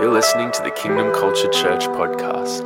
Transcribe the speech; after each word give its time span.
You're 0.00 0.10
listening 0.10 0.50
to 0.52 0.62
the 0.62 0.70
Kingdom 0.70 1.12
Culture 1.12 1.50
Church 1.50 1.84
podcast. 1.88 2.64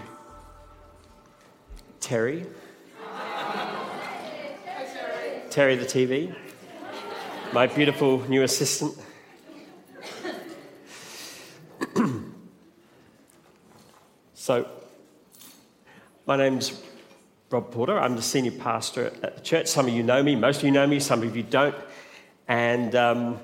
Terry. 2.00 2.44
Terry 5.48 5.76
the 5.76 5.86
TV, 5.86 6.34
my 7.54 7.66
beautiful 7.66 8.20
new 8.28 8.42
assistant. 8.42 8.94
so, 14.34 14.68
my 16.26 16.36
name's 16.36 16.82
Rob 17.50 17.70
Porter. 17.70 18.00
I'm 18.00 18.16
the 18.16 18.22
senior 18.22 18.50
pastor 18.50 19.12
at 19.22 19.36
the 19.36 19.40
church. 19.42 19.68
Some 19.68 19.86
of 19.86 19.94
you 19.94 20.02
know 20.02 20.24
me, 20.24 20.34
most 20.34 20.58
of 20.58 20.64
you 20.64 20.72
know 20.72 20.86
me, 20.86 20.98
some 20.98 21.22
of 21.22 21.36
you 21.36 21.44
don't. 21.44 21.76
And 22.48 22.96
um, 22.96 23.38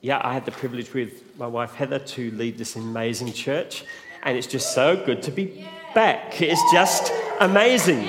yeah, 0.00 0.20
I 0.22 0.32
had 0.32 0.44
the 0.44 0.52
privilege 0.52 0.94
with 0.94 1.36
my 1.36 1.48
wife 1.48 1.74
Heather 1.74 1.98
to 1.98 2.30
lead 2.30 2.56
this 2.56 2.76
amazing 2.76 3.32
church. 3.32 3.84
And 4.22 4.38
it's 4.38 4.46
just 4.46 4.74
so 4.74 5.04
good 5.04 5.22
to 5.24 5.32
be 5.32 5.66
back. 5.92 6.40
It's 6.40 6.62
just 6.72 7.12
amazing. 7.40 8.04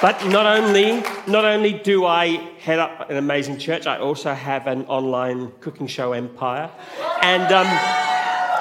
But 0.00 0.24
not 0.28 0.46
only, 0.46 1.02
not 1.26 1.44
only 1.44 1.74
do 1.74 2.06
I 2.06 2.26
head 2.58 2.78
up 2.78 3.10
an 3.10 3.18
amazing 3.18 3.58
church, 3.58 3.86
I 3.86 3.98
also 3.98 4.32
have 4.32 4.66
an 4.66 4.86
online 4.86 5.52
cooking 5.60 5.88
show 5.88 6.14
empire. 6.14 6.70
And 7.20 7.52
um, 7.52 7.66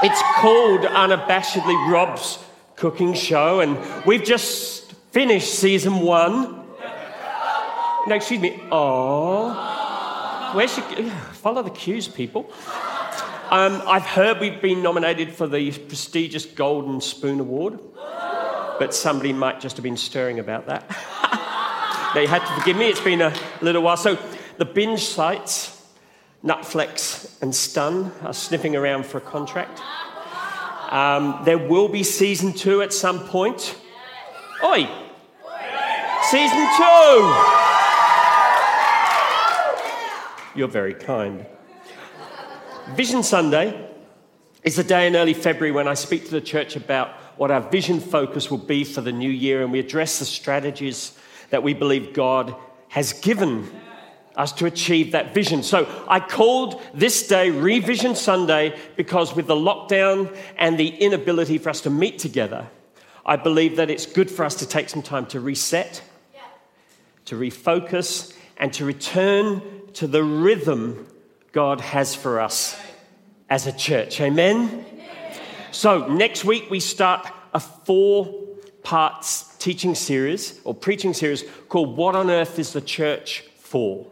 it's 0.04 0.22
called 0.42 0.82
Unabashedly 0.82 1.90
Rob's 1.90 2.40
Cooking 2.82 3.14
Show. 3.14 3.60
And 3.60 3.78
we've 4.08 4.24
just 4.24 4.94
finished 5.12 5.54
season 5.54 6.00
one. 6.00 6.66
No, 8.08 8.16
excuse 8.16 8.42
me. 8.42 8.60
Oh, 8.72 10.52
where's 10.56 10.74
she? 10.74 10.82
Follow 11.34 11.62
the 11.62 11.70
cues, 11.70 12.08
people. 12.08 12.52
Um, 13.52 13.84
I've 13.86 14.06
heard 14.06 14.40
we've 14.40 14.60
been 14.60 14.82
nominated 14.82 15.32
for 15.32 15.46
the 15.46 15.72
prestigious 15.72 16.48
Golden 16.48 17.02
Spoon 17.02 17.40
Award, 17.40 17.78
but 18.80 18.96
somebody 18.96 19.32
might 19.32 19.60
just 19.60 19.78
have 19.78 19.84
been 19.84 19.96
stirring 19.96 20.40
about 20.40 20.66
that. 20.66 20.90
now, 22.16 22.22
you 22.22 22.28
had 22.28 22.40
to 22.40 22.60
forgive 22.60 22.78
me, 22.78 22.90
it's 22.90 23.00
been 23.00 23.22
a 23.22 23.32
little 23.62 23.84
while. 23.84 23.98
So, 23.98 24.18
the 24.58 24.66
binge 24.66 25.04
sites, 25.04 25.86
Netflix 26.44 27.40
and 27.44 27.54
Stan, 27.54 28.12
are 28.24 28.34
sniffing 28.34 28.76
around 28.76 29.06
for 29.06 29.20
a 29.20 29.22
contract. 29.22 29.80
Um, 30.92 31.42
there 31.46 31.58
will 31.58 31.88
be 31.88 32.04
season 32.04 32.52
two 32.52 32.82
at 32.82 32.92
some 32.92 33.22
point. 33.28 33.78
Oi! 34.62 34.90
Season 36.24 36.68
two! 36.78 37.34
You're 40.54 40.68
very 40.68 40.94
kind. 40.94 41.46
Vision 42.94 43.24
Sunday 43.24 43.90
is 44.64 44.76
the 44.76 44.84
day 44.84 45.08
in 45.08 45.16
early 45.16 45.34
February 45.34 45.72
when 45.72 45.88
I 45.88 45.94
speak 45.94 46.26
to 46.26 46.32
the 46.32 46.42
church 46.42 46.76
about 46.76 47.16
what 47.38 47.52
our 47.52 47.62
vision 47.62 48.02
focus 48.02 48.52
will 48.52 48.58
be 48.58 48.84
for 48.84 49.00
the 49.00 49.14
new 49.14 49.30
year, 49.30 49.64
and 49.64 49.72
we 49.72 49.80
address 49.80 50.20
the 50.20 50.26
strategies 50.26 51.18
that 51.52 51.64
we 51.64 51.74
believe 51.74 52.14
God 52.14 52.54
has 52.90 53.14
given 53.14 53.72
us 54.36 54.52
to 54.54 54.66
achieve 54.66 55.12
that 55.12 55.34
vision. 55.34 55.64
So 55.64 55.88
I 56.08 56.20
called 56.20 56.82
this 56.94 57.28
day 57.28 57.50
Revision 57.50 58.16
Sunday 58.16 58.78
because 58.96 59.36
with 59.36 59.48
the 59.48 59.56
lockdown 59.56 60.36
and 60.58 60.78
the 60.78 60.90
inability 60.90 61.58
for 61.58 61.70
us 61.70 61.82
to 61.82 61.90
meet 61.90 62.20
together, 62.20 62.68
I 63.26 63.36
believe 63.36 63.76
that 63.76 63.90
it's 63.90 64.06
good 64.06 64.32
for 64.32 64.46
us 64.46 64.56
to 64.56 64.68
take 64.68 64.90
some 64.90 65.02
time 65.02 65.26
to 65.28 65.40
reset, 65.40 66.02
to 67.26 67.36
refocus, 67.36 68.36
and 68.58 68.74
to 68.74 68.86
return 68.86 69.62
to 69.94 70.08
the 70.08 70.24
rhythm 70.24 71.08
God 71.52 71.82
has 71.82 72.16
for 72.16 72.40
us 72.40 72.80
as 73.50 73.68
a 73.68 73.74
church. 73.74 74.22
Amen? 74.22 74.86
So, 75.72 76.08
next 76.08 76.46
week 76.46 76.70
we 76.70 76.80
start 76.80 77.28
a 77.54 77.60
four 77.60 78.34
parts 78.84 79.56
teaching 79.58 79.96
series 79.96 80.60
or 80.64 80.74
preaching 80.74 81.14
series 81.14 81.44
called 81.70 81.96
What 81.96 82.16
on 82.16 82.30
Earth 82.30 82.60
is 82.60 82.74
the 82.74 82.82
Church 82.82 83.42
For? 83.58 84.11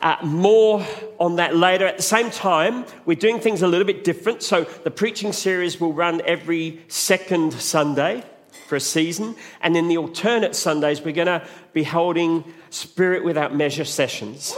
Uh, 0.00 0.16
more 0.22 0.86
on 1.18 1.36
that 1.36 1.56
later. 1.56 1.84
At 1.84 1.96
the 1.96 2.02
same 2.02 2.30
time, 2.30 2.84
we're 3.04 3.16
doing 3.16 3.40
things 3.40 3.62
a 3.62 3.66
little 3.66 3.86
bit 3.86 4.04
different. 4.04 4.44
So, 4.44 4.64
the 4.84 4.92
preaching 4.92 5.32
series 5.32 5.80
will 5.80 5.92
run 5.92 6.22
every 6.24 6.80
second 6.86 7.52
Sunday 7.52 8.22
for 8.68 8.76
a 8.76 8.80
season. 8.80 9.34
And 9.60 9.76
in 9.76 9.88
the 9.88 9.96
alternate 9.96 10.54
Sundays, 10.54 11.00
we're 11.00 11.14
going 11.14 11.26
to 11.26 11.44
be 11.72 11.82
holding 11.82 12.44
Spirit 12.70 13.24
Without 13.24 13.54
Measure 13.54 13.84
sessions. 13.84 14.54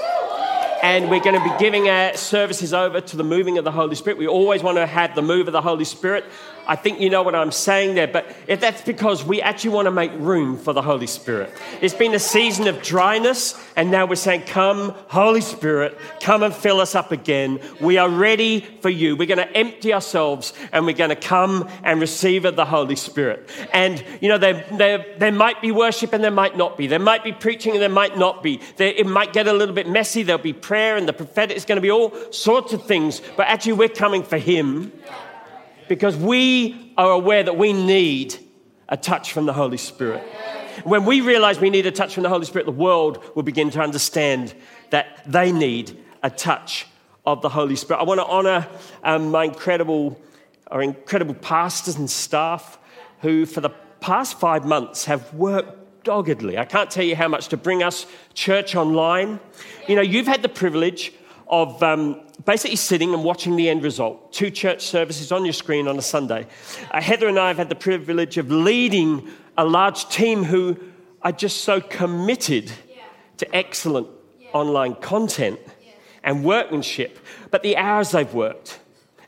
And 0.82 1.10
we're 1.10 1.20
going 1.20 1.40
to 1.40 1.44
be 1.44 1.56
giving 1.58 1.88
our 1.88 2.16
services 2.16 2.74
over 2.74 3.00
to 3.00 3.16
the 3.16 3.24
moving 3.24 3.58
of 3.58 3.64
the 3.64 3.70
Holy 3.70 3.94
Spirit. 3.94 4.18
We 4.18 4.26
always 4.26 4.62
want 4.62 4.78
to 4.78 4.86
have 4.86 5.14
the 5.14 5.22
move 5.22 5.46
of 5.46 5.52
the 5.52 5.60
Holy 5.60 5.84
Spirit. 5.84 6.24
I 6.66 6.76
think 6.76 7.00
you 7.00 7.10
know 7.10 7.22
what 7.22 7.34
I'm 7.34 7.52
saying 7.52 7.94
there, 7.94 8.06
but 8.06 8.26
that's 8.46 8.82
because 8.82 9.24
we 9.24 9.40
actually 9.42 9.70
want 9.70 9.86
to 9.86 9.90
make 9.90 10.12
room 10.14 10.56
for 10.56 10.72
the 10.72 10.82
Holy 10.82 11.06
Spirit. 11.06 11.52
It's 11.80 11.94
been 11.94 12.14
a 12.14 12.18
season 12.18 12.68
of 12.68 12.82
dryness, 12.82 13.60
and 13.76 13.90
now 13.90 14.06
we're 14.06 14.14
saying, 14.14 14.42
Come, 14.42 14.94
Holy 15.08 15.40
Spirit, 15.40 15.98
come 16.20 16.42
and 16.42 16.54
fill 16.54 16.80
us 16.80 16.94
up 16.94 17.12
again. 17.12 17.60
We 17.80 17.98
are 17.98 18.08
ready 18.08 18.60
for 18.80 18.90
you. 18.90 19.16
We're 19.16 19.26
going 19.26 19.38
to 19.38 19.56
empty 19.56 19.92
ourselves 19.92 20.52
and 20.72 20.86
we're 20.86 20.96
going 20.96 21.10
to 21.10 21.16
come 21.16 21.68
and 21.82 22.00
receive 22.00 22.44
of 22.44 22.56
the 22.56 22.64
Holy 22.64 22.96
Spirit. 22.96 23.48
And, 23.72 24.04
you 24.20 24.28
know, 24.28 24.38
there, 24.38 24.64
there, 24.72 25.04
there 25.18 25.32
might 25.32 25.60
be 25.60 25.72
worship 25.72 26.12
and 26.12 26.22
there 26.22 26.30
might 26.30 26.56
not 26.56 26.76
be. 26.76 26.86
There 26.86 26.98
might 26.98 27.24
be 27.24 27.32
preaching 27.32 27.72
and 27.72 27.82
there 27.82 27.88
might 27.88 28.16
not 28.16 28.42
be. 28.42 28.60
There, 28.76 28.88
it 28.88 29.06
might 29.06 29.32
get 29.32 29.46
a 29.46 29.52
little 29.52 29.74
bit 29.74 29.88
messy. 29.88 30.22
There'll 30.22 30.42
be 30.42 30.52
prayer 30.52 30.96
and 30.96 31.08
the 31.08 31.12
prophetic. 31.12 31.56
It's 31.56 31.66
going 31.66 31.76
to 31.76 31.82
be 31.82 31.90
all 31.90 32.14
sorts 32.32 32.72
of 32.72 32.84
things. 32.84 33.20
But 33.36 33.46
actually, 33.48 33.74
we're 33.74 33.88
coming 33.88 34.22
for 34.22 34.38
Him 34.38 34.92
because 35.90 36.16
we 36.16 36.92
are 36.96 37.10
aware 37.10 37.42
that 37.42 37.58
we 37.58 37.72
need 37.72 38.36
a 38.88 38.96
touch 38.96 39.32
from 39.32 39.44
the 39.44 39.52
Holy 39.52 39.76
Spirit. 39.76 40.22
When 40.84 41.04
we 41.04 41.20
realize 41.20 41.58
we 41.58 41.68
need 41.68 41.84
a 41.84 41.90
touch 41.90 42.14
from 42.14 42.22
the 42.22 42.28
Holy 42.28 42.44
Spirit, 42.44 42.66
the 42.66 42.70
world 42.70 43.20
will 43.34 43.42
begin 43.42 43.70
to 43.70 43.80
understand 43.80 44.54
that 44.90 45.20
they 45.26 45.50
need 45.50 45.98
a 46.22 46.30
touch 46.30 46.86
of 47.26 47.42
the 47.42 47.48
Holy 47.48 47.74
Spirit. 47.74 47.98
I 47.98 48.04
want 48.04 48.20
to 48.20 48.26
honor 48.26 48.68
um, 49.02 49.32
my 49.32 49.46
incredible, 49.46 50.16
our 50.68 50.80
incredible 50.80 51.34
pastors 51.34 51.96
and 51.96 52.08
staff 52.08 52.78
who, 53.22 53.44
for 53.44 53.60
the 53.60 53.70
past 53.98 54.38
five 54.38 54.64
months, 54.64 55.06
have 55.06 55.34
worked 55.34 56.04
doggedly. 56.04 56.56
I 56.56 56.66
can't 56.66 56.88
tell 56.88 57.04
you 57.04 57.16
how 57.16 57.26
much 57.26 57.48
to 57.48 57.56
bring 57.56 57.82
us 57.82 58.06
church 58.32 58.76
online. 58.76 59.40
You 59.88 59.96
know, 59.96 60.02
you've 60.02 60.28
had 60.28 60.42
the 60.42 60.48
privilege 60.48 61.12
of 61.50 61.82
um, 61.82 62.20
basically 62.44 62.76
sitting 62.76 63.12
and 63.12 63.24
watching 63.24 63.56
the 63.56 63.68
end 63.68 63.82
result. 63.82 64.32
Two 64.32 64.50
church 64.50 64.86
services 64.86 65.32
on 65.32 65.44
your 65.44 65.52
screen 65.52 65.88
on 65.88 65.98
a 65.98 66.02
Sunday. 66.02 66.46
Uh, 66.92 67.00
Heather 67.00 67.28
and 67.28 67.38
I 67.38 67.48
have 67.48 67.58
had 67.58 67.68
the 67.68 67.74
privilege 67.74 68.38
of 68.38 68.50
leading 68.50 69.28
a 69.58 69.64
large 69.64 70.08
team 70.08 70.44
who 70.44 70.78
are 71.22 71.32
just 71.32 71.64
so 71.64 71.80
committed 71.80 72.70
yeah. 72.88 73.02
to 73.38 73.54
excellent 73.54 74.06
yeah. 74.40 74.48
online 74.52 74.94
content 74.94 75.58
yeah. 75.84 75.92
and 76.22 76.44
workmanship. 76.44 77.18
But 77.50 77.64
the 77.64 77.76
hours 77.76 78.12
they've 78.12 78.32
worked 78.32 78.78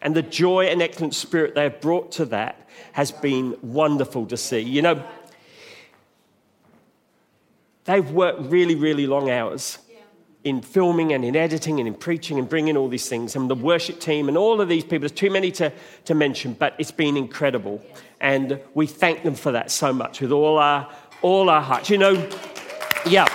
and 0.01 0.15
the 0.15 0.23
joy 0.23 0.67
and 0.67 0.81
excellent 0.81 1.15
spirit 1.15 1.57
they 1.57 1.65
have 1.65 1.81
brought 1.81 2.13
to 2.13 2.25
that 2.27 2.69
has 2.93 3.11
been 3.11 3.57
wonderful 3.63 4.27
to 4.27 4.37
see. 4.37 4.61
You 4.61 4.83
know, 4.83 5.05
they've 7.85 8.09
worked 8.11 8.43
really, 8.43 8.77
really 8.77 9.09
long 9.09 9.29
hours 9.29 9.79
in 10.45 10.61
filming 10.61 11.13
and 11.13 11.25
in 11.25 11.37
editing 11.37 11.79
and 11.79 11.87
in 11.87 11.95
preaching 11.95 12.39
and 12.39 12.49
bringing 12.49 12.77
all 12.77 12.89
these 12.89 13.09
things 13.09 13.37
and 13.37 13.49
the 13.49 13.55
worship 13.55 14.01
team 14.01 14.29
and 14.29 14.37
all 14.37 14.61
of 14.61 14.69
these 14.69 14.83
people. 14.83 15.01
There's 15.01 15.13
too 15.13 15.31
many 15.31 15.51
to, 15.53 15.73
to 16.07 16.15
mention, 16.15 16.55
but 16.55 16.75
it's 16.79 16.91
been 16.91 17.17
incredible. 17.17 17.81
And 18.21 18.61
we 18.75 18.87
thank 18.87 19.23
them 19.23 19.35
for 19.35 19.53
that 19.53 19.71
so 19.71 19.93
much 19.93 20.21
with 20.21 20.33
all 20.33 20.59
our, 20.59 20.91
all 21.23 21.49
our 21.49 21.63
hearts. 21.63 21.91
You 21.91 21.99
know, 21.99 22.13
yeah, 23.07 23.27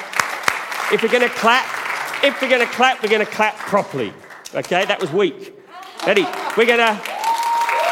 if 0.91 1.01
we're 1.01 1.09
going 1.09 1.27
to 1.27 1.35
clap, 1.35 1.65
if 2.23 2.41
we're 2.41 2.49
going 2.49 2.65
to 2.65 2.73
clap, 2.73 3.01
we're 3.01 3.09
going 3.09 3.25
to 3.25 3.31
clap 3.31 3.55
properly. 3.55 4.13
Okay, 4.53 4.85
that 4.85 4.99
was 4.99 5.11
weak. 5.11 5.53
Ready? 6.05 6.23
We're 6.57 6.65
going 6.65 6.79
to. 6.79 6.99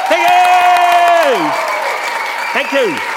Thank 0.08 0.30
you! 0.30 1.66
Thank 2.54 2.72
you. 2.72 3.15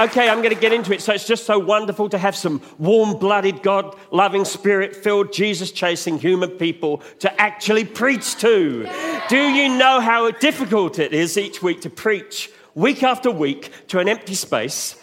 Okay, 0.00 0.30
I'm 0.30 0.38
going 0.38 0.54
to 0.54 0.58
get 0.58 0.72
into 0.72 0.94
it. 0.94 1.02
So 1.02 1.12
it's 1.12 1.26
just 1.26 1.44
so 1.44 1.58
wonderful 1.58 2.08
to 2.08 2.16
have 2.16 2.34
some 2.34 2.62
warm 2.78 3.18
blooded, 3.18 3.62
God 3.62 3.94
loving, 4.10 4.46
spirit 4.46 4.96
filled, 4.96 5.30
Jesus 5.30 5.72
chasing 5.72 6.18
human 6.18 6.52
people 6.52 7.02
to 7.18 7.38
actually 7.38 7.84
preach 7.84 8.36
to. 8.36 8.88
Do 9.28 9.36
you 9.36 9.68
know 9.68 10.00
how 10.00 10.30
difficult 10.30 10.98
it 10.98 11.12
is 11.12 11.36
each 11.36 11.62
week 11.62 11.82
to 11.82 11.90
preach 11.90 12.50
week 12.74 13.02
after 13.02 13.30
week 13.30 13.72
to 13.88 13.98
an 13.98 14.08
empty 14.08 14.32
space 14.34 14.96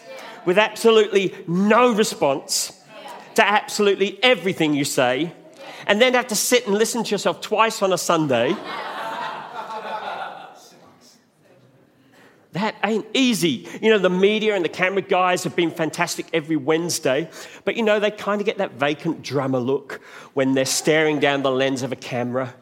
with 0.44 0.58
absolutely 0.58 1.32
no 1.46 1.94
response 1.94 2.72
to 3.36 3.46
absolutely 3.46 4.18
everything 4.24 4.74
you 4.74 4.84
say, 4.84 5.32
and 5.86 6.02
then 6.02 6.14
have 6.14 6.26
to 6.26 6.34
sit 6.34 6.66
and 6.66 6.74
listen 6.74 7.04
to 7.04 7.12
yourself 7.12 7.40
twice 7.40 7.82
on 7.82 7.92
a 7.92 7.98
Sunday? 7.98 8.56
That 12.52 12.76
ain't 12.82 13.06
easy. 13.12 13.68
You 13.82 13.90
know, 13.90 13.98
the 13.98 14.08
media 14.08 14.54
and 14.54 14.64
the 14.64 14.70
camera 14.70 15.02
guys 15.02 15.44
have 15.44 15.54
been 15.54 15.70
fantastic 15.70 16.26
every 16.32 16.56
Wednesday, 16.56 17.28
but 17.64 17.76
you 17.76 17.82
know, 17.82 18.00
they 18.00 18.10
kind 18.10 18.40
of 18.40 18.46
get 18.46 18.58
that 18.58 18.72
vacant 18.72 19.22
drummer 19.22 19.58
look 19.58 20.00
when 20.32 20.54
they're 20.54 20.64
staring 20.64 21.20
down 21.20 21.42
the 21.42 21.50
lens 21.50 21.82
of 21.82 21.92
a 21.92 21.96
camera. 21.96 22.54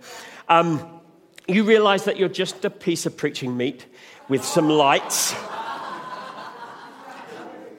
Um, 0.49 1.01
you 1.47 1.63
realize 1.63 2.05
that 2.05 2.17
you're 2.17 2.29
just 2.29 2.65
a 2.65 2.71
piece 2.71 3.07
of 3.07 3.17
preaching 3.17 3.57
meat 3.57 3.87
with 4.29 4.45
some 4.45 4.69
lights. 4.69 5.35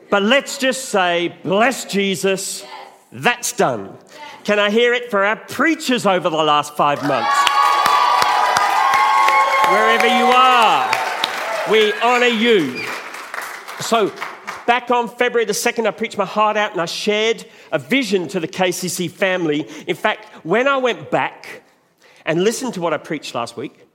But 0.09 0.23
let's 0.23 0.57
just 0.57 0.85
say, 0.85 1.37
bless 1.43 1.83
Jesus, 1.83 2.65
that's 3.11 3.51
done. 3.51 3.97
Can 4.45 4.59
I 4.59 4.69
hear 4.69 4.93
it 4.93 5.11
for 5.11 5.25
our 5.25 5.35
preachers 5.35 6.05
over 6.05 6.29
the 6.29 6.37
last 6.37 6.77
five 6.77 7.05
months? 7.05 7.37
Wherever 9.69 10.07
you 10.07 10.23
are, 10.33 10.96
we 11.71 11.91
honor 12.01 12.27
you. 12.27 12.81
So, 13.81 14.13
back 14.65 14.89
on 14.89 15.07
February 15.07 15.45
the 15.45 15.53
2nd, 15.53 15.85
I 15.85 15.91
preached 15.91 16.17
my 16.17 16.25
heart 16.25 16.55
out 16.55 16.71
and 16.71 16.79
I 16.79 16.85
shared 16.85 17.45
a 17.71 17.79
vision 17.79 18.27
to 18.29 18.39
the 18.39 18.47
KCC 18.47 19.09
family. 19.09 19.67
In 19.85 19.95
fact, 19.95 20.25
when 20.45 20.67
I 20.67 20.77
went 20.77 21.11
back 21.11 21.63
and 22.25 22.43
listened 22.43 22.73
to 22.75 22.81
what 22.81 22.93
I 22.93 22.97
preached 22.97 23.35
last 23.35 23.57
week, 23.57 23.85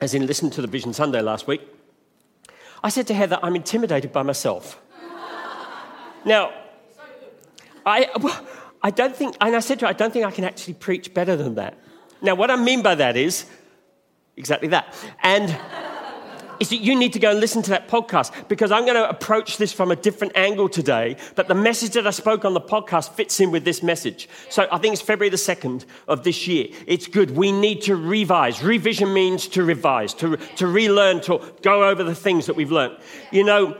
as 0.00 0.14
in 0.14 0.26
listened 0.26 0.52
to 0.54 0.62
the 0.62 0.66
Vision 0.66 0.92
Sunday 0.92 1.20
last 1.20 1.46
week, 1.46 1.62
I 2.84 2.88
said 2.88 3.06
to 3.08 3.14
Heather, 3.14 3.38
I'm 3.42 3.56
intimidated 3.56 4.12
by 4.12 4.22
myself. 4.22 4.80
now, 6.24 6.52
I, 7.84 8.08
I 8.82 8.90
don't 8.90 9.14
think, 9.14 9.36
and 9.40 9.54
I 9.54 9.60
said 9.60 9.78
to 9.80 9.86
her, 9.86 9.90
I 9.90 9.92
don't 9.92 10.12
think 10.12 10.24
I 10.24 10.30
can 10.30 10.44
actually 10.44 10.74
preach 10.74 11.14
better 11.14 11.36
than 11.36 11.56
that. 11.56 11.78
Now, 12.20 12.34
what 12.34 12.50
I 12.50 12.56
mean 12.56 12.82
by 12.82 12.94
that 12.96 13.16
is 13.16 13.46
exactly 14.36 14.68
that. 14.68 14.94
And 15.22 15.56
is 16.60 16.70
that 16.70 16.76
you 16.76 16.96
need 16.96 17.12
to 17.12 17.18
go 17.18 17.30
and 17.30 17.40
listen 17.40 17.62
to 17.62 17.70
that 17.70 17.88
podcast 17.88 18.48
because 18.48 18.70
I'm 18.70 18.84
going 18.84 18.96
to 18.96 19.08
approach 19.08 19.56
this 19.56 19.72
from 19.72 19.90
a 19.90 19.96
different 19.96 20.36
angle 20.36 20.68
today. 20.68 21.16
But 21.34 21.48
the 21.48 21.54
message 21.54 21.92
that 21.92 22.06
I 22.06 22.10
spoke 22.10 22.44
on 22.44 22.54
the 22.54 22.60
podcast 22.60 23.12
fits 23.12 23.40
in 23.40 23.50
with 23.50 23.64
this 23.64 23.82
message. 23.82 24.28
So 24.48 24.68
I 24.70 24.78
think 24.78 24.92
it's 24.94 25.02
February 25.02 25.30
the 25.30 25.36
2nd 25.36 25.84
of 26.08 26.24
this 26.24 26.46
year. 26.46 26.68
It's 26.86 27.06
good. 27.06 27.36
We 27.36 27.52
need 27.52 27.82
to 27.82 27.96
revise. 27.96 28.62
Revision 28.62 29.12
means 29.12 29.48
to 29.48 29.64
revise, 29.64 30.14
to, 30.14 30.36
to 30.36 30.66
relearn, 30.66 31.20
to 31.22 31.40
go 31.62 31.88
over 31.88 32.04
the 32.04 32.14
things 32.14 32.46
that 32.46 32.56
we've 32.56 32.72
learned. 32.72 32.96
You 33.30 33.44
know, 33.44 33.76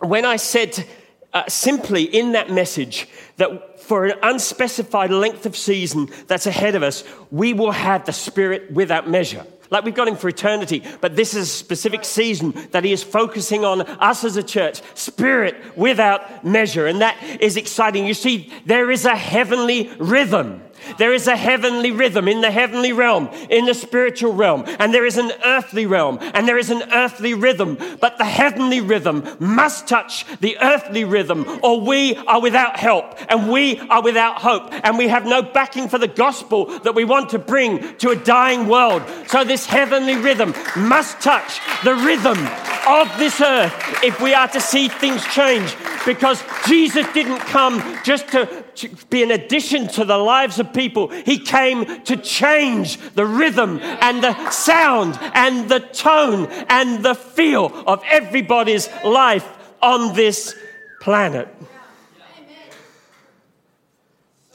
when 0.00 0.24
I 0.24 0.36
said 0.36 0.86
uh, 1.32 1.44
simply 1.48 2.04
in 2.04 2.32
that 2.32 2.50
message 2.50 3.08
that 3.36 3.80
for 3.80 4.06
an 4.06 4.18
unspecified 4.22 5.10
length 5.10 5.46
of 5.46 5.56
season 5.56 6.08
that's 6.26 6.46
ahead 6.46 6.74
of 6.74 6.82
us, 6.82 7.04
we 7.30 7.52
will 7.52 7.72
have 7.72 8.06
the 8.06 8.12
Spirit 8.12 8.70
without 8.70 9.08
measure 9.08 9.44
like 9.74 9.84
we've 9.84 9.94
got 9.94 10.08
him 10.08 10.16
for 10.16 10.28
eternity. 10.28 10.82
But 11.00 11.16
this 11.16 11.34
is 11.34 11.48
a 11.48 11.52
specific 11.52 12.04
season 12.04 12.54
that 12.70 12.84
he 12.84 12.92
is 12.92 13.02
focusing 13.02 13.64
on 13.64 13.82
us 13.82 14.24
as 14.24 14.36
a 14.36 14.42
church, 14.42 14.80
spirit 14.94 15.56
without 15.76 16.44
measure. 16.44 16.86
And 16.86 17.00
that 17.00 17.20
is 17.40 17.56
exciting. 17.56 18.06
You 18.06 18.14
see, 18.14 18.52
there 18.64 18.90
is 18.90 19.04
a 19.04 19.16
heavenly 19.16 19.90
rhythm 19.98 20.62
there 20.98 21.12
is 21.12 21.26
a 21.26 21.36
heavenly 21.36 21.90
rhythm 21.90 22.28
in 22.28 22.40
the 22.40 22.50
heavenly 22.50 22.92
realm, 22.92 23.28
in 23.50 23.66
the 23.66 23.74
spiritual 23.74 24.32
realm, 24.32 24.64
and 24.78 24.92
there 24.92 25.06
is 25.06 25.18
an 25.18 25.32
earthly 25.44 25.86
realm, 25.86 26.18
and 26.34 26.46
there 26.46 26.58
is 26.58 26.70
an 26.70 26.82
earthly 26.92 27.34
rhythm. 27.34 27.78
But 28.00 28.18
the 28.18 28.24
heavenly 28.24 28.80
rhythm 28.80 29.36
must 29.38 29.88
touch 29.88 30.26
the 30.40 30.56
earthly 30.60 31.04
rhythm, 31.04 31.60
or 31.62 31.80
we 31.80 32.16
are 32.16 32.40
without 32.40 32.78
help, 32.78 33.16
and 33.28 33.50
we 33.50 33.78
are 33.80 34.02
without 34.02 34.40
hope, 34.40 34.72
and 34.84 34.98
we 34.98 35.08
have 35.08 35.26
no 35.26 35.42
backing 35.42 35.88
for 35.88 35.98
the 35.98 36.08
gospel 36.08 36.66
that 36.80 36.94
we 36.94 37.04
want 37.04 37.30
to 37.30 37.38
bring 37.38 37.96
to 37.98 38.10
a 38.10 38.16
dying 38.16 38.68
world. 38.68 39.02
So, 39.26 39.44
this 39.44 39.66
heavenly 39.66 40.16
rhythm 40.16 40.54
must 40.76 41.20
touch 41.20 41.60
the 41.84 41.94
rhythm 41.94 42.38
of 42.86 43.10
this 43.18 43.40
earth 43.40 43.74
if 44.02 44.20
we 44.20 44.34
are 44.34 44.48
to 44.48 44.60
see 44.60 44.88
things 44.88 45.24
change. 45.26 45.74
Because 46.06 46.42
Jesus 46.66 47.06
didn't 47.12 47.40
come 47.40 47.80
just 48.04 48.28
to, 48.28 48.63
to 48.76 48.88
be 49.10 49.22
an 49.22 49.30
addition 49.30 49.88
to 49.88 50.04
the 50.04 50.18
lives 50.18 50.58
of 50.58 50.72
people, 50.72 51.08
He 51.08 51.38
came 51.38 52.02
to 52.04 52.16
change 52.16 52.98
the 53.14 53.26
rhythm 53.26 53.78
and 53.82 54.22
the 54.22 54.50
sound 54.50 55.18
and 55.34 55.68
the 55.68 55.80
tone 55.80 56.46
and 56.68 57.04
the 57.04 57.14
feel 57.14 57.66
of 57.86 58.02
everybody's 58.10 58.88
life 59.04 59.48
on 59.82 60.14
this 60.14 60.54
planet. 61.00 61.48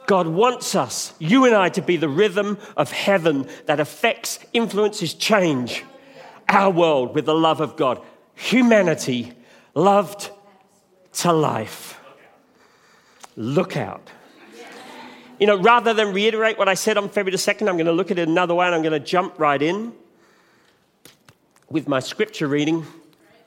God 0.05 0.25
wants 0.25 0.73
us, 0.73 1.13
you 1.19 1.45
and 1.45 1.53
I, 1.53 1.69
to 1.69 1.83
be 1.83 1.95
the 1.95 2.09
rhythm 2.09 2.57
of 2.75 2.91
heaven 2.91 3.47
that 3.67 3.79
affects, 3.79 4.39
influences, 4.53 5.13
change 5.13 5.83
our 6.47 6.71
world 6.71 7.13
with 7.13 7.25
the 7.25 7.35
love 7.35 7.61
of 7.61 7.77
God 7.77 8.01
humanity 8.39 9.33
loved 9.75 10.31
to 11.11 11.33
life. 11.33 11.98
Look 13.39 13.77
out. 13.77 14.11
You 15.39 15.47
know, 15.47 15.57
rather 15.57 15.93
than 15.93 16.13
reiterate 16.13 16.57
what 16.57 16.67
I 16.67 16.73
said 16.73 16.97
on 16.97 17.07
February 17.07 17.31
the 17.31 17.37
2nd, 17.37 17.69
I'm 17.69 17.77
going 17.77 17.85
to 17.85 17.93
look 17.93 18.11
at 18.11 18.19
it 18.19 18.27
another 18.27 18.53
way 18.53 18.65
and 18.65 18.75
I'm 18.75 18.81
going 18.81 18.91
to 18.91 18.99
jump 18.99 19.39
right 19.39 19.61
in 19.61 19.93
with 21.69 21.87
my 21.87 22.01
scripture 22.01 22.49
reading 22.49 22.85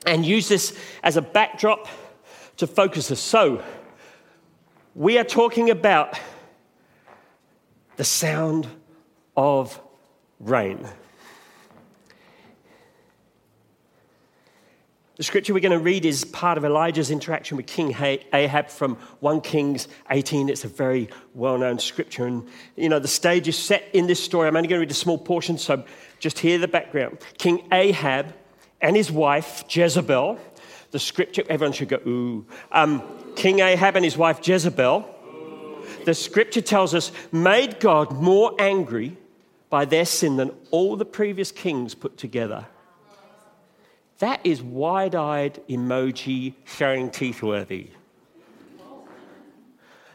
and 0.06 0.24
use 0.24 0.48
this 0.48 0.74
as 1.02 1.18
a 1.18 1.20
backdrop 1.20 1.88
to 2.56 2.66
focus 2.66 3.10
us. 3.10 3.20
So, 3.20 3.62
we 4.94 5.18
are 5.18 5.24
talking 5.24 5.68
about 5.68 6.18
the 7.96 8.04
sound 8.04 8.66
of 9.36 9.78
rain. 10.40 10.88
The 15.22 15.26
scripture 15.26 15.54
we're 15.54 15.60
going 15.60 15.70
to 15.70 15.78
read 15.78 16.04
is 16.04 16.24
part 16.24 16.58
of 16.58 16.64
Elijah's 16.64 17.12
interaction 17.12 17.56
with 17.56 17.69
King 17.69 17.94
Ahab 18.32 18.69
from 18.69 18.96
1 19.20 19.40
Kings 19.42 19.86
18. 20.10 20.48
It's 20.48 20.64
a 20.64 20.69
very 20.69 21.10
well 21.32 21.56
known 21.56 21.78
scripture. 21.78 22.26
And, 22.26 22.48
you 22.74 22.88
know, 22.88 22.98
the 22.98 23.06
stage 23.06 23.46
is 23.46 23.56
set 23.56 23.84
in 23.92 24.08
this 24.08 24.20
story. 24.20 24.48
I'm 24.48 24.56
only 24.56 24.66
going 24.66 24.80
to 24.80 24.84
read 24.84 24.90
a 24.90 24.94
small 24.94 25.19
portion, 25.19 25.58
so 25.58 25.84
just 26.19 26.40
hear 26.40 26.58
the 26.58 26.66
background. 26.66 27.19
King 27.38 27.69
Ahab 27.70 28.34
and 28.80 28.96
his 28.96 29.12
wife, 29.12 29.62
Jezebel, 29.69 30.40
the 30.90 30.98
scripture, 30.98 31.44
everyone 31.48 31.72
should 31.72 31.90
go, 31.90 32.00
ooh. 32.04 32.44
Um, 32.72 33.00
King 33.36 33.60
Ahab 33.60 33.94
and 33.94 34.04
his 34.04 34.16
wife, 34.16 34.40
Jezebel, 34.44 35.08
the 36.04 36.14
scripture 36.14 36.62
tells 36.62 36.96
us, 36.96 37.12
made 37.30 37.78
God 37.78 38.10
more 38.10 38.56
angry 38.58 39.16
by 39.70 39.84
their 39.84 40.04
sin 40.04 40.36
than 40.36 40.50
all 40.72 40.96
the 40.96 41.04
previous 41.04 41.52
kings 41.52 41.94
put 41.94 42.16
together. 42.16 42.66
That 44.22 44.40
is 44.44 44.62
wide 44.62 45.17
eyed 45.17 45.60
emoji 45.69 46.55
showing 46.64 47.10
teeth 47.10 47.43
worthy. 47.43 47.91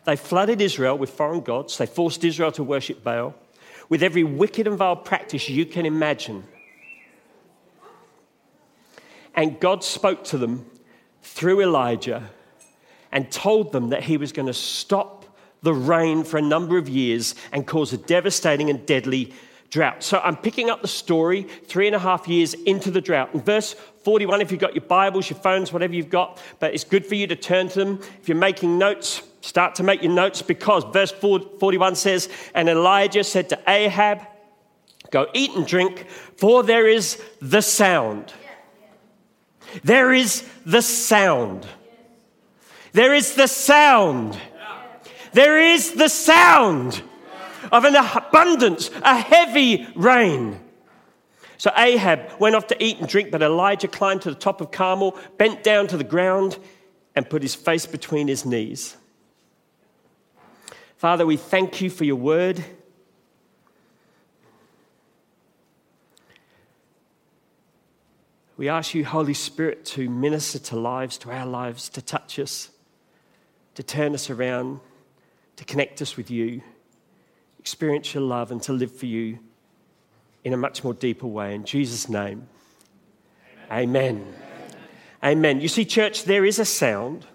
They 0.05 0.15
flooded 0.15 0.61
Israel 0.61 0.97
with 0.97 1.09
foreign 1.09 1.41
gods. 1.41 1.77
They 1.77 1.87
forced 1.87 2.23
Israel 2.23 2.53
to 2.53 2.63
worship 2.63 3.03
Baal 3.03 3.35
with 3.89 4.01
every 4.01 4.23
wicked 4.23 4.65
and 4.65 4.77
vile 4.77 4.95
practice 4.95 5.49
you 5.49 5.65
can 5.65 5.85
imagine. 5.85 6.45
And 9.35 9.59
God 9.59 9.83
spoke 9.83 10.23
to 10.25 10.37
them 10.37 10.65
through 11.21 11.59
Elijah 11.59 12.29
and 13.11 13.29
told 13.29 13.73
them 13.73 13.89
that 13.89 14.03
he 14.03 14.15
was 14.15 14.31
going 14.31 14.47
to 14.47 14.53
stop 14.53 15.25
the 15.63 15.73
rain 15.73 16.23
for 16.23 16.37
a 16.37 16.41
number 16.41 16.77
of 16.77 16.87
years 16.87 17.35
and 17.51 17.67
cause 17.67 17.91
a 17.91 17.97
devastating 17.97 18.69
and 18.69 18.85
deadly 18.85 19.33
drought. 19.69 20.01
So 20.03 20.19
I'm 20.19 20.37
picking 20.37 20.69
up 20.69 20.81
the 20.81 20.87
story 20.87 21.43
three 21.43 21.87
and 21.87 21.95
a 21.95 21.99
half 21.99 22.27
years 22.27 22.53
into 22.53 22.91
the 22.91 23.01
drought. 23.01 23.33
In 23.33 23.41
verse 23.41 23.75
41, 24.07 24.39
if 24.39 24.53
you've 24.53 24.61
got 24.61 24.73
your 24.73 24.85
Bibles, 24.85 25.29
your 25.29 25.37
phones, 25.37 25.73
whatever 25.73 25.93
you've 25.93 26.09
got, 26.09 26.41
but 26.61 26.73
it's 26.73 26.85
good 26.85 27.05
for 27.05 27.15
you 27.15 27.27
to 27.27 27.35
turn 27.35 27.67
to 27.67 27.79
them. 27.79 27.99
If 28.21 28.29
you're 28.29 28.37
making 28.37 28.77
notes, 28.77 29.21
start 29.41 29.75
to 29.75 29.83
make 29.83 30.01
your 30.01 30.13
notes 30.13 30.41
because 30.41 30.85
verse 30.93 31.11
41 31.11 31.95
says, 31.97 32.29
And 32.55 32.69
Elijah 32.69 33.25
said 33.25 33.49
to 33.49 33.59
Ahab, 33.67 34.21
Go 35.11 35.27
eat 35.33 35.51
and 35.57 35.67
drink, 35.67 36.07
for 36.37 36.63
there 36.63 36.87
is 36.87 37.21
the 37.41 37.59
sound. 37.59 38.31
There 39.83 40.13
is 40.13 40.47
the 40.65 40.81
sound. 40.81 41.67
There 42.93 43.13
is 43.13 43.33
the 43.33 43.47
sound. 43.47 44.39
There 45.33 45.59
is 45.59 45.91
the 45.91 46.07
sound 46.07 47.03
of 47.73 47.83
an 47.83 47.97
abundance, 47.97 48.89
a 49.03 49.17
heavy 49.17 49.85
rain. 49.95 50.61
So 51.57 51.71
Ahab 51.75 52.39
went 52.39 52.55
off 52.55 52.67
to 52.67 52.83
eat 52.83 52.99
and 52.99 53.07
drink, 53.07 53.31
but 53.31 53.41
Elijah 53.41 53.87
climbed 53.87 54.21
to 54.23 54.29
the 54.29 54.35
top 54.35 54.61
of 54.61 54.71
Carmel, 54.71 55.17
bent 55.37 55.63
down 55.63 55.87
to 55.87 55.97
the 55.97 56.03
ground, 56.03 56.59
and 57.15 57.29
put 57.29 57.41
his 57.41 57.55
face 57.55 57.85
between 57.85 58.27
his 58.27 58.45
knees. 58.45 58.95
Father, 60.97 61.25
we 61.25 61.37
thank 61.37 61.81
you 61.81 61.89
for 61.89 62.03
your 62.03 62.15
word. 62.15 62.63
We 68.55 68.69
ask 68.69 68.95
you, 68.95 69.05
Holy 69.05 69.35
Spirit, 69.35 69.85
to 69.85 70.09
minister 70.09 70.57
to 70.59 70.75
lives, 70.75 71.17
to 71.19 71.31
our 71.31 71.45
lives, 71.45 71.89
to 71.89 72.01
touch 72.01 72.39
us, 72.39 72.69
to 73.75 73.83
turn 73.83 74.15
us 74.15 74.29
around, 74.29 74.79
to 75.57 75.65
connect 75.65 76.01
us 76.01 76.17
with 76.17 76.31
you 76.31 76.61
experience 77.67 78.13
your 78.13 78.23
love 78.23 78.49
and 78.49 78.61
to 78.63 78.71
live 78.71 78.95
for 78.95 79.07
you 79.07 79.37
in 80.47 80.53
a 80.53 80.57
much 80.57 80.81
more 80.81 80.93
deeper 80.93 81.27
way. 81.27 81.53
In 81.53 81.65
Jesus' 81.65 82.07
name, 82.07 82.47
Amen. 83.69 84.15
Amen. 84.15 84.33
Amen. 85.21 85.59
You 85.59 85.67
see, 85.67 85.83
church, 85.83 86.23
there 86.23 86.45
is 86.45 86.57
a 86.57 86.63
sound. 86.63 87.25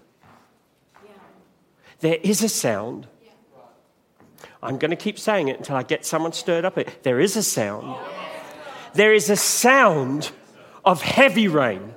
There 2.00 2.18
is 2.22 2.42
a 2.42 2.48
sound. 2.48 3.06
I'm 4.62 4.78
going 4.78 4.92
to 4.92 4.96
keep 4.96 5.18
saying 5.18 5.48
it 5.48 5.58
until 5.58 5.76
I 5.76 5.82
get 5.82 6.06
someone 6.06 6.32
stirred 6.32 6.64
up. 6.64 6.78
There 7.02 7.20
is 7.20 7.36
a 7.36 7.42
sound. 7.42 7.94
There 8.94 9.12
is 9.12 9.28
a 9.28 9.36
sound 9.36 10.30
of 10.82 11.02
heavy 11.02 11.48
rain, 11.48 11.92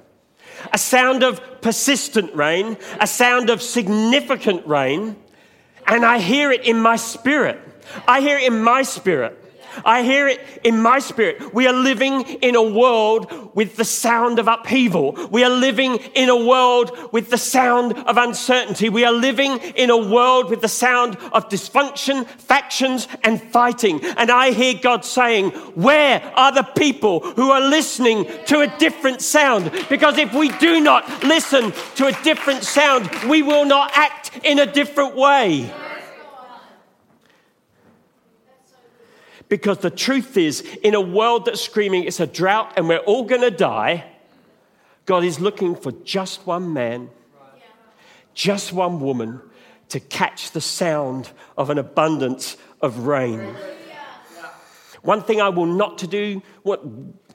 a 0.74 0.78
sound 0.78 1.24
of 1.24 1.62
persistent 1.62 2.36
rain, 2.36 2.76
a 3.00 3.08
sound 3.08 3.50
of 3.50 3.62
significant 3.62 4.68
rain, 4.68 5.16
and 5.88 6.04
I 6.04 6.20
hear 6.20 6.52
it 6.52 6.66
in 6.66 6.78
my 6.78 6.98
spirit. 6.98 7.58
I 8.06 8.20
hear 8.20 8.38
it 8.38 8.52
in 8.52 8.62
my 8.62 8.82
spirit. 8.82 9.45
I 9.84 10.04
hear 10.04 10.28
it 10.28 10.40
in 10.64 10.82
my 10.82 11.00
spirit. 11.00 11.54
We 11.54 11.68
are 11.68 11.74
living 11.74 12.22
in 12.22 12.56
a 12.56 12.64
world 12.64 13.52
with 13.56 13.76
the 13.76 13.86
sound 13.86 14.40
of 14.40 14.48
upheaval. 14.48 15.14
We 15.32 15.44
are 15.44 15.50
living 15.50 15.96
in 16.14 16.30
a 16.30 16.46
world 16.46 16.92
with 17.12 17.30
the 17.30 17.38
sound 17.38 17.94
of 17.94 18.18
uncertainty. 18.18 18.90
We 18.90 19.06
are 19.06 19.12
living 19.12 19.58
in 19.76 19.90
a 19.90 19.98
world 19.98 20.50
with 20.50 20.62
the 20.62 20.68
sound 20.68 21.16
of 21.32 21.50
dysfunction, 21.50 22.26
factions, 22.26 23.08
and 23.24 23.42
fighting. 23.42 24.04
And 24.18 24.30
I 24.30 24.52
hear 24.52 24.76
God 24.82 25.06
saying, 25.06 25.52
Where 25.76 26.22
are 26.36 26.52
the 26.52 26.64
people 26.64 27.20
who 27.20 27.52
are 27.52 27.62
listening 27.62 28.26
to 28.48 28.62
a 28.62 28.78
different 28.78 29.22
sound? 29.22 29.72
Because 29.90 30.18
if 30.18 30.34
we 30.34 30.50
do 30.58 30.80
not 30.80 31.24
listen 31.24 31.72
to 31.96 32.08
a 32.08 32.24
different 32.24 32.64
sound, 32.64 33.10
we 33.30 33.42
will 33.42 33.66
not 33.66 33.92
act 33.96 34.32
in 34.44 34.60
a 34.60 34.66
different 34.66 35.16
way. 35.16 35.72
Because 39.48 39.80
the 39.80 39.92
truth 39.92 40.38
is, 40.38 40.62
in 40.84 40.96
a 40.96 41.02
world 41.02 41.46
that's 41.46 41.62
screaming 41.62 42.06
it's 42.06 42.20
a 42.20 42.28
drought 42.28 42.74
and 42.78 42.88
we're 42.88 42.98
all 43.00 43.24
going 43.24 43.42
to 43.42 43.52
die, 43.52 44.06
God 45.06 45.24
is 45.24 45.40
looking 45.40 45.76
for 45.76 45.92
just 45.92 46.48
one 46.48 46.74
man, 46.74 47.10
just 48.34 48.74
one 48.74 49.00
woman 49.00 49.42
to 49.90 50.00
catch 50.00 50.52
the 50.52 50.62
sound 50.62 51.30
of 51.58 51.70
an 51.70 51.78
abundance 51.78 52.58
of 52.82 53.06
rain. 53.06 53.56
One 55.04 55.22
thing 55.22 55.40
I 55.40 55.50
will 55.50 55.68
not 55.68 56.00
to 56.00 56.08
do, 56.08 56.42
what, 56.64 56.84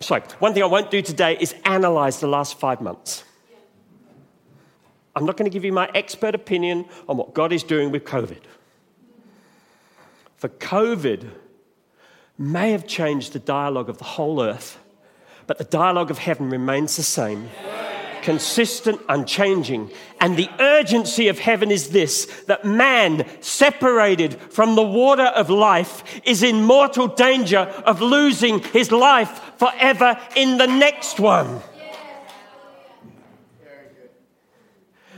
sorry, 0.00 0.22
one 0.40 0.52
thing 0.52 0.64
I 0.64 0.66
won't 0.66 0.90
do 0.90 1.00
today 1.00 1.36
is 1.38 1.54
analyze 1.64 2.18
the 2.18 2.26
last 2.26 2.58
five 2.58 2.80
months. 2.80 3.22
I'm 5.14 5.24
not 5.24 5.36
going 5.36 5.48
to 5.48 5.52
give 5.52 5.64
you 5.64 5.72
my 5.72 5.88
expert 5.94 6.34
opinion 6.34 6.86
on 7.08 7.16
what 7.16 7.34
God 7.34 7.52
is 7.52 7.62
doing 7.62 7.92
with 7.92 8.04
COVID. 8.04 8.40
For 10.36 10.48
COVID, 10.48 11.30
may 12.40 12.72
have 12.72 12.86
changed 12.86 13.34
the 13.34 13.38
dialogue 13.38 13.90
of 13.90 13.98
the 13.98 14.04
whole 14.04 14.42
earth, 14.42 14.78
but 15.46 15.58
the 15.58 15.64
dialogue 15.64 16.10
of 16.10 16.16
heaven 16.16 16.48
remains 16.48 16.96
the 16.96 17.02
same. 17.02 17.50
Consistent, 18.22 18.98
unchanging. 19.10 19.90
And 20.20 20.36
the 20.36 20.48
urgency 20.58 21.28
of 21.28 21.38
heaven 21.38 21.70
is 21.70 21.90
this 21.90 22.24
that 22.46 22.64
man, 22.64 23.26
separated 23.40 24.34
from 24.34 24.74
the 24.74 24.82
water 24.82 25.24
of 25.24 25.50
life, 25.50 26.02
is 26.24 26.42
in 26.42 26.64
mortal 26.64 27.08
danger 27.08 27.58
of 27.58 28.00
losing 28.00 28.60
his 28.60 28.90
life 28.90 29.52
forever 29.58 30.18
in 30.34 30.56
the 30.56 30.66
next 30.66 31.20
one. 31.20 31.60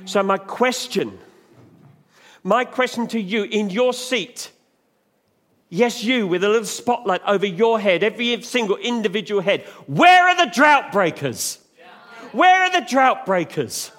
So, 0.04 0.24
my 0.24 0.38
question, 0.38 1.18
my 2.42 2.64
question 2.64 3.06
to 3.08 3.20
you 3.20 3.44
in 3.44 3.70
your 3.70 3.92
seat 3.92 4.50
Yes, 5.74 6.04
you 6.04 6.26
with 6.26 6.44
a 6.44 6.50
little 6.50 6.66
spotlight 6.66 7.22
over 7.26 7.46
your 7.46 7.80
head, 7.80 8.02
every 8.02 8.42
single 8.42 8.76
individual 8.76 9.40
head. 9.40 9.62
Where 9.86 10.28
are 10.28 10.36
the 10.36 10.52
drought 10.52 10.92
breakers? 10.92 11.60
Where 12.32 12.64
are 12.64 12.78
the 12.78 12.86
drought 12.86 13.24
breakers? 13.24 13.90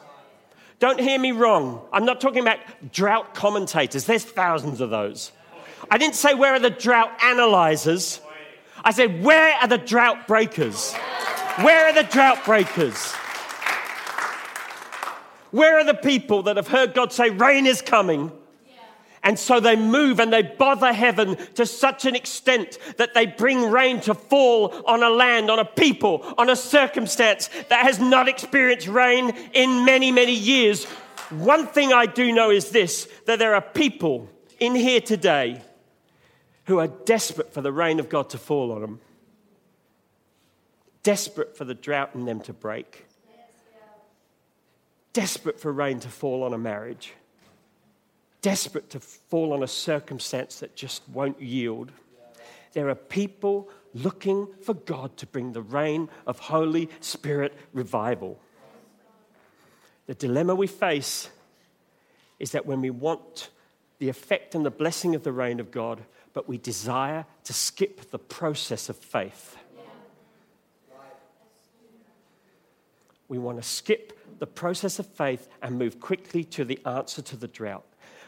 Don't 0.78 1.00
hear 1.00 1.18
me 1.18 1.32
wrong. 1.32 1.82
I'm 1.92 2.06
not 2.06 2.22
talking 2.22 2.44
about 2.44 2.60
drought 2.92 3.34
commentators, 3.34 4.06
there's 4.06 4.24
thousands 4.24 4.82
of 4.82 4.92
those. 4.92 5.32
I 5.90 5.98
didn't 5.98 6.14
say 6.14 6.36
where 6.36 6.54
are 6.54 6.60
the 6.60 6.70
drought 6.70 7.10
analyzers. 7.24 8.22
I 8.86 8.92
said, 8.92 9.24
where 9.24 9.56
are 9.56 9.68
the 9.68 9.80
drought 9.80 10.28
breakers? 10.28 10.94
Where 11.64 11.88
are 11.88 11.94
the 11.94 12.08
drought 12.08 12.46
breakers? 12.46 13.14
Where 15.50 15.80
are 15.80 15.86
the 15.86 15.96
people 15.96 16.44
that 16.44 16.58
have 16.58 16.68
heard 16.68 16.94
God 16.94 17.12
say, 17.12 17.32
rain 17.32 17.66
is 17.66 17.82
coming? 17.82 18.32
And 19.24 19.40
so 19.40 19.62
they 19.62 19.78
move 19.78 20.20
and 20.20 20.34
they 20.34 20.42
bother 20.42 20.92
heaven 20.92 21.38
to 21.56 21.66
such 21.66 22.06
an 22.06 22.14
extent 22.14 22.78
that 22.98 23.14
they 23.14 23.26
bring 23.26 23.72
rain 23.72 24.02
to 24.02 24.14
fall 24.14 24.74
on 24.86 25.02
a 25.02 25.10
land, 25.10 25.50
on 25.50 25.60
a 25.60 25.66
people, 25.66 26.34
on 26.38 26.50
a 26.50 26.58
circumstance 26.58 27.50
that 27.70 27.86
has 27.86 28.00
not 28.00 28.28
experienced 28.28 28.88
rain 28.88 29.30
in 29.54 29.86
many, 29.86 30.12
many 30.12 30.34
years. 30.34 30.84
One 31.30 31.66
thing 31.68 31.94
I 31.94 32.06
do 32.06 32.34
know 32.34 32.52
is 32.52 32.70
this 32.70 33.08
that 33.26 33.40
there 33.40 33.56
are 33.56 33.62
people 33.62 34.30
in 34.60 34.76
here 34.76 35.00
today 35.00 35.62
who 36.66 36.80
are 36.80 36.88
desperate 36.88 37.54
for 37.54 37.62
the 37.62 37.72
rain 37.72 38.02
of 38.02 38.10
God 38.10 38.30
to 38.32 38.38
fall 38.38 38.74
on 38.74 38.82
them, 38.82 39.00
desperate 41.02 41.56
for 41.56 41.64
the 41.64 41.74
drought 41.74 42.12
in 42.14 42.26
them 42.26 42.42
to 42.42 42.54
break, 42.54 43.06
desperate 45.14 45.62
for 45.62 45.72
rain 45.72 46.02
to 46.02 46.10
fall 46.10 46.44
on 46.44 46.54
a 46.54 46.58
marriage 46.58 47.14
desperate 48.44 48.92
to 48.92 49.00
fall 49.00 49.54
on 49.54 49.64
a 49.64 49.68
circumstance 49.68 50.60
that 50.60 50.76
just 50.76 51.02
won't 51.10 51.42
yield. 51.42 51.92
There 52.74 52.90
are 52.90 52.96
people 52.96 53.70
looking 53.96 54.48
for 54.62 54.74
God 54.74 55.18
to 55.18 55.26
bring 55.26 55.54
the 55.54 55.62
rain 55.62 56.10
of 56.28 56.38
Holy 56.38 56.90
Spirit 57.00 57.56
revival. 57.74 58.40
The 60.06 60.14
dilemma 60.14 60.54
we 60.54 60.68
face 60.68 61.30
is 62.38 62.52
that 62.52 62.66
when 62.66 62.82
we 62.82 62.90
want 62.90 63.50
the 64.00 64.10
effect 64.10 64.54
and 64.54 64.66
the 64.66 64.72
blessing 64.72 65.16
of 65.16 65.24
the 65.24 65.32
reign 65.32 65.60
of 65.60 65.72
God, 65.72 66.02
but 66.34 66.50
we 66.50 66.58
desire 66.58 67.26
to 67.46 67.54
skip 67.54 68.12
the 68.12 68.20
process 68.20 68.90
of 68.90 68.98
faith. 68.98 69.56
We 73.30 73.38
want 73.38 73.58
to 73.58 73.64
skip 73.64 74.20
the 74.40 74.48
process 74.48 75.00
of 75.00 75.08
faith 75.08 75.48
and 75.62 75.80
move 75.80 76.02
quickly 76.02 76.44
to 76.46 76.66
the 76.66 76.80
answer 76.86 77.22
to 77.22 77.38
the 77.38 77.48
drought. 77.48 77.86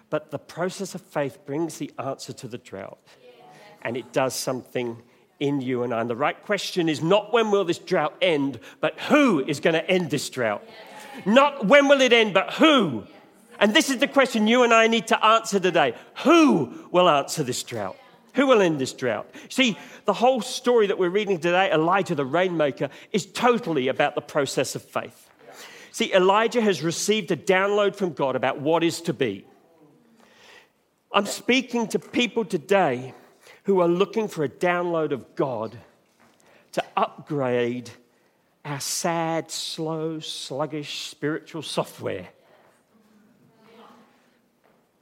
But 0.10 0.32
the 0.32 0.40
process 0.40 0.96
of 0.96 1.02
faith 1.02 1.46
brings 1.46 1.78
the 1.78 1.92
answer 1.98 2.34
to 2.34 2.48
the 2.48 2.58
drought. 2.58 3.00
And 3.82 3.98
it 3.98 4.14
does 4.14 4.34
something 4.34 5.02
in 5.40 5.62
you 5.62 5.84
and 5.84 5.94
I. 5.94 6.02
And 6.02 6.10
the 6.10 6.16
right 6.16 6.42
question 6.44 6.90
is 6.90 7.02
not 7.02 7.34
when 7.34 7.52
will 7.52 7.66
this 7.66 7.78
drought 7.78 8.16
end, 8.22 8.60
but 8.80 9.00
who 9.02 9.44
is 9.46 9.60
going 9.60 9.74
to 9.74 9.88
end 9.90 10.10
this 10.10 10.30
drought? 10.30 10.64
Not 11.26 11.66
when 11.66 11.88
will 11.88 12.02
it 12.02 12.14
end, 12.14 12.34
but 12.34 12.54
who? 12.54 13.04
And 13.60 13.74
this 13.74 13.90
is 13.90 13.98
the 13.98 14.08
question 14.08 14.48
you 14.48 14.64
and 14.64 14.74
I 14.74 14.88
need 14.88 15.08
to 15.08 15.26
answer 15.26 15.60
today. 15.60 15.94
Who 16.24 16.88
will 16.92 17.10
answer 17.10 17.44
this 17.44 17.64
drought? 17.64 17.98
Who 18.34 18.48
will 18.48 18.62
end 18.62 18.80
this 18.80 18.92
drought? 18.92 19.30
See, 19.50 19.78
the 20.04 20.14
whole 20.14 20.42
story 20.42 20.88
that 20.88 20.98
we're 20.98 21.10
reading 21.10 21.40
today, 21.40 21.72
Elijah 21.72 22.16
the 22.16 22.26
rainmaker, 22.26 22.90
is 23.14 23.26
totally 23.26 23.88
about 23.88 24.16
the 24.16 24.22
process 24.22 24.76
of 24.76 24.82
faith. 24.82 25.30
See, 25.92 26.14
Elijah 26.14 26.60
has 26.60 26.84
received 26.84 27.32
a 27.32 27.38
download 27.38 27.96
from 27.96 28.12
God 28.12 28.36
about 28.36 28.60
what 28.60 28.84
is 28.84 29.00
to 29.02 29.14
be. 29.14 29.46
I'm 31.16 31.26
speaking 31.26 31.88
to 31.88 32.00
people 32.00 32.44
today 32.44 33.14
who 33.64 33.80
are 33.80 33.88
looking 33.88 34.28
for 34.28 34.44
a 34.44 34.50
download 34.50 35.14
of 35.14 35.34
God 35.34 35.78
to 36.74 36.84
upgrade 36.98 37.90
our 38.66 38.82
sad, 38.82 39.50
slow, 39.50 40.20
sluggish 40.20 41.08
spiritual 41.08 41.62
software 41.62 42.28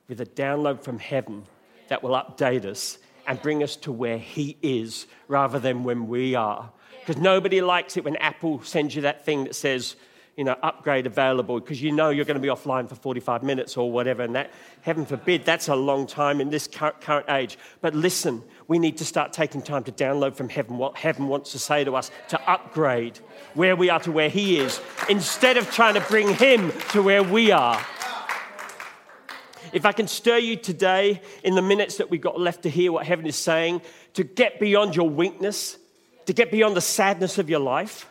with 0.07 0.21
a 0.21 0.25
download 0.27 0.81
from 0.81 0.99
heaven 0.99 1.45
that 1.87 2.03
will 2.03 2.11
update 2.11 2.65
us 2.65 2.99
and 3.25 3.41
bring 3.41 3.63
us 3.63 3.75
to 3.77 3.91
where 3.91 4.19
He 4.19 4.55
is 4.61 5.07
rather 5.27 5.57
than 5.57 5.83
when 5.83 6.07
we 6.07 6.35
are. 6.35 6.71
Because 6.99 7.19
nobody 7.19 7.59
likes 7.59 7.97
it 7.97 8.03
when 8.03 8.17
Apple 8.17 8.61
sends 8.61 8.95
you 8.95 9.01
that 9.01 9.25
thing 9.25 9.45
that 9.45 9.55
says, 9.55 9.95
you 10.35 10.43
know, 10.43 10.55
upgrade 10.63 11.05
available 11.05 11.59
because 11.59 11.81
you 11.81 11.91
know 11.91 12.09
you're 12.09 12.25
going 12.25 12.35
to 12.35 12.41
be 12.41 12.47
offline 12.47 12.89
for 12.89 12.95
45 12.95 13.43
minutes 13.43 13.77
or 13.77 13.91
whatever. 13.91 14.23
And 14.23 14.35
that, 14.35 14.51
heaven 14.81 15.05
forbid, 15.05 15.45
that's 15.45 15.67
a 15.67 15.75
long 15.75 16.07
time 16.07 16.41
in 16.41 16.49
this 16.49 16.67
current 16.67 17.29
age. 17.29 17.57
But 17.81 17.93
listen, 17.93 18.41
we 18.67 18.79
need 18.79 18.97
to 18.97 19.05
start 19.05 19.31
taking 19.31 19.61
time 19.61 19.83
to 19.83 19.91
download 19.91 20.35
from 20.35 20.49
heaven 20.49 20.77
what 20.77 20.97
heaven 20.97 21.27
wants 21.27 21.51
to 21.51 21.59
say 21.59 21.83
to 21.83 21.95
us 21.95 22.09
to 22.29 22.49
upgrade 22.49 23.19
where 23.53 23.75
we 23.75 23.89
are 23.91 23.99
to 23.99 24.11
where 24.11 24.29
He 24.29 24.57
is 24.57 24.81
instead 25.07 25.57
of 25.57 25.69
trying 25.69 25.93
to 25.93 26.01
bring 26.01 26.33
Him 26.33 26.71
to 26.89 27.03
where 27.03 27.21
we 27.21 27.51
are. 27.51 27.79
If 29.71 29.85
I 29.85 29.91
can 29.91 30.07
stir 30.07 30.37
you 30.37 30.55
today 30.55 31.21
in 31.43 31.55
the 31.55 31.61
minutes 31.61 31.97
that 31.97 32.09
we've 32.09 32.21
got 32.21 32.39
left 32.39 32.63
to 32.63 32.69
hear 32.69 32.91
what 32.91 33.05
heaven 33.05 33.25
is 33.25 33.35
saying, 33.35 33.81
to 34.13 34.23
get 34.23 34.59
beyond 34.59 34.95
your 34.95 35.09
weakness, 35.09 35.77
to 36.25 36.33
get 36.33 36.51
beyond 36.51 36.75
the 36.75 36.81
sadness 36.81 37.37
of 37.37 37.49
your 37.49 37.59
life 37.59 38.07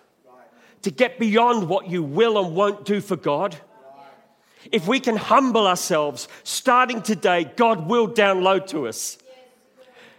to 0.82 0.90
get 0.90 1.18
beyond 1.18 1.68
what 1.68 1.88
you 1.88 2.02
will 2.02 2.44
and 2.44 2.54
won't 2.54 2.84
do 2.84 3.00
for 3.00 3.16
God. 3.16 3.56
If 4.70 4.86
we 4.86 5.00
can 5.00 5.16
humble 5.16 5.66
ourselves, 5.66 6.28
starting 6.44 7.02
today, 7.02 7.44
God 7.56 7.88
will 7.88 8.08
download 8.08 8.68
to 8.68 8.86
us 8.86 9.18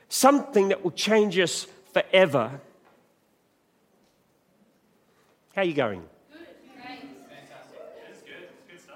something 0.09 0.69
that 0.69 0.83
will 0.83 0.91
change 0.91 1.39
us 1.39 1.65
forever. 1.93 2.61
How 5.55 5.61
are 5.61 5.65
you 5.65 5.73
going? 5.73 6.03
Fantastic. 6.31 7.79
That's 8.07 8.21
good. 8.21 8.31
It's 8.49 8.71
good 8.71 8.81
stuff. 8.81 8.95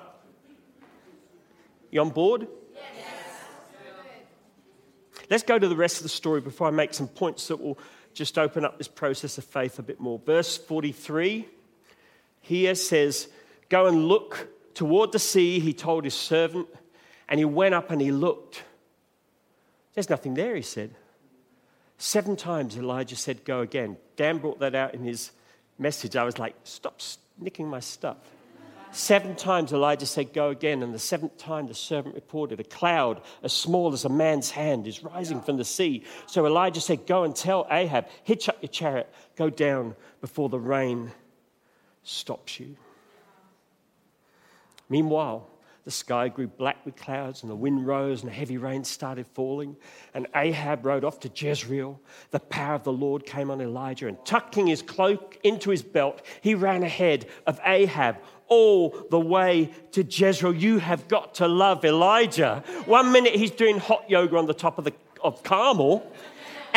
You 1.91 2.01
on 2.01 2.09
board? 2.09 2.47
Yes. 2.73 2.83
Let's 5.29 5.43
go 5.43 5.57
to 5.57 5.67
the 5.67 5.75
rest 5.75 5.97
of 5.97 6.03
the 6.03 6.09
story 6.09 6.41
before 6.41 6.67
I 6.67 6.71
make 6.71 6.93
some 6.93 7.07
points 7.07 7.47
that 7.47 7.57
will 7.57 7.77
just 8.13 8.37
open 8.37 8.65
up 8.65 8.77
this 8.77 8.87
process 8.87 9.37
of 9.37 9.43
faith 9.43 9.79
a 9.79 9.83
bit 9.83 9.99
more. 9.99 10.19
Verse 10.19 10.57
43 10.57 11.47
here 12.47 12.75
says, 12.75 13.27
Go 13.69 13.87
and 13.87 14.07
look 14.07 14.47
toward 14.73 15.11
the 15.11 15.19
sea, 15.19 15.59
he 15.59 15.73
told 15.73 16.05
his 16.05 16.13
servant, 16.13 16.67
and 17.27 17.39
he 17.39 17.45
went 17.45 17.75
up 17.75 17.91
and 17.91 17.99
he 17.99 18.11
looked. 18.11 18.63
There's 19.93 20.09
nothing 20.09 20.33
there, 20.33 20.55
he 20.55 20.61
said. 20.61 20.95
Seven 21.97 22.35
times 22.35 22.77
Elijah 22.77 23.17
said, 23.17 23.43
Go 23.43 23.61
again. 23.61 23.97
Dan 24.15 24.37
brought 24.37 24.59
that 24.59 24.75
out 24.75 24.93
in 24.93 25.03
his 25.03 25.31
message. 25.77 26.15
I 26.15 26.23
was 26.23 26.39
like, 26.39 26.55
Stop 26.63 27.01
nicking 27.37 27.67
my 27.67 27.81
stuff. 27.81 28.17
Seven 28.91 29.35
times 29.35 29.73
Elijah 29.73 30.05
said, 30.05 30.31
Go 30.31 30.49
again. 30.49 30.83
And 30.83 30.93
the 30.93 30.99
seventh 30.99 31.37
time 31.37 31.67
the 31.67 31.73
servant 31.73 32.15
reported, 32.15 32.61
A 32.61 32.63
cloud 32.63 33.21
as 33.43 33.51
small 33.51 33.91
as 33.91 34.05
a 34.05 34.09
man's 34.09 34.51
hand 34.51 34.87
is 34.87 35.03
rising 35.03 35.41
from 35.41 35.57
the 35.57 35.65
sea. 35.65 36.05
So 36.27 36.45
Elijah 36.45 36.79
said, 36.79 37.05
Go 37.07 37.23
and 37.25 37.35
tell 37.35 37.67
Ahab, 37.69 38.07
hitch 38.23 38.47
up 38.47 38.57
your 38.61 38.69
chariot, 38.69 39.13
go 39.35 39.49
down 39.49 39.95
before 40.21 40.47
the 40.47 40.59
rain 40.59 41.11
stops 42.07 42.59
you. 42.59 42.75
Meanwhile, 44.89 45.47
the 45.83 45.91
sky 45.91 46.27
grew 46.27 46.47
black 46.47 46.85
with 46.85 46.95
clouds, 46.95 47.43
and 47.43 47.51
the 47.51 47.55
wind 47.55 47.85
rose, 47.85 48.23
and 48.23 48.31
heavy 48.31 48.57
rain 48.57 48.83
started 48.83 49.25
falling. 49.27 49.75
And 50.13 50.27
Ahab 50.35 50.85
rode 50.85 51.03
off 51.03 51.19
to 51.21 51.31
Jezreel. 51.33 51.99
The 52.31 52.39
power 52.39 52.75
of 52.75 52.83
the 52.83 52.91
Lord 52.91 53.25
came 53.25 53.51
on 53.51 53.61
Elijah, 53.61 54.07
and 54.07 54.17
tucking 54.25 54.67
his 54.67 54.81
cloak 54.81 55.37
into 55.43 55.69
his 55.69 55.81
belt, 55.81 56.21
he 56.41 56.55
ran 56.55 56.83
ahead 56.83 57.27
of 57.45 57.59
Ahab 57.65 58.17
all 58.47 58.97
the 59.09 59.19
way 59.19 59.71
to 59.91 60.03
Jezreel. 60.03 60.53
You 60.53 60.79
have 60.79 61.07
got 61.07 61.35
to 61.35 61.47
love 61.47 61.83
Elijah. 61.83 62.63
One 62.85 63.11
minute 63.11 63.35
he's 63.35 63.51
doing 63.51 63.79
hot 63.79 64.09
yoga 64.09 64.37
on 64.37 64.45
the 64.45 64.53
top 64.53 64.77
of, 64.77 64.85
the, 64.85 64.93
of 65.21 65.43
Carmel 65.43 66.09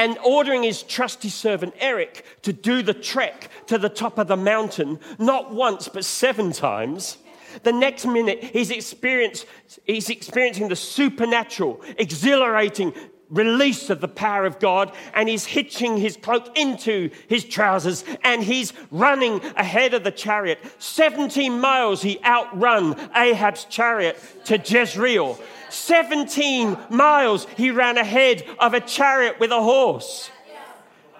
and 0.00 0.16
ordering 0.24 0.62
his 0.62 0.82
trusty 0.82 1.28
servant 1.28 1.74
Eric 1.78 2.24
to 2.40 2.54
do 2.54 2.80
the 2.80 2.94
trek 2.94 3.50
to 3.66 3.76
the 3.76 3.90
top 3.90 4.16
of 4.16 4.28
the 4.28 4.36
mountain, 4.36 4.98
not 5.18 5.52
once, 5.52 5.88
but 5.88 6.06
seven 6.06 6.52
times. 6.52 7.18
The 7.64 7.72
next 7.72 8.06
minute, 8.06 8.42
he's, 8.42 8.70
he's 8.70 10.08
experiencing 10.08 10.68
the 10.68 10.76
supernatural, 10.76 11.82
exhilarating 11.98 12.94
release 13.30 13.90
of 13.90 14.00
the 14.00 14.08
power 14.08 14.44
of 14.44 14.58
God, 14.58 14.92
and 15.14 15.28
he's 15.28 15.44
hitching 15.44 15.96
his 15.96 16.16
cloak 16.16 16.56
into 16.58 17.10
his 17.28 17.44
trousers, 17.44 18.04
and 18.22 18.42
he's 18.42 18.72
running 18.90 19.40
ahead 19.56 19.94
of 19.94 20.04
the 20.04 20.10
chariot. 20.10 20.58
17 20.78 21.60
miles 21.60 22.02
he 22.02 22.20
outrun 22.24 22.96
Ahab's 23.14 23.64
chariot 23.64 24.20
to 24.46 24.58
Jezreel. 24.58 25.38
17 25.68 26.76
miles 26.90 27.46
he 27.56 27.70
ran 27.70 27.96
ahead 27.96 28.44
of 28.58 28.74
a 28.74 28.80
chariot 28.80 29.38
with 29.38 29.52
a 29.52 29.62
horse. 29.62 30.30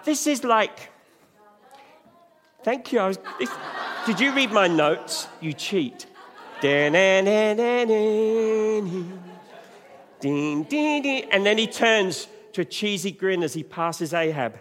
This 0.03 0.27
is 0.27 0.43
like, 0.43 0.89
thank 2.63 2.91
you. 2.91 2.99
Was, 2.99 3.19
this, 3.39 3.49
did 4.05 4.19
you 4.19 4.33
read 4.33 4.51
my 4.51 4.67
notes? 4.67 5.27
You 5.39 5.53
cheat. 5.53 6.07
And 10.23 11.45
then 11.45 11.57
he 11.57 11.67
turns 11.67 12.27
to 12.53 12.61
a 12.61 12.65
cheesy 12.65 13.11
grin 13.11 13.43
as 13.43 13.53
he 13.53 13.63
passes 13.63 14.13
Ahab. 14.13 14.59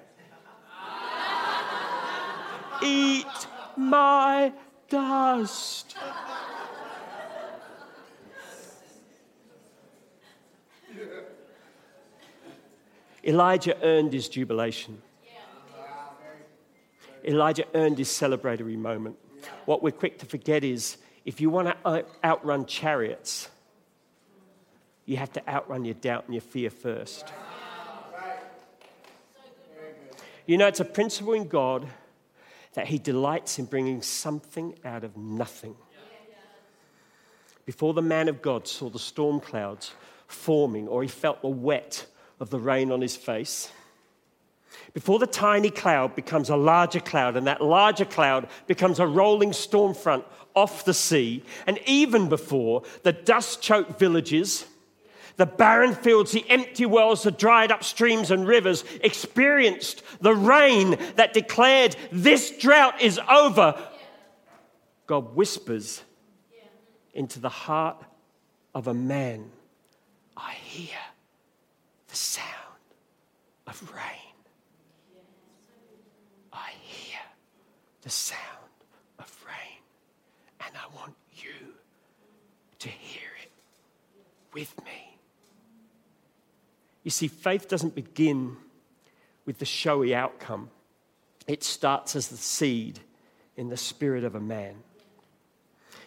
Eat 2.83 3.26
my 3.76 4.52
dust. 4.88 5.97
Elijah 13.23 13.77
earned 13.85 14.14
his 14.14 14.29
jubilation. 14.29 15.03
Elijah 17.23 17.66
earned 17.75 17.99
his 17.99 18.09
celebratory 18.09 18.79
moment. 18.79 19.16
What 19.66 19.83
we're 19.83 19.90
quick 19.90 20.18
to 20.20 20.27
forget 20.27 20.64
is 20.64 20.96
if 21.27 21.38
you 21.38 21.51
want 21.51 21.68
to 21.68 22.07
outrun 22.25 22.64
chariots, 22.64 23.51
you 25.11 25.16
have 25.16 25.33
to 25.33 25.49
outrun 25.51 25.85
your 25.85 25.94
doubt 25.94 26.23
and 26.27 26.35
your 26.35 26.40
fear 26.40 26.70
first. 26.70 27.33
You 30.46 30.57
know, 30.57 30.68
it's 30.68 30.79
a 30.79 30.85
principle 30.85 31.33
in 31.33 31.49
God 31.49 31.88
that 32.75 32.87
He 32.87 32.96
delights 32.96 33.59
in 33.59 33.64
bringing 33.64 34.03
something 34.03 34.79
out 34.85 35.03
of 35.03 35.16
nothing. 35.16 35.75
Before 37.66 37.92
the 37.92 38.03
man 38.03 38.29
of 38.29 38.40
God 38.40 38.68
saw 38.68 38.88
the 38.88 39.01
storm 39.01 39.40
clouds 39.40 39.94
forming 40.29 40.87
or 40.87 41.03
he 41.03 41.09
felt 41.09 41.42
the 41.42 41.49
wet 41.49 42.07
of 42.38 42.51
the 42.51 42.61
rain 42.61 42.92
on 42.92 43.01
his 43.01 43.16
face, 43.16 43.73
before 44.94 45.18
the 45.18 45.27
tiny 45.27 45.70
cloud 45.70 46.14
becomes 46.14 46.51
a 46.51 46.57
larger 46.57 47.01
cloud, 47.01 47.37
and 47.37 47.49
that 47.49 47.61
larger 47.61 48.05
cloud 48.05 48.46
becomes 48.68 49.01
a 49.01 49.07
rolling 49.09 49.53
storm 49.53 49.92
front 49.92 50.25
off 50.55 50.85
the 50.85 50.94
sea, 50.94 51.42
and 51.66 51.81
even 51.85 52.29
before 52.29 52.85
the 53.03 53.12
dust 53.12 53.61
choked 53.61 53.99
villages, 53.99 54.66
the 55.37 55.47
barren 55.47 55.95
fields, 55.95 56.33
the 56.33 56.49
empty 56.49 56.87
wells, 56.87 57.23
the 57.23 57.31
dried 57.31 57.73
up 57.73 57.85
streams 57.85 58.31
and 58.31 58.47
rivers 58.47 58.85
experienced 59.03 60.03
the 60.21 60.35
rain 60.35 60.99
that 61.16 61.33
declared, 61.33 61.97
This 62.12 62.51
drought 62.59 63.01
is 63.01 63.19
over. 63.31 63.75
God 65.07 65.35
whispers 65.35 66.03
into 67.14 67.40
the 67.40 67.49
heart 67.49 68.03
of 68.75 68.87
a 68.87 68.95
man, 68.95 69.51
I 70.37 70.53
hear 70.53 70.97
the 72.09 72.16
sound 72.16 72.47
of 73.66 73.93
rain. 73.93 74.35
I 76.53 76.71
hear 76.83 77.19
the 78.03 78.11
sound 78.11 78.38
of 79.19 79.45
rain. 79.47 79.81
And 80.66 80.75
I 80.77 80.95
want 80.95 81.14
you 81.37 81.75
to 82.81 82.88
hear 82.88 83.29
it 83.43 83.51
with 84.53 84.75
me. 84.85 85.00
You 87.03 87.11
see, 87.11 87.29
faith 87.29 87.69
doesn't 87.69 87.95
begin 87.95 88.57
with 89.47 89.59
the 89.59 89.65
showy 89.65 90.15
outcome, 90.15 90.71
it 91.47 91.65
starts 91.65 92.15
as 92.15 92.29
the 92.29 92.37
seed 92.37 93.01
in 93.57 93.69
the 93.69 93.77
spirit 93.77 94.23
of 94.25 94.35
a 94.35 94.41
man. 94.41 94.77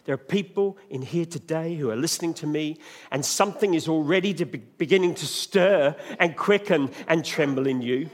There 0.05 0.13
are 0.13 0.17
people 0.17 0.77
in 0.89 1.01
here 1.01 1.25
today 1.25 1.75
who 1.75 1.89
are 1.89 1.95
listening 1.95 2.33
to 2.35 2.47
me, 2.47 2.77
and 3.11 3.25
something 3.25 3.73
is 3.73 3.87
already 3.87 4.33
to 4.33 4.45
be 4.45 4.57
beginning 4.57 5.15
to 5.15 5.25
stir 5.25 5.95
and 6.19 6.35
quicken 6.35 6.91
and 7.07 7.23
tremble 7.23 7.67
in 7.67 7.81
you. 7.81 8.09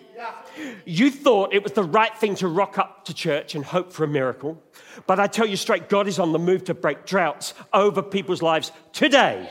You 0.86 1.10
thought 1.10 1.54
it 1.54 1.64
was 1.64 1.72
the 1.72 1.84
right 1.84 2.16
thing 2.16 2.36
to 2.36 2.48
rock 2.48 2.78
up 2.78 3.06
to 3.06 3.14
church 3.14 3.56
and 3.56 3.66
hope 3.66 3.92
for 3.92 4.04
a 4.04 4.08
miracle. 4.08 4.62
But 5.08 5.20
I 5.20 5.28
tell 5.28 5.48
you 5.48 5.56
straight, 5.56 5.90
God 5.90 6.08
is 6.08 6.20
on 6.20 6.32
the 6.32 6.40
move 6.40 6.66
to 6.66 6.74
break 6.74 7.06
droughts 7.06 7.56
over 7.74 8.04
people's 8.04 8.42
lives 8.42 8.72
today. 8.94 9.50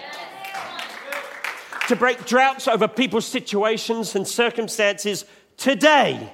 To 1.88 1.96
break 1.96 2.26
droughts 2.26 2.68
over 2.68 2.86
people's 2.86 3.24
situations 3.24 4.14
and 4.14 4.28
circumstances 4.28 5.24
today. 5.56 6.30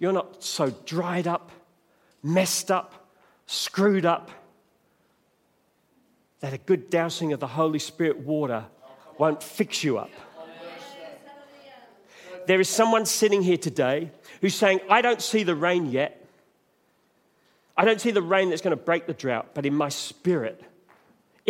You're 0.00 0.12
not 0.12 0.42
so 0.42 0.70
dried 0.84 1.28
up, 1.28 1.52
messed 2.24 2.72
up, 2.72 3.08
screwed 3.46 4.04
up 4.04 4.32
that 6.40 6.52
a 6.52 6.58
good 6.58 6.90
dousing 6.90 7.32
of 7.32 7.38
the 7.38 7.46
Holy 7.46 7.78
Spirit 7.78 8.18
water 8.18 8.64
won't 9.16 9.40
fix 9.40 9.84
you 9.84 9.98
up. 9.98 10.10
There 12.46 12.60
is 12.60 12.68
someone 12.68 13.06
sitting 13.06 13.42
here 13.42 13.58
today 13.58 14.10
who's 14.40 14.56
saying, 14.56 14.80
I 14.90 15.02
don't 15.02 15.22
see 15.22 15.44
the 15.44 15.54
rain 15.54 15.86
yet. 15.86 16.26
I 17.76 17.84
don't 17.84 18.00
see 18.00 18.10
the 18.10 18.22
rain 18.22 18.50
that's 18.50 18.62
going 18.62 18.76
to 18.76 18.82
break 18.82 19.06
the 19.06 19.14
drought, 19.14 19.50
but 19.54 19.66
in 19.66 19.74
my 19.74 19.88
spirit, 19.88 20.64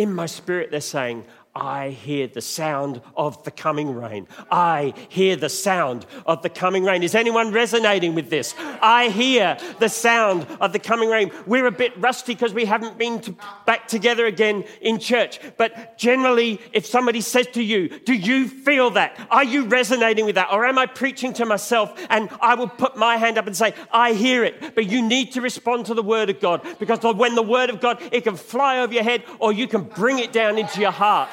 in 0.01 0.13
my 0.13 0.25
spirit, 0.25 0.71
they're 0.71 0.81
saying, 0.81 1.25
I 1.53 1.89
hear 1.89 2.27
the 2.27 2.41
sound 2.41 3.01
of 3.17 3.43
the 3.43 3.51
coming 3.51 3.93
rain. 3.93 4.25
I 4.49 4.93
hear 5.09 5.35
the 5.35 5.49
sound 5.49 6.05
of 6.25 6.43
the 6.43 6.49
coming 6.49 6.85
rain. 6.85 7.03
Is 7.03 7.13
anyone 7.13 7.51
resonating 7.51 8.15
with 8.15 8.29
this? 8.29 8.55
I 8.81 9.09
hear 9.09 9.57
the 9.79 9.89
sound 9.89 10.47
of 10.61 10.71
the 10.71 10.79
coming 10.79 11.09
rain. 11.09 11.29
We're 11.45 11.65
a 11.65 11.71
bit 11.71 11.97
rusty 11.97 12.35
because 12.35 12.53
we 12.53 12.63
haven't 12.63 12.97
been 12.97 13.19
to 13.21 13.35
back 13.65 13.89
together 13.89 14.25
again 14.27 14.63
in 14.79 14.97
church. 14.97 15.41
But 15.57 15.97
generally, 15.97 16.61
if 16.71 16.85
somebody 16.85 17.19
says 17.19 17.47
to 17.47 17.61
you, 17.61 17.99
Do 17.99 18.13
you 18.13 18.47
feel 18.47 18.91
that? 18.91 19.19
Are 19.29 19.43
you 19.43 19.65
resonating 19.65 20.25
with 20.25 20.35
that? 20.35 20.53
Or 20.53 20.65
am 20.65 20.77
I 20.77 20.85
preaching 20.85 21.33
to 21.33 21.45
myself? 21.45 21.99
And 22.09 22.29
I 22.39 22.55
will 22.55 22.69
put 22.69 22.95
my 22.95 23.17
hand 23.17 23.37
up 23.37 23.45
and 23.45 23.57
say, 23.57 23.73
I 23.91 24.13
hear 24.13 24.45
it. 24.45 24.73
But 24.73 24.85
you 24.85 25.01
need 25.01 25.33
to 25.33 25.41
respond 25.41 25.87
to 25.87 25.93
the 25.93 26.03
word 26.03 26.29
of 26.29 26.39
God 26.39 26.65
because 26.79 27.03
when 27.03 27.35
the 27.35 27.43
word 27.43 27.69
of 27.69 27.81
God, 27.81 28.01
it 28.13 28.21
can 28.23 28.37
fly 28.37 28.79
over 28.79 28.93
your 28.93 29.03
head 29.03 29.25
or 29.39 29.51
you 29.51 29.67
can 29.67 29.83
bring 29.83 30.19
it 30.19 30.31
down 30.31 30.57
into 30.57 30.79
your 30.79 30.91
heart. 30.91 31.29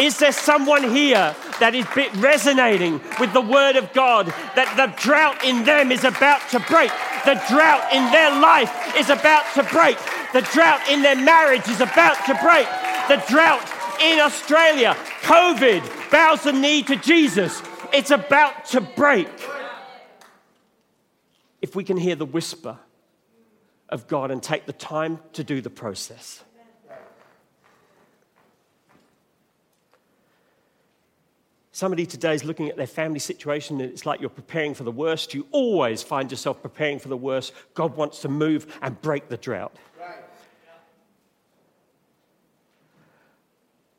Is 0.00 0.18
there 0.18 0.32
someone 0.32 0.82
here 0.82 1.36
that 1.60 1.74
is 1.74 1.84
resonating 2.16 3.02
with 3.20 3.34
the 3.34 3.40
word 3.42 3.76
of 3.76 3.92
God 3.92 4.26
that 4.56 4.72
the 4.76 4.86
drought 5.02 5.44
in 5.44 5.64
them 5.64 5.92
is 5.92 6.04
about 6.04 6.40
to 6.50 6.60
break? 6.60 6.90
The 7.26 7.38
drought 7.50 7.92
in 7.92 8.10
their 8.10 8.40
life 8.40 8.72
is 8.96 9.10
about 9.10 9.44
to 9.54 9.62
break. 9.64 9.98
The 10.32 10.40
drought 10.54 10.80
in 10.88 11.02
their 11.02 11.16
marriage 11.16 11.68
is 11.68 11.82
about 11.82 12.16
to 12.26 12.34
break. 12.42 12.66
The 13.08 13.22
drought 13.28 13.60
in 14.00 14.20
Australia, 14.20 14.96
COVID 15.22 16.10
bows 16.10 16.44
the 16.44 16.52
knee 16.52 16.82
to 16.84 16.96
Jesus. 16.96 17.62
It's 17.92 18.10
about 18.10 18.64
to 18.66 18.80
break. 18.80 19.28
If 21.60 21.76
we 21.76 21.84
can 21.84 21.98
hear 21.98 22.16
the 22.16 22.24
whisper 22.24 22.78
of 23.90 24.08
God 24.08 24.30
and 24.30 24.42
take 24.42 24.64
the 24.64 24.72
time 24.72 25.18
to 25.34 25.44
do 25.44 25.60
the 25.60 25.68
process. 25.68 26.42
Somebody 31.80 32.04
today 32.04 32.34
is 32.34 32.44
looking 32.44 32.68
at 32.68 32.76
their 32.76 32.86
family 32.86 33.20
situation 33.20 33.80
and 33.80 33.90
it's 33.90 34.04
like 34.04 34.20
you're 34.20 34.28
preparing 34.28 34.74
for 34.74 34.84
the 34.84 34.92
worst. 34.92 35.32
You 35.32 35.46
always 35.50 36.02
find 36.02 36.30
yourself 36.30 36.60
preparing 36.60 36.98
for 36.98 37.08
the 37.08 37.16
worst. 37.16 37.54
God 37.72 37.96
wants 37.96 38.20
to 38.20 38.28
move 38.28 38.78
and 38.82 39.00
break 39.00 39.30
the 39.30 39.38
drought. 39.38 39.74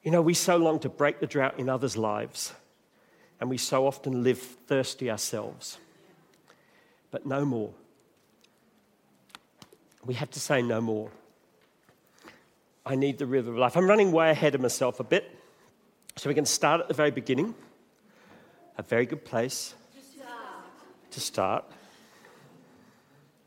You 0.04 0.12
know, 0.12 0.22
we 0.22 0.36
so 0.36 0.58
long 0.58 0.78
to 0.82 0.90
break 0.90 1.22
the 1.22 1.26
drought 1.26 1.58
in 1.58 1.70
others' 1.70 1.98
lives, 1.98 2.54
and 3.40 3.50
we 3.50 3.58
so 3.58 3.88
often 3.88 4.22
live 4.22 4.38
thirsty 4.38 5.10
ourselves. 5.10 5.80
But 7.10 7.26
no 7.26 7.46
more. 7.46 7.72
We 10.06 10.14
have 10.14 10.30
to 10.30 10.40
say 10.40 10.62
no 10.62 10.82
more. 10.82 11.10
I 12.86 12.94
need 12.94 13.18
the 13.18 13.26
river 13.26 13.50
of 13.50 13.58
life. 13.58 13.76
I'm 13.76 13.90
running 13.90 14.12
way 14.12 14.30
ahead 14.30 14.54
of 14.54 14.62
myself 14.62 15.00
a 15.00 15.04
bit. 15.04 15.36
So 16.16 16.30
we 16.30 16.36
can 16.36 16.46
start 16.46 16.80
at 16.80 16.88
the 16.88 16.94
very 16.94 17.10
beginning. 17.10 17.56
A 18.78 18.84
very 18.84 19.06
good 19.06 19.26
place 19.26 19.76
to 21.12 21.20
start. 21.20 21.66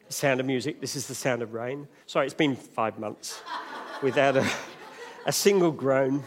The 0.07 0.13
sound 0.13 0.41
of 0.41 0.47
music. 0.47 0.81
This 0.81 0.97
is 0.97 1.07
the 1.07 1.15
sound 1.15 1.43
of 1.43 1.55
rain. 1.55 1.89
Sorry, 2.07 2.27
it's 2.27 2.35
been 2.35 2.57
five 2.57 2.99
months 2.99 3.41
without 4.03 4.37
a, 4.37 4.47
a 5.27 5.33
single 5.33 5.71
groan. 5.71 6.25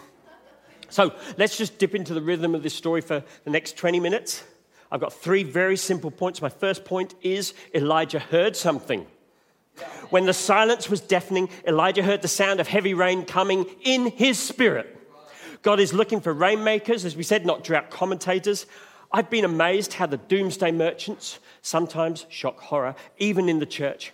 So 0.89 1.13
let's 1.37 1.57
just 1.57 1.77
dip 1.77 1.93
into 1.93 2.13
the 2.13 2.21
rhythm 2.21 2.55
of 2.55 2.63
this 2.63 2.73
story 2.73 3.01
for 3.01 3.23
the 3.43 3.49
next 3.49 3.77
20 3.77 3.99
minutes. 3.99 4.43
I've 4.91 5.01
got 5.01 5.13
three 5.13 5.43
very 5.43 5.77
simple 5.77 6.11
points. 6.11 6.41
My 6.41 6.49
first 6.49 6.85
point 6.85 7.13
is 7.21 7.53
Elijah 7.75 8.19
heard 8.19 8.55
something. 8.55 9.05
When 10.09 10.25
the 10.25 10.33
silence 10.33 10.89
was 10.89 11.01
deafening, 11.01 11.49
Elijah 11.67 12.01
heard 12.01 12.21
the 12.21 12.27
sound 12.27 12.59
of 12.59 12.67
heavy 12.67 12.93
rain 12.93 13.25
coming 13.25 13.65
in 13.83 14.07
his 14.07 14.39
spirit. 14.39 14.96
God 15.61 15.79
is 15.79 15.93
looking 15.93 16.21
for 16.21 16.33
rainmakers, 16.33 17.05
as 17.05 17.15
we 17.15 17.23
said, 17.23 17.45
not 17.45 17.63
drought 17.63 17.89
commentators. 17.89 18.65
I've 19.11 19.29
been 19.29 19.45
amazed 19.45 19.93
how 19.93 20.05
the 20.05 20.17
doomsday 20.17 20.71
merchants, 20.71 21.39
sometimes 21.61 22.25
shock 22.29 22.59
horror, 22.59 22.95
even 23.17 23.49
in 23.49 23.59
the 23.59 23.65
church, 23.65 24.13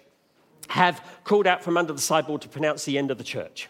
have 0.70 1.04
called 1.24 1.48
out 1.48 1.64
from 1.64 1.78
under 1.78 1.94
the 1.94 2.02
sideboard 2.02 2.42
to 2.42 2.50
pronounce 2.50 2.86
the 2.86 2.98
end 2.98 3.12
of 3.12 3.18
the 3.18 3.24
church. 3.24 3.70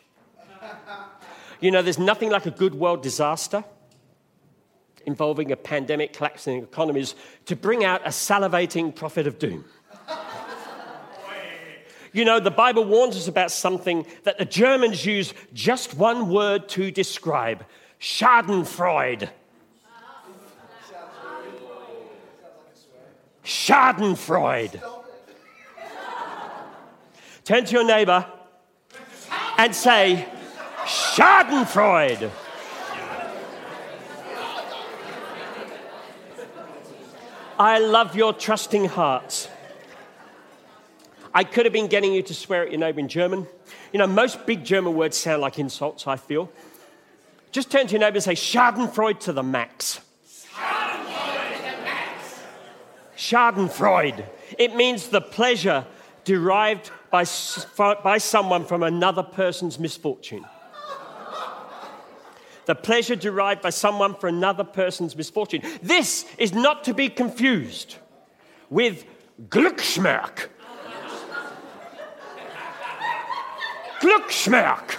You 1.60 1.72
know, 1.72 1.82
there's 1.82 2.00
nothing 2.00 2.30
like 2.30 2.46
a 2.46 2.52
good 2.52 2.76
world 2.76 3.02
disaster 3.02 3.64
involving 5.06 5.52
a 5.52 5.56
pandemic, 5.56 6.14
collapsing 6.14 6.64
economies, 6.64 7.16
to 7.46 7.56
bring 7.56 7.84
out 7.84 8.02
a 8.06 8.10
salivating 8.10 8.94
prophet 8.94 9.28
of 9.28 9.40
doom. 9.40 9.66
You 12.14 12.26
know, 12.26 12.40
the 12.40 12.52
Bible 12.52 12.86
warns 12.86 13.16
us 13.18 13.28
about 13.28 13.52
something 13.52 14.06
that 14.24 14.38
the 14.38 14.46
Germans 14.46 15.04
use 15.04 15.34
just 15.52 15.96
one 15.96 16.30
word 16.30 16.70
to 16.70 16.92
describe 16.92 17.66
Schadenfreude. 18.00 19.30
Schadenfreude. 23.44 24.82
Turn 27.44 27.66
to 27.66 27.72
your 27.74 27.84
neighbor 27.84 28.26
and 29.58 29.76
say, 29.76 30.28
Schadenfreude. 30.86 32.30
I 37.58 37.80
love 37.80 38.16
your 38.16 38.34
trusting 38.34 38.86
hearts. 38.86 39.48
I 41.34 41.44
could 41.44 41.66
have 41.66 41.74
been 41.74 41.88
getting 41.88 42.14
you 42.14 42.22
to 42.24 42.34
swear 42.34 42.64
at 42.64 42.72
your 42.72 42.80
neighbor 42.80 43.00
in 43.00 43.08
German. 43.08 43.48
You 43.92 44.00
know, 44.00 44.08
most 44.08 44.46
big 44.46 44.64
German 44.64 44.94
words 44.94 45.18
sound 45.18 45.42
like 45.42 45.58
insults, 45.58 46.06
I 46.06 46.16
feel. 46.16 46.52
Just 47.52 47.72
turn 47.72 47.88
to 47.88 47.94
your 47.94 48.02
neighbor 48.02 48.16
and 48.16 48.24
say, 48.24 48.34
Schadenfreude 48.34 49.20
to 49.22 49.34
the 49.34 49.44
max. 49.44 50.00
Schadenfreude. 53.16 54.26
It 54.60 54.76
means 54.76 55.08
the 55.08 55.22
pleasure 55.22 55.86
derived 56.24 56.92
by, 57.10 57.26
by 57.78 58.18
someone 58.18 58.66
from 58.66 58.84
another 58.84 59.24
person's 59.24 59.80
misfortune. 59.80 60.46
The 62.66 62.76
pleasure 62.76 63.16
derived 63.16 63.62
by 63.62 63.72
someone 63.72 64.16
from 64.16 64.36
another 64.36 64.64
person's 64.64 65.16
misfortune. 65.16 65.62
This 65.82 66.26
is 66.38 66.54
not 66.54 66.84
to 66.86 66.94
be 66.94 67.10
confused 67.10 67.98
with 68.70 69.06
Glücksschmerz. 69.50 70.48
Glücksschmerz. 74.04 74.98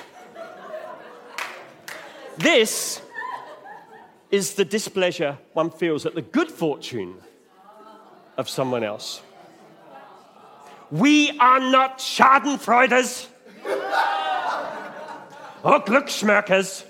This 2.39 3.03
is 4.31 4.55
the 4.55 4.65
displeasure 4.65 5.37
one 5.53 5.71
feels 5.71 6.07
at 6.07 6.15
the 6.15 6.23
good 6.23 6.51
fortune 6.51 7.17
of 8.39 8.49
someone 8.49 8.83
else. 8.83 9.21
We 10.91 11.39
are 11.39 11.61
not 11.61 11.99
Schadenfreuders 11.99 13.27
or 15.63 15.81
Glücksschmerkers. 15.81 16.85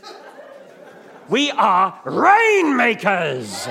We 1.28 1.50
are 1.50 2.00
rainmakers. 2.04 3.66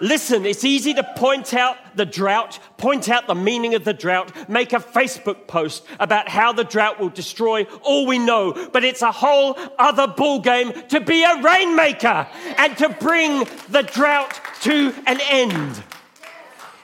Listen, 0.00 0.46
it's 0.46 0.64
easy 0.64 0.94
to 0.94 1.04
point 1.16 1.54
out 1.54 1.76
the 1.94 2.06
drought, 2.06 2.58
point 2.80 3.08
out 3.08 3.26
the 3.26 3.34
meaning 3.34 3.74
of 3.74 3.84
the 3.84 3.92
drought, 3.92 4.48
make 4.48 4.72
a 4.72 4.78
Facebook 4.78 5.46
post 5.46 5.84
about 6.00 6.28
how 6.28 6.52
the 6.52 6.64
drought 6.64 6.98
will 6.98 7.10
destroy 7.10 7.64
all 7.82 8.06
we 8.06 8.18
know, 8.18 8.68
but 8.72 8.84
it's 8.84 9.02
a 9.02 9.12
whole 9.12 9.56
other 9.78 10.06
ballgame 10.06 10.88
to 10.88 11.00
be 11.00 11.22
a 11.22 11.42
rainmaker 11.42 12.26
and 12.56 12.76
to 12.78 12.88
bring 12.88 13.44
the 13.68 13.82
drought 13.82 14.40
to 14.62 14.94
an 15.06 15.20
end. 15.28 15.82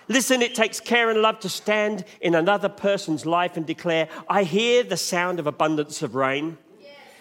Listen, 0.09 0.43
it 0.43 0.55
takes 0.55 0.79
care 0.79 1.11
and 1.11 1.21
love 1.21 1.41
to 1.41 1.49
stand 1.49 2.05
in 2.21 2.35
another 2.35 2.69
person's 2.69 3.27
life 3.27 3.57
and 3.57 3.67
declare, 3.67 4.09
I 4.29 4.45
hear 4.45 4.85
the 4.85 4.97
sound 4.97 5.41
of 5.41 5.47
abundance 5.47 6.03
of 6.03 6.15
rain 6.15 6.59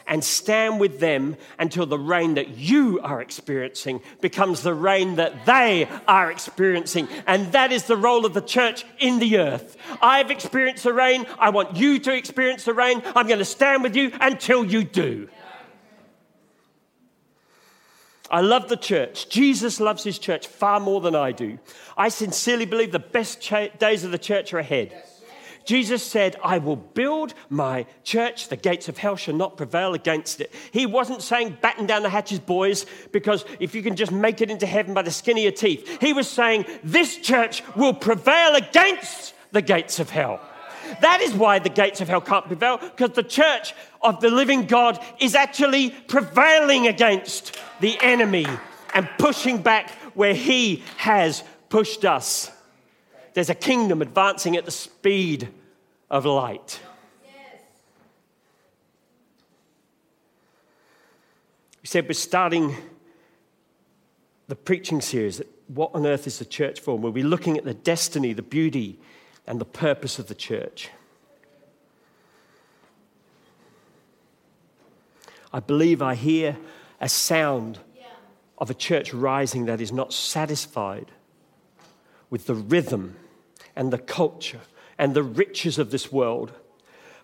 and 0.07 0.23
stand 0.23 0.79
with 0.79 0.99
them 0.99 1.35
until 1.57 1.85
the 1.85 1.99
rain 1.99 2.35
that 2.35 2.57
you 2.57 2.99
are 3.01 3.21
experiencing 3.21 4.01
becomes 4.21 4.61
the 4.61 4.73
rain 4.73 5.15
that 5.15 5.45
they 5.45 5.87
are 6.07 6.31
experiencing. 6.31 7.07
And 7.25 7.51
that 7.53 7.71
is 7.71 7.83
the 7.85 7.97
role 7.97 8.25
of 8.25 8.33
the 8.33 8.41
church 8.41 8.85
in 8.99 9.19
the 9.19 9.37
earth. 9.37 9.77
I've 10.01 10.31
experienced 10.31 10.83
the 10.83 10.93
rain. 10.93 11.25
I 11.39 11.49
want 11.49 11.75
you 11.75 11.99
to 11.99 12.13
experience 12.13 12.65
the 12.65 12.73
rain. 12.73 13.01
I'm 13.15 13.27
going 13.27 13.39
to 13.39 13.45
stand 13.45 13.83
with 13.83 13.95
you 13.95 14.11
until 14.21 14.65
you 14.65 14.83
do. 14.83 15.29
I 18.29 18.41
love 18.41 18.69
the 18.69 18.77
church. 18.77 19.29
Jesus 19.29 19.79
loves 19.79 20.03
his 20.03 20.17
church 20.17 20.47
far 20.47 20.79
more 20.79 20.99
than 20.99 21.15
I 21.15 21.31
do. 21.31 21.59
I 21.95 22.09
sincerely 22.09 22.65
believe 22.65 22.91
the 22.91 22.99
best 22.99 23.39
cha- 23.39 23.67
days 23.67 24.03
of 24.03 24.11
the 24.11 24.17
church 24.17 24.53
are 24.53 24.59
ahead. 24.59 25.03
Jesus 25.65 26.03
said, 26.03 26.35
I 26.43 26.59
will 26.59 26.75
build 26.75 27.33
my 27.49 27.85
church. 28.03 28.47
The 28.47 28.55
gates 28.55 28.87
of 28.87 28.97
hell 28.97 29.15
shall 29.15 29.35
not 29.35 29.57
prevail 29.57 29.93
against 29.93 30.39
it. 30.39 30.53
He 30.71 30.85
wasn't 30.85 31.21
saying, 31.21 31.57
batten 31.61 31.87
down 31.87 32.03
the 32.03 32.09
hatches, 32.09 32.39
boys, 32.39 32.85
because 33.11 33.43
if 33.59 33.73
you 33.73 33.81
can 33.81 33.95
just 33.95 34.11
make 34.11 34.41
it 34.41 34.51
into 34.51 34.65
heaven 34.65 34.93
by 34.93 35.01
the 35.01 35.11
skin 35.11 35.37
of 35.37 35.43
your 35.43 35.51
teeth. 35.51 35.99
He 35.99 36.13
was 36.13 36.29
saying, 36.29 36.65
this 36.83 37.17
church 37.17 37.63
will 37.75 37.93
prevail 37.93 38.55
against 38.55 39.33
the 39.51 39.61
gates 39.61 39.99
of 39.99 40.09
hell. 40.09 40.39
That 41.01 41.21
is 41.21 41.33
why 41.33 41.57
the 41.59 41.69
gates 41.69 41.99
of 41.99 42.07
hell 42.07 42.21
can't 42.21 42.45
prevail, 42.45 42.77
because 42.77 43.11
the 43.11 43.23
church 43.23 43.73
of 44.03 44.21
the 44.21 44.29
living 44.29 44.67
God 44.67 45.03
is 45.19 45.33
actually 45.33 45.89
prevailing 45.89 46.87
against 46.87 47.59
the 47.79 47.97
enemy 48.01 48.45
and 48.93 49.09
pushing 49.17 49.63
back 49.63 49.89
where 50.13 50.35
he 50.35 50.83
has 50.97 51.43
pushed 51.69 52.05
us. 52.05 52.51
There's 53.35 53.49
a 53.49 53.55
kingdom 53.55 54.01
advancing 54.01 54.55
at 54.55 54.63
the 54.63 54.71
speed 54.71 55.49
of 56.09 56.25
light. 56.25 56.79
Yes. 57.25 57.61
We 61.81 61.87
said 61.87 62.07
we're 62.07 62.13
starting 62.13 62.77
the 64.47 64.55
preaching 64.55 65.01
series. 65.01 65.41
What 65.67 65.91
on 65.93 66.05
earth 66.05 66.27
is 66.27 66.39
the 66.39 66.45
church 66.45 66.79
for? 66.79 66.97
We'll 66.97 67.11
be 67.11 67.23
looking 67.23 67.57
at 67.57 67.65
the 67.65 67.73
destiny, 67.73 68.31
the 68.31 68.41
beauty, 68.41 68.99
and 69.45 69.59
the 69.59 69.65
purpose 69.65 70.17
of 70.17 70.27
the 70.27 70.35
church. 70.35 70.89
I 75.51 75.59
believe 75.59 76.01
I 76.01 76.15
hear 76.15 76.55
a 77.01 77.09
sound 77.09 77.79
of 78.57 78.69
a 78.69 78.73
church 78.73 79.13
rising 79.13 79.65
that 79.65 79.81
is 79.81 79.91
not 79.91 80.13
satisfied 80.13 81.11
with 82.29 82.45
the 82.45 82.55
rhythm 82.55 83.17
and 83.75 83.91
the 83.91 83.97
culture 83.97 84.61
and 84.97 85.13
the 85.13 85.23
riches 85.23 85.77
of 85.77 85.91
this 85.91 86.11
world, 86.11 86.51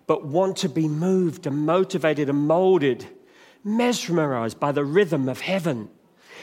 but 0.06 0.26
want 0.26 0.56
to 0.58 0.68
be 0.68 0.88
moved 0.88 1.46
and 1.46 1.66
motivated 1.66 2.28
and 2.28 2.46
molded, 2.46 3.06
mesmerized 3.64 4.60
by 4.60 4.72
the 4.72 4.84
rhythm 4.84 5.28
of 5.28 5.40
heaven. 5.40 5.88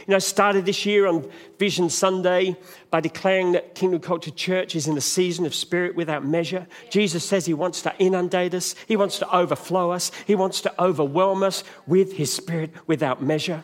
You 0.07 0.11
know, 0.11 0.15
I 0.15 0.19
started 0.19 0.65
this 0.65 0.85
year 0.85 1.07
on 1.07 1.29
Vision 1.57 1.89
Sunday 1.89 2.55
by 2.89 3.01
declaring 3.01 3.51
that 3.51 3.75
Kingdom 3.75 3.99
Culture 3.99 4.31
Church 4.31 4.75
is 4.75 4.87
in 4.87 4.97
a 4.97 5.01
season 5.01 5.45
of 5.45 5.53
spirit 5.53 5.95
without 5.95 6.25
measure. 6.25 6.67
Jesus 6.89 7.25
says 7.25 7.45
he 7.45 7.53
wants 7.53 7.81
to 7.81 7.93
inundate 7.99 8.53
us, 8.53 8.75
he 8.87 8.95
wants 8.95 9.19
to 9.19 9.35
overflow 9.35 9.91
us, 9.91 10.11
he 10.25 10.35
wants 10.35 10.61
to 10.61 10.81
overwhelm 10.81 11.43
us 11.43 11.63
with 11.85 12.13
his 12.13 12.33
spirit 12.33 12.71
without 12.87 13.21
measure. 13.21 13.63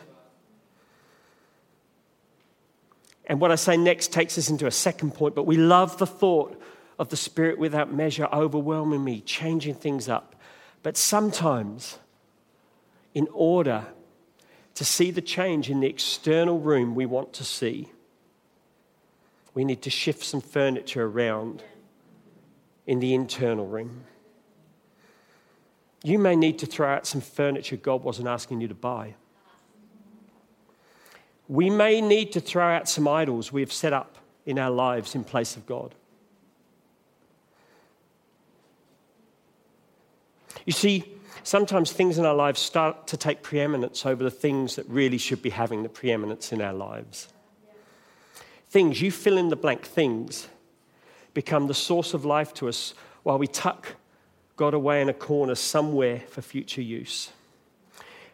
And 3.26 3.40
what 3.40 3.50
I 3.50 3.56
say 3.56 3.76
next 3.76 4.12
takes 4.12 4.38
us 4.38 4.48
into 4.48 4.66
a 4.66 4.70
second 4.70 5.12
point, 5.14 5.34
but 5.34 5.44
we 5.44 5.56
love 5.56 5.98
the 5.98 6.06
thought 6.06 6.60
of 6.98 7.08
the 7.08 7.16
Spirit 7.16 7.58
without 7.58 7.92
measure 7.92 8.28
overwhelming 8.32 9.02
me, 9.02 9.20
changing 9.20 9.74
things 9.74 10.08
up. 10.08 10.36
But 10.82 10.96
sometimes, 10.96 11.98
in 13.14 13.28
order 13.32 13.86
to 14.74 14.84
see 14.84 15.10
the 15.10 15.22
change 15.22 15.70
in 15.70 15.80
the 15.80 15.88
external 15.88 16.60
room 16.60 16.94
we 16.94 17.06
want 17.06 17.32
to 17.34 17.44
see, 17.44 17.90
we 19.54 19.64
need 19.64 19.82
to 19.82 19.90
shift 19.90 20.22
some 20.22 20.40
furniture 20.40 21.06
around 21.06 21.62
in 22.86 23.00
the 23.00 23.14
internal 23.14 23.66
room. 23.66 24.04
You 26.04 26.18
may 26.18 26.36
need 26.36 26.58
to 26.60 26.66
throw 26.66 26.88
out 26.88 27.06
some 27.06 27.20
furniture 27.20 27.76
God 27.76 28.04
wasn't 28.04 28.28
asking 28.28 28.60
you 28.60 28.68
to 28.68 28.74
buy. 28.74 29.14
We 31.48 31.70
may 31.70 32.00
need 32.00 32.32
to 32.32 32.40
throw 32.40 32.66
out 32.66 32.88
some 32.88 33.06
idols 33.06 33.52
we 33.52 33.60
have 33.60 33.72
set 33.72 33.92
up 33.92 34.16
in 34.44 34.58
our 34.58 34.70
lives 34.70 35.14
in 35.14 35.24
place 35.24 35.56
of 35.56 35.66
God. 35.66 35.94
You 40.64 40.72
see, 40.72 41.04
sometimes 41.44 41.92
things 41.92 42.18
in 42.18 42.26
our 42.26 42.34
lives 42.34 42.60
start 42.60 43.06
to 43.08 43.16
take 43.16 43.42
preeminence 43.42 44.04
over 44.04 44.24
the 44.24 44.30
things 44.30 44.76
that 44.76 44.88
really 44.88 45.18
should 45.18 45.42
be 45.42 45.50
having 45.50 45.84
the 45.84 45.88
preeminence 45.88 46.52
in 46.52 46.60
our 46.60 46.72
lives. 46.72 47.28
Things, 48.68 49.00
you 49.00 49.12
fill 49.12 49.38
in 49.38 49.48
the 49.48 49.56
blank 49.56 49.84
things, 49.84 50.48
become 51.34 51.68
the 51.68 51.74
source 51.74 52.14
of 52.14 52.24
life 52.24 52.52
to 52.54 52.68
us 52.68 52.94
while 53.22 53.38
we 53.38 53.46
tuck 53.46 53.94
God 54.56 54.74
away 54.74 55.00
in 55.00 55.08
a 55.08 55.14
corner 55.14 55.54
somewhere 55.54 56.20
for 56.28 56.42
future 56.42 56.82
use. 56.82 57.30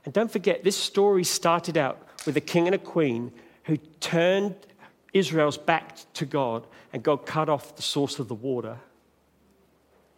And 0.05 0.15
don't 0.15 0.31
forget, 0.31 0.65
this 0.65 0.77
story 0.77 1.25
started 1.25 1.77
out 1.77 2.09
with 2.27 2.37
a 2.37 2.41
king 2.41 2.67
and 2.67 2.75
a 2.75 2.79
queen 2.79 3.33
who 3.65 3.77
turned 4.01 4.55
Israel's 5.13 5.59
back 5.59 5.97
to 6.15 6.25
God 6.25 6.67
and 6.93 7.03
God 7.03 7.27
cut 7.27 7.49
off 7.49 7.77
the 7.77 7.83
source 7.83 8.19
of 8.19 8.29
the 8.29 8.35
water. 8.35 8.79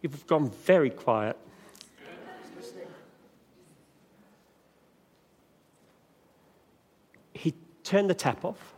You've 0.01 0.25
gone 0.27 0.49
very 0.49 0.89
quiet. 0.89 1.37
He 7.33 7.53
turned 7.83 8.09
the 8.09 8.13
tap 8.13 8.45
off 8.45 8.73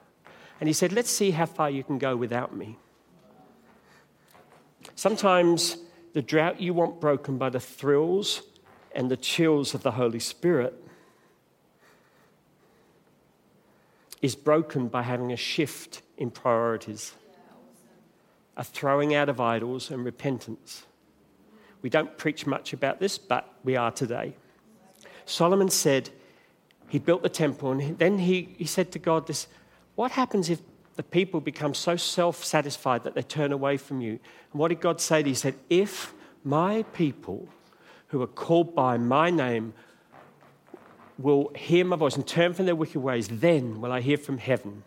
and 0.60 0.68
he 0.68 0.74
said, 0.74 0.92
Let's 0.92 1.12
see 1.12 1.32
how 1.32 1.46
far 1.46 1.70
you 1.70 1.84
can 1.84 1.98
go 1.98 2.16
without 2.16 2.56
me. 2.56 2.78
Sometimes 4.96 5.78
the 6.14 6.22
drought 6.22 6.60
you 6.60 6.74
want 6.74 7.00
broken 7.00 7.38
by 7.38 7.50
the 7.50 7.60
thrills 7.60 8.42
and 8.96 9.12
the 9.12 9.18
chills 9.18 9.76
of 9.76 9.84
the 9.84 9.92
Holy 9.92 10.20
Spirit 10.20 10.84
is 14.22 14.36
broken 14.36 14.88
by 14.88 15.04
having 15.04 15.32
a 15.32 15.38
shift 15.38 16.02
in 16.18 16.32
priorities, 16.32 17.14
a 18.56 18.64
throwing 18.64 19.14
out 19.14 19.30
of 19.30 19.40
idols 19.40 19.92
and 19.92 20.04
repentance. 20.04 20.86
We 21.82 21.90
don't 21.90 22.18
preach 22.18 22.46
much 22.48 22.74
about 22.74 23.00
this, 23.00 23.18
but 23.18 23.54
we 23.64 23.76
are 23.76 23.92
today. 23.92 24.36
Solomon 25.26 25.70
said 25.70 26.10
he 26.90 27.00
built 27.00 27.22
the 27.22 27.30
temple, 27.30 27.72
and 27.72 27.98
then 28.00 28.18
he, 28.18 28.56
he 28.58 28.66
said 28.66 28.92
to 28.94 29.00
God, 29.00 29.28
This, 29.28 29.48
what 29.96 30.12
happens 30.12 30.50
if 30.50 30.62
the 30.96 31.04
people 31.04 31.40
become 31.40 31.74
so 31.74 31.96
self 31.96 32.44
satisfied 32.44 33.04
that 33.04 33.14
they 33.14 33.22
turn 33.22 33.52
away 33.52 33.78
from 33.78 34.02
you? 34.02 34.12
And 34.52 34.60
what 34.60 34.70
did 34.70 34.82
God 34.82 35.00
say? 35.00 35.22
He 35.22 35.34
said, 35.34 35.56
If 35.70 36.14
my 36.44 36.84
people 36.94 37.48
who 38.08 38.22
are 38.22 38.28
called 38.28 38.74
by 38.74 38.98
my 38.98 39.30
name 39.30 39.74
will 41.18 41.52
hear 41.56 41.86
my 41.86 41.96
voice 41.96 42.16
and 42.16 42.26
turn 42.28 42.54
from 42.54 42.66
their 42.66 42.76
wicked 42.76 43.02
ways, 43.02 43.28
then 43.28 43.82
will 43.82 43.92
I 43.92 44.02
hear 44.02 44.18
from 44.18 44.38
heaven. 44.38 44.84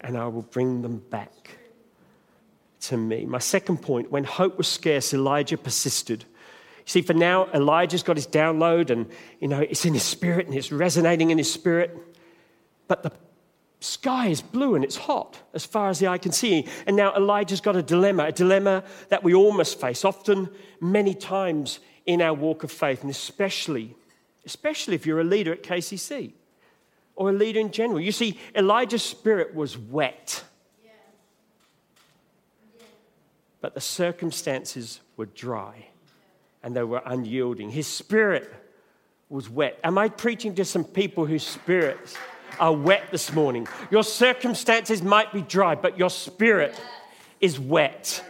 And 0.00 0.16
I 0.16 0.26
will 0.26 0.42
bring 0.42 0.82
them 0.82 0.98
back 1.10 1.32
to 2.82 2.96
me. 2.96 3.24
My 3.26 3.38
second 3.38 3.82
point 3.82 4.10
when 4.10 4.24
hope 4.24 4.58
was 4.58 4.68
scarce, 4.68 5.12
Elijah 5.12 5.58
persisted. 5.58 6.24
You 6.78 6.84
see, 6.92 7.02
for 7.02 7.14
now, 7.14 7.48
Elijah's 7.52 8.02
got 8.02 8.16
his 8.16 8.26
download 8.26 8.90
and, 8.90 9.06
you 9.40 9.48
know, 9.48 9.60
it's 9.60 9.84
in 9.84 9.94
his 9.94 10.04
spirit 10.04 10.46
and 10.46 10.54
it's 10.54 10.70
resonating 10.70 11.30
in 11.30 11.38
his 11.38 11.52
spirit. 11.52 11.96
But 12.86 13.02
the 13.02 13.12
sky 13.80 14.28
is 14.28 14.40
blue 14.40 14.74
and 14.74 14.84
it's 14.84 14.96
hot 14.96 15.38
as 15.54 15.64
far 15.64 15.90
as 15.90 15.98
the 15.98 16.08
eye 16.08 16.18
can 16.18 16.32
see. 16.32 16.66
And 16.86 16.96
now 16.96 17.14
Elijah's 17.14 17.60
got 17.60 17.76
a 17.76 17.82
dilemma, 17.82 18.26
a 18.26 18.32
dilemma 18.32 18.84
that 19.08 19.22
we 19.22 19.34
all 19.34 19.52
must 19.52 19.80
face, 19.80 20.04
often, 20.04 20.48
many 20.80 21.14
times 21.14 21.80
in 22.08 22.22
our 22.22 22.32
walk 22.32 22.64
of 22.64 22.72
faith, 22.72 23.02
and 23.02 23.10
especially, 23.10 23.94
especially 24.46 24.94
if 24.94 25.04
you're 25.04 25.20
a 25.20 25.24
leader 25.24 25.52
at 25.52 25.62
KCC 25.62 26.32
or 27.14 27.28
a 27.28 27.32
leader 27.34 27.60
in 27.60 27.70
general. 27.70 28.00
You 28.00 28.12
see, 28.12 28.38
Elijah's 28.56 29.02
spirit 29.02 29.54
was 29.54 29.76
wet, 29.76 30.42
but 33.60 33.74
the 33.74 33.80
circumstances 33.82 35.00
were 35.18 35.26
dry 35.26 35.84
and 36.62 36.74
they 36.74 36.82
were 36.82 37.02
unyielding. 37.04 37.70
His 37.70 37.86
spirit 37.86 38.50
was 39.28 39.50
wet. 39.50 39.78
Am 39.84 39.98
I 39.98 40.08
preaching 40.08 40.54
to 40.54 40.64
some 40.64 40.84
people 40.84 41.26
whose 41.26 41.46
spirits 41.46 42.16
are 42.58 42.72
wet 42.72 43.10
this 43.10 43.34
morning? 43.34 43.68
Your 43.90 44.02
circumstances 44.02 45.02
might 45.02 45.30
be 45.30 45.42
dry, 45.42 45.74
but 45.74 45.98
your 45.98 46.08
spirit 46.10 46.80
is 47.38 47.60
wet. 47.60 48.24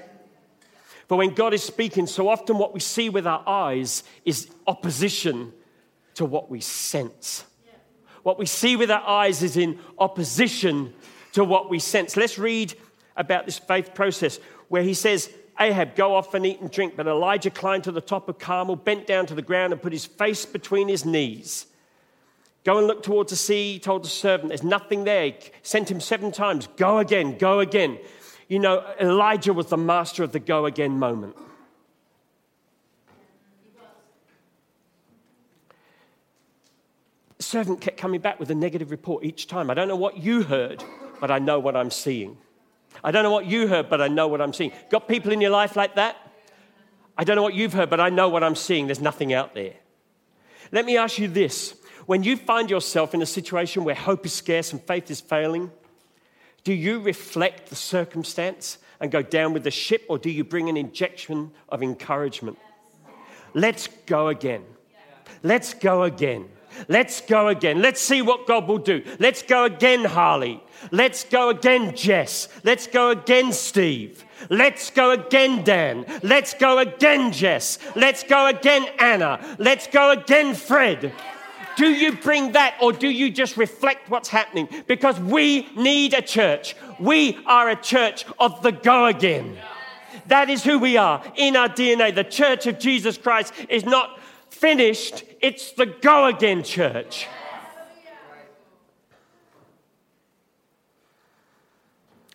But 1.08 1.16
when 1.16 1.34
God 1.34 1.54
is 1.54 1.62
speaking, 1.62 2.06
so 2.06 2.28
often 2.28 2.58
what 2.58 2.74
we 2.74 2.80
see 2.80 3.08
with 3.08 3.26
our 3.26 3.42
eyes 3.48 4.04
is 4.24 4.48
opposition 4.66 5.52
to 6.14 6.24
what 6.24 6.50
we 6.50 6.60
sense. 6.60 7.44
What 8.22 8.38
we 8.38 8.46
see 8.46 8.76
with 8.76 8.90
our 8.90 9.06
eyes 9.06 9.42
is 9.42 9.56
in 9.56 9.78
opposition 9.98 10.92
to 11.32 11.44
what 11.44 11.70
we 11.70 11.78
sense. 11.78 12.16
Let's 12.16 12.38
read 12.38 12.74
about 13.16 13.46
this 13.46 13.58
faith 13.58 13.94
process 13.94 14.38
where 14.68 14.82
he 14.82 14.92
says, 14.92 15.30
Ahab, 15.58 15.94
go 15.94 16.14
off 16.14 16.34
and 16.34 16.44
eat 16.44 16.60
and 16.60 16.70
drink. 16.70 16.94
But 16.94 17.06
Elijah 17.06 17.50
climbed 17.50 17.84
to 17.84 17.92
the 17.92 18.00
top 18.00 18.28
of 18.28 18.38
Carmel, 18.38 18.76
bent 18.76 19.06
down 19.06 19.26
to 19.26 19.34
the 19.34 19.42
ground, 19.42 19.72
and 19.72 19.80
put 19.80 19.92
his 19.92 20.04
face 20.04 20.44
between 20.44 20.88
his 20.88 21.04
knees. 21.04 21.66
Go 22.64 22.78
and 22.78 22.86
look 22.86 23.02
towards 23.02 23.30
the 23.30 23.36
sea, 23.36 23.74
he 23.74 23.78
told 23.78 24.04
the 24.04 24.08
servant. 24.08 24.50
There's 24.50 24.62
nothing 24.62 25.04
there. 25.04 25.32
Sent 25.62 25.90
him 25.90 26.00
seven 26.00 26.32
times. 26.32 26.68
Go 26.76 26.98
again, 26.98 27.38
go 27.38 27.60
again. 27.60 27.98
You 28.48 28.58
know, 28.58 28.84
Elijah 28.98 29.52
was 29.52 29.66
the 29.66 29.76
master 29.76 30.24
of 30.24 30.32
the 30.32 30.38
go 30.38 30.64
again 30.64 30.98
moment. 30.98 31.37
Servant 37.38 37.80
kept 37.80 37.98
coming 37.98 38.20
back 38.20 38.40
with 38.40 38.50
a 38.50 38.54
negative 38.54 38.90
report 38.90 39.24
each 39.24 39.46
time. 39.46 39.70
I 39.70 39.74
don't 39.74 39.88
know 39.88 39.96
what 39.96 40.18
you 40.18 40.42
heard, 40.42 40.82
but 41.20 41.30
I 41.30 41.38
know 41.38 41.58
what 41.58 41.76
I'm 41.76 41.90
seeing. 41.90 42.37
I 43.04 43.11
don't 43.11 43.22
know 43.22 43.30
what 43.30 43.46
you 43.46 43.68
heard, 43.68 43.88
but 43.88 44.00
I 44.00 44.08
know 44.08 44.28
what 44.28 44.40
I'm 44.40 44.52
seeing. 44.52 44.72
Got 44.90 45.08
people 45.08 45.30
in 45.30 45.40
your 45.40 45.50
life 45.50 45.76
like 45.76 45.94
that? 45.94 46.16
I 47.16 47.24
don't 47.24 47.37
know 47.37 47.42
what 47.42 47.54
you've 47.54 47.72
heard, 47.72 47.90
but 47.90 48.00
I 48.00 48.08
know 48.11 48.28
what 48.28 48.42
I'm 48.42 48.56
seeing. 48.56 48.87
There's 48.87 49.00
nothing 49.00 49.32
out 49.32 49.54
there. 49.54 49.74
Let 50.72 50.84
me 50.84 50.96
ask 50.96 51.18
you 51.18 51.28
this. 51.28 51.74
When 52.06 52.22
you 52.22 52.37
find 52.37 52.70
yourself 52.70 53.12
in 53.12 53.22
a 53.22 53.26
situation 53.26 53.84
where 53.84 53.94
hope 53.94 54.24
is 54.24 54.32
scarce 54.32 54.72
and 54.72 54.82
faith 54.82 55.11
is 55.11 55.20
failing, 55.20 55.70
do 56.64 56.72
you 56.72 57.00
reflect 57.00 57.70
the 57.70 57.76
circumstance 57.76 58.78
and 59.00 59.10
go 59.10 59.22
down 59.22 59.52
with 59.52 59.64
the 59.64 59.70
ship, 59.70 60.04
or 60.08 60.18
do 60.18 60.30
you 60.30 60.44
bring 60.44 60.68
an 60.68 60.76
injection 60.76 61.52
of 61.68 61.82
encouragement? 61.82 62.58
Let's 63.54 63.88
go 64.06 64.28
again. 64.28 64.64
Let's 65.42 65.74
go 65.74 66.02
again. 66.02 66.48
Let's 66.88 67.20
go 67.20 67.48
again. 67.48 67.82
Let's 67.82 68.00
see 68.00 68.22
what 68.22 68.46
God 68.46 68.68
will 68.68 68.78
do. 68.78 69.02
Let's 69.18 69.42
go 69.42 69.64
again, 69.64 70.04
Harley. 70.04 70.62
Let's 70.92 71.24
go 71.24 71.48
again, 71.48 71.96
Jess. 71.96 72.48
Let's 72.62 72.86
go 72.86 73.10
again, 73.10 73.52
Steve. 73.52 74.24
Let's 74.48 74.90
go 74.90 75.10
again, 75.10 75.64
Dan. 75.64 76.04
Let's 76.22 76.54
go 76.54 76.78
again, 76.78 77.32
Jess. 77.32 77.78
Let's 77.96 78.22
go 78.22 78.46
again, 78.46 78.86
Anna. 78.98 79.56
Let's 79.58 79.86
go 79.86 80.10
again, 80.12 80.54
Fred. 80.54 81.12
Do 81.78 81.92
you 81.92 82.16
bring 82.16 82.52
that 82.52 82.74
or 82.82 82.92
do 82.92 83.08
you 83.08 83.30
just 83.30 83.56
reflect 83.56 84.10
what's 84.10 84.28
happening? 84.28 84.68
Because 84.88 85.20
we 85.20 85.68
need 85.76 86.12
a 86.12 86.20
church. 86.20 86.74
We 86.98 87.38
are 87.46 87.68
a 87.70 87.76
church 87.76 88.24
of 88.40 88.62
the 88.62 88.72
go 88.72 89.06
again. 89.06 89.56
That 90.26 90.50
is 90.50 90.64
who 90.64 90.80
we 90.80 90.96
are 90.96 91.22
in 91.36 91.54
our 91.54 91.68
DNA. 91.68 92.12
The 92.12 92.24
church 92.24 92.66
of 92.66 92.80
Jesus 92.80 93.16
Christ 93.16 93.54
is 93.68 93.84
not 93.84 94.18
finished, 94.50 95.22
it's 95.40 95.70
the 95.70 95.86
go 95.86 96.26
again 96.26 96.64
church. 96.64 97.28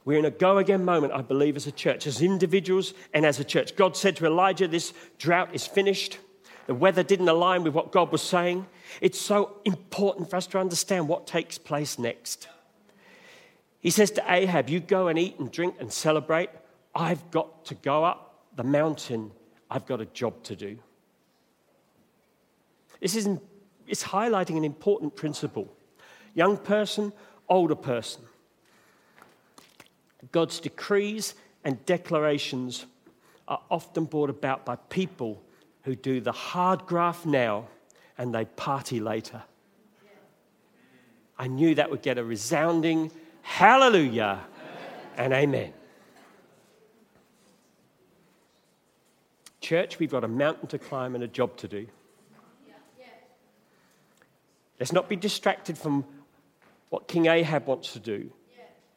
We're 0.05 0.19
in 0.19 0.25
a 0.25 0.31
go 0.31 0.57
again 0.57 0.85
moment, 0.85 1.11
I 1.11 1.21
believe, 1.21 1.57
as 1.57 1.67
a 1.67 1.71
church, 1.73 2.07
as 2.07 2.21
individuals 2.21 2.93
and 3.13 3.25
as 3.25 3.41
a 3.41 3.43
church. 3.43 3.75
God 3.75 3.97
said 3.97 4.15
to 4.17 4.25
Elijah, 4.25 4.69
This 4.69 4.93
drought 5.17 5.53
is 5.53 5.67
finished. 5.67 6.17
The 6.65 6.73
weather 6.73 7.03
didn't 7.03 7.27
align 7.27 7.63
with 7.63 7.73
what 7.73 7.91
God 7.91 8.11
was 8.11 8.21
saying. 8.21 8.65
It's 9.01 9.19
so 9.19 9.57
important 9.65 10.29
for 10.29 10.37
us 10.37 10.47
to 10.47 10.59
understand 10.59 11.07
what 11.07 11.27
takes 11.27 11.57
place 11.57 11.99
next. 11.99 12.47
He 13.81 13.89
says 13.89 14.11
to 14.11 14.23
Ahab, 14.31 14.69
You 14.69 14.79
go 14.79 15.09
and 15.09 15.19
eat 15.19 15.39
and 15.39 15.51
drink 15.51 15.75
and 15.79 15.91
celebrate. 15.91 16.49
I've 16.95 17.29
got 17.31 17.65
to 17.65 17.75
go 17.75 18.05
up 18.05 18.45
the 18.55 18.63
mountain. 18.63 19.31
I've 19.69 19.85
got 19.85 19.99
a 19.99 20.05
job 20.05 20.41
to 20.43 20.55
do. 20.55 20.77
This 23.01 23.15
is 23.15 23.27
it's 23.87 24.03
highlighting 24.03 24.55
an 24.55 24.63
important 24.63 25.15
principle. 25.15 25.67
Young 26.33 26.55
person, 26.57 27.11
older 27.49 27.75
person. 27.75 28.23
God's 30.31 30.61
decrees 30.61 31.35
and 31.65 31.85
declarations 31.85 32.85
are 33.47 33.59
often 33.69 34.05
brought 34.05 34.29
about 34.29 34.65
by 34.65 34.77
people 34.77 35.42
who 35.83 35.95
do 35.95 36.21
the 36.21 36.31
hard 36.31 36.85
graft 36.85 37.25
now 37.25 37.67
and 38.17 38.33
they 38.33 38.45
party 38.45 38.99
later. 38.99 39.43
I 41.37 41.47
knew 41.47 41.75
that 41.75 41.89
would 41.89 42.01
get 42.01 42.17
a 42.17 42.23
resounding 42.23 43.11
hallelujah 43.41 44.39
and 45.17 45.33
amen. 45.33 45.73
Church, 49.61 49.97
we've 49.99 50.11
got 50.11 50.23
a 50.23 50.27
mountain 50.27 50.67
to 50.67 50.77
climb 50.77 51.15
and 51.15 51.23
a 51.23 51.27
job 51.27 51.55
to 51.57 51.67
do. 51.67 51.87
Let's 54.79 54.91
not 54.91 55.07
be 55.07 55.15
distracted 55.15 55.77
from 55.77 56.05
what 56.89 57.07
King 57.07 57.27
Ahab 57.27 57.67
wants 57.67 57.93
to 57.93 57.99
do. 57.99 58.31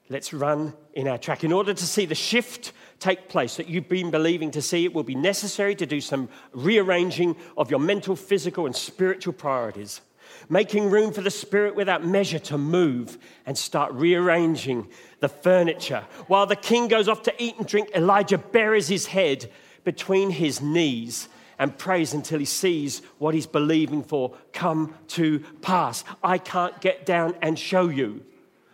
Let's 0.09 0.33
run 0.33 0.73
in 0.93 1.09
our 1.09 1.19
track. 1.19 1.43
In 1.43 1.53
order 1.53 1.75
to 1.75 1.85
see 1.85 2.07
the 2.07 2.15
shift 2.15 2.73
take 3.01 3.29
place 3.29 3.57
that 3.57 3.69
you've 3.69 3.89
been 3.89 4.13
believing 4.13 4.53
to 4.53 4.63
see, 4.63 4.85
it 4.85 4.95
will 4.95 5.03
be 5.03 5.17
necessary 5.17 5.75
to 5.75 5.87
do 5.87 6.01
some 6.01 6.29
rearranging 6.53 7.35
of 7.57 7.71
your 7.71 7.81
mental, 7.81 8.15
physical, 8.15 8.67
and 8.67 8.77
spiritual 8.77 9.33
priorities. 9.33 10.01
Making 10.49 10.91
room 10.91 11.13
for 11.13 11.23
the 11.23 11.31
Spirit 11.31 11.75
without 11.75 12.05
measure 12.05 12.39
to 12.39 12.59
move 12.59 13.19
and 13.47 13.59
start 13.59 13.93
rearranging 13.93 14.89
the 15.19 15.29
furniture. 15.29 16.05
While 16.29 16.47
the 16.47 16.57
king 16.57 16.87
goes 16.87 17.09
off 17.09 17.23
to 17.25 17.43
eat 17.43 17.57
and 17.59 17.67
drink, 17.67 17.91
Elijah 17.95 18.39
buries 18.39 18.87
his 18.87 19.07
head 19.07 19.51
between 19.83 20.31
his 20.31 20.61
knees 20.61 21.29
and 21.59 21.77
prays 21.77 22.13
until 22.13 22.39
he 22.39 22.45
sees 22.45 23.03
what 23.19 23.35
he's 23.35 23.47
believing 23.47 24.05
for 24.05 24.37
come 24.53 24.95
to 25.09 25.41
pass. 25.63 26.05
I 26.23 26.39
can't 26.39 26.81
get 26.81 27.07
down 27.07 27.35
and 27.43 27.59
show 27.59 27.89
you. 27.89 28.25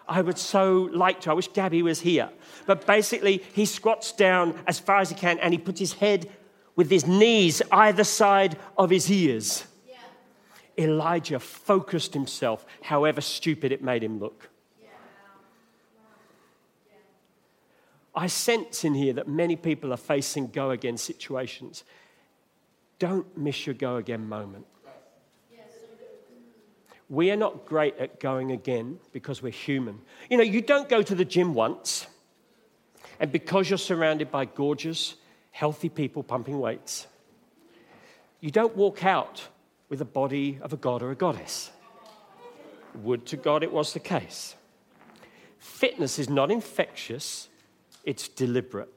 I 0.09 0.21
would 0.21 0.39
so 0.39 0.89
like 0.93 1.21
to. 1.23 1.31
I 1.31 1.35
wish 1.35 1.49
Gabby 1.49 1.83
was 1.83 2.01
here. 2.01 2.31
But 2.67 2.87
basically, 2.87 3.43
he 3.53 3.65
squats 3.65 4.13
down 4.13 4.59
as 4.67 4.79
far 4.79 4.99
as 4.99 5.09
he 5.09 5.15
can 5.15 5.39
and 5.39 5.53
he 5.53 5.59
puts 5.59 5.81
his 5.81 5.95
head 5.95 6.31
with 6.77 6.91
his 6.91 7.07
knees 7.07 7.63
either 7.71 8.05
side 8.05 8.59
of 8.77 8.91
his 8.91 9.11
ears. 9.11 9.65
Yeah. 9.89 9.97
Elijah 10.85 11.39
focused 11.39 12.15
himself, 12.15 12.65
however 12.81 13.21
stupid 13.21 13.73
it 13.73 13.83
made 13.83 14.03
him 14.03 14.19
look. 14.19 14.49
Yeah. 14.81 14.89
I 18.15 18.27
sense 18.27 18.85
in 18.85 18.95
here 18.95 19.13
that 19.15 19.29
many 19.29 19.57
people 19.57 19.93
are 19.93 19.99
facing 19.99 20.49
go 20.49 20.71
again 20.71 20.97
situations. 20.97 21.85
Don't 22.99 23.37
miss 23.37 23.67
your 23.67 23.75
go 23.75 23.97
again 23.97 24.29
moment. 24.29 24.67
We 27.13 27.31
are 27.31 27.37
not 27.37 27.67
great 27.67 27.99
at 27.99 28.21
going 28.21 28.53
again 28.53 28.99
because 29.13 29.43
we're 29.43 29.53
human. 29.53 30.01
You 30.31 30.39
know, 30.39 30.43
you 30.43 30.63
don't 30.63 30.89
go 30.89 31.03
to 31.03 31.15
the 31.15 31.27
gym 31.27 31.53
once, 31.53 32.07
and 33.21 33.31
because 33.31 33.69
you're 33.69 33.77
surrounded 33.77 34.31
by 34.31 34.47
gorgeous, 34.47 35.17
healthy 35.51 35.91
people 35.91 36.23
pumping 36.23 36.59
weights, 36.59 37.07
you 38.41 38.51
don't 38.51 38.75
walk 38.79 39.05
out 39.05 39.47
with 39.91 39.99
the 39.99 40.07
body 40.07 40.59
of 40.63 40.73
a 40.73 40.79
god 40.79 41.03
or 41.03 41.11
a 41.11 41.15
goddess. 41.15 41.71
Would 43.03 43.27
to 43.27 43.37
God 43.37 43.63
it 43.63 43.71
was 43.71 43.93
the 43.93 44.01
case. 44.01 44.55
Fitness 45.59 46.19
is 46.19 46.31
not 46.31 46.51
infectious, 46.51 47.51
it's 48.05 48.27
deliberate. 48.27 48.89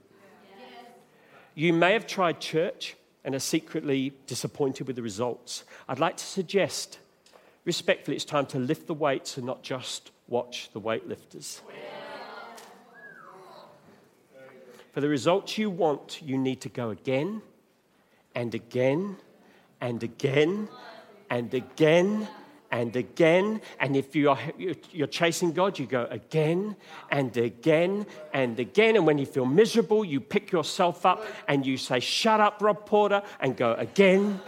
You 1.54 1.74
may 1.74 1.92
have 1.92 2.08
tried 2.08 2.40
church 2.40 2.96
and 3.26 3.36
are 3.36 3.40
secretly 3.40 4.14
disappointed 4.26 4.88
with 4.88 4.96
the 4.96 5.02
results. 5.02 5.66
I'd 5.90 6.00
like 6.00 6.16
to 6.16 6.24
suggest 6.24 7.00
respectfully, 7.66 8.16
it's 8.16 8.26
time 8.26 8.46
to 8.48 8.60
lift 8.60 8.88
the 8.88 8.94
weights 8.94 9.38
and 9.38 9.46
not 9.46 9.64
just 9.64 10.12
watch 10.28 10.70
the 10.74 10.80
weightlifters. 10.80 11.62
For 14.94 15.02
the 15.02 15.10
results 15.10 15.58
you 15.58 15.70
want, 15.70 16.22
you 16.22 16.38
need 16.38 16.62
to 16.62 16.70
go 16.70 16.90
again 16.90 17.42
and 18.34 18.56
again 18.56 19.18
and 19.82 20.02
again 20.02 20.70
and 21.30 21.54
again 21.54 22.30
and 22.72 22.96
again. 22.96 23.62
And 23.80 23.98
if 23.98 24.16
you 24.16 24.30
are, 24.30 24.40
you're 24.58 25.08
chasing 25.08 25.52
God, 25.52 25.78
you 25.80 25.86
go 25.86 26.08
again 26.10 26.78
and 27.12 27.36
again 27.36 28.06
and 28.34 28.58
again. 28.58 28.96
And 28.96 29.06
when 29.06 29.18
you 29.18 29.26
feel 29.26 29.46
miserable, 29.46 30.06
you 30.06 30.22
pick 30.22 30.52
yourself 30.52 31.06
up 31.06 31.26
and 31.48 31.66
you 31.66 31.78
say, 31.78 32.00
Shut 32.00 32.40
up, 32.40 32.62
Rob 32.62 32.86
Porter, 32.86 33.22
and 33.42 33.58
go 33.58 33.74
again 33.74 34.40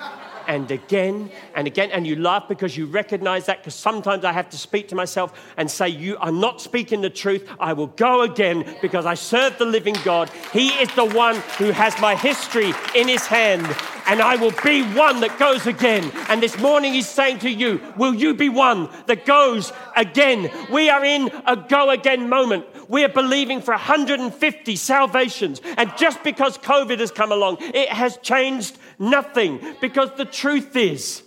and 0.47 0.71
again 0.71 1.29
and 1.55 1.67
again. 1.67 1.91
And 1.91 2.07
you 2.07 2.15
laugh 2.15 2.47
because 2.47 2.75
you 2.75 2.85
recognize 2.85 3.45
that, 3.45 3.59
because 3.59 3.75
sometimes 3.75 4.25
I 4.25 4.31
have 4.31 4.49
to 4.49 4.57
speak 4.57 4.87
to 4.89 4.95
myself 4.95 5.33
and 5.57 5.69
say, 5.69 5.89
You 5.89 6.17
are 6.17 6.31
not 6.31 6.61
speaking 6.61 7.01
the 7.01 7.09
truth. 7.09 7.47
I 7.59 7.73
will 7.73 7.87
go 7.87 8.21
again 8.21 8.77
because 8.81 9.05
I 9.05 9.13
serve 9.13 9.57
the 9.57 9.65
living 9.65 9.95
God. 10.03 10.29
He 10.53 10.69
is 10.69 10.93
the 10.95 11.05
one 11.05 11.35
who 11.57 11.71
has 11.71 11.99
my 11.99 12.15
history 12.15 12.73
in 12.95 13.07
his 13.07 13.25
hand, 13.25 13.67
and 14.07 14.21
I 14.21 14.37
will 14.37 14.53
be 14.63 14.81
one 14.93 15.19
that 15.19 15.37
goes 15.37 15.67
again. 15.67 16.11
And 16.29 16.41
this 16.41 16.57
morning 16.57 16.93
he's 16.93 17.09
saying 17.09 17.39
to 17.39 17.49
you, 17.49 17.81
Will 17.97 18.13
you 18.13 18.33
be 18.33 18.49
one 18.49 18.89
that 19.07 19.25
goes 19.25 19.73
again? 19.95 20.49
We 20.71 20.89
are 20.89 21.03
in 21.03 21.29
a 21.45 21.55
go 21.55 21.89
again 21.89 22.29
moment. 22.29 22.65
We 22.89 23.03
are 23.03 23.09
believing 23.09 23.61
for 23.61 23.73
150 23.73 24.75
salvations. 24.77 25.61
And 25.77 25.91
just 25.97 26.23
because 26.23 26.57
COVID 26.57 26.99
has 26.99 27.11
come 27.11 27.31
along, 27.31 27.57
it 27.59 27.89
has 27.89 28.17
changed 28.17 28.77
nothing 28.99 29.75
because 29.81 30.11
the 30.17 30.25
truth 30.25 30.75
is, 30.75 31.23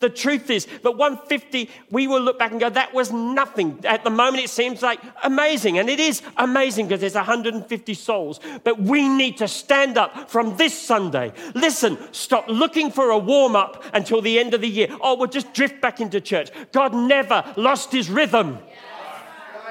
the 0.00 0.10
truth 0.10 0.50
is, 0.50 0.66
that 0.82 0.96
150, 0.96 1.70
we 1.90 2.06
will 2.06 2.20
look 2.20 2.38
back 2.38 2.50
and 2.50 2.60
go, 2.60 2.68
that 2.68 2.92
was 2.92 3.12
nothing. 3.12 3.80
At 3.84 4.04
the 4.04 4.10
moment, 4.10 4.44
it 4.44 4.50
seems 4.50 4.82
like 4.82 5.00
amazing. 5.22 5.78
And 5.78 5.88
it 5.88 6.00
is 6.00 6.20
amazing 6.36 6.86
because 6.86 7.00
there's 7.00 7.14
150 7.14 7.94
souls. 7.94 8.40
But 8.64 8.80
we 8.80 9.08
need 9.08 9.38
to 9.38 9.48
stand 9.48 9.96
up 9.96 10.30
from 10.30 10.56
this 10.56 10.78
Sunday. 10.78 11.32
Listen, 11.54 11.96
stop 12.12 12.48
looking 12.48 12.90
for 12.90 13.10
a 13.10 13.18
warm 13.18 13.56
up 13.56 13.84
until 13.94 14.20
the 14.20 14.38
end 14.38 14.52
of 14.52 14.60
the 14.60 14.68
year. 14.68 14.88
Oh, 15.00 15.16
we'll 15.16 15.28
just 15.28 15.54
drift 15.54 15.80
back 15.80 16.00
into 16.00 16.20
church. 16.20 16.50
God 16.72 16.94
never 16.94 17.44
lost 17.56 17.92
his 17.92 18.10
rhythm. 18.10 18.58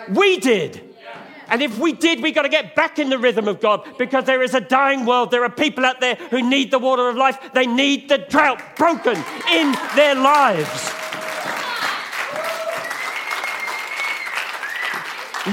We 0.09 0.37
did. 0.37 0.92
And 1.53 1.61
if 1.61 1.77
we 1.77 1.93
did, 1.93 2.23
we've 2.23 2.33
got 2.33 2.41
to 2.41 2.49
get 2.49 2.73
back 2.73 2.97
in 2.97 3.11
the 3.11 3.19
rhythm 3.19 3.47
of 3.47 3.61
God 3.61 3.87
because 3.99 4.25
there 4.25 4.41
is 4.41 4.55
a 4.55 4.59
dying 4.59 5.05
world. 5.05 5.29
There 5.29 5.43
are 5.43 5.51
people 5.51 5.85
out 5.85 6.01
there 6.01 6.15
who 6.15 6.41
need 6.41 6.71
the 6.71 6.79
water 6.79 7.07
of 7.07 7.15
life. 7.15 7.37
They 7.53 7.67
need 7.67 8.09
the 8.09 8.17
drought 8.17 8.75
broken 8.75 9.23
in 9.51 9.75
their 9.95 10.15
lives. 10.15 10.91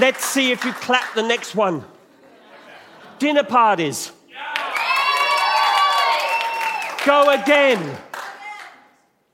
Let's 0.00 0.24
see 0.24 0.52
if 0.52 0.64
you 0.64 0.72
clap 0.72 1.12
the 1.14 1.22
next 1.22 1.54
one. 1.54 1.84
Dinner 3.18 3.44
parties. 3.44 4.10
Go 7.04 7.28
again. 7.28 7.98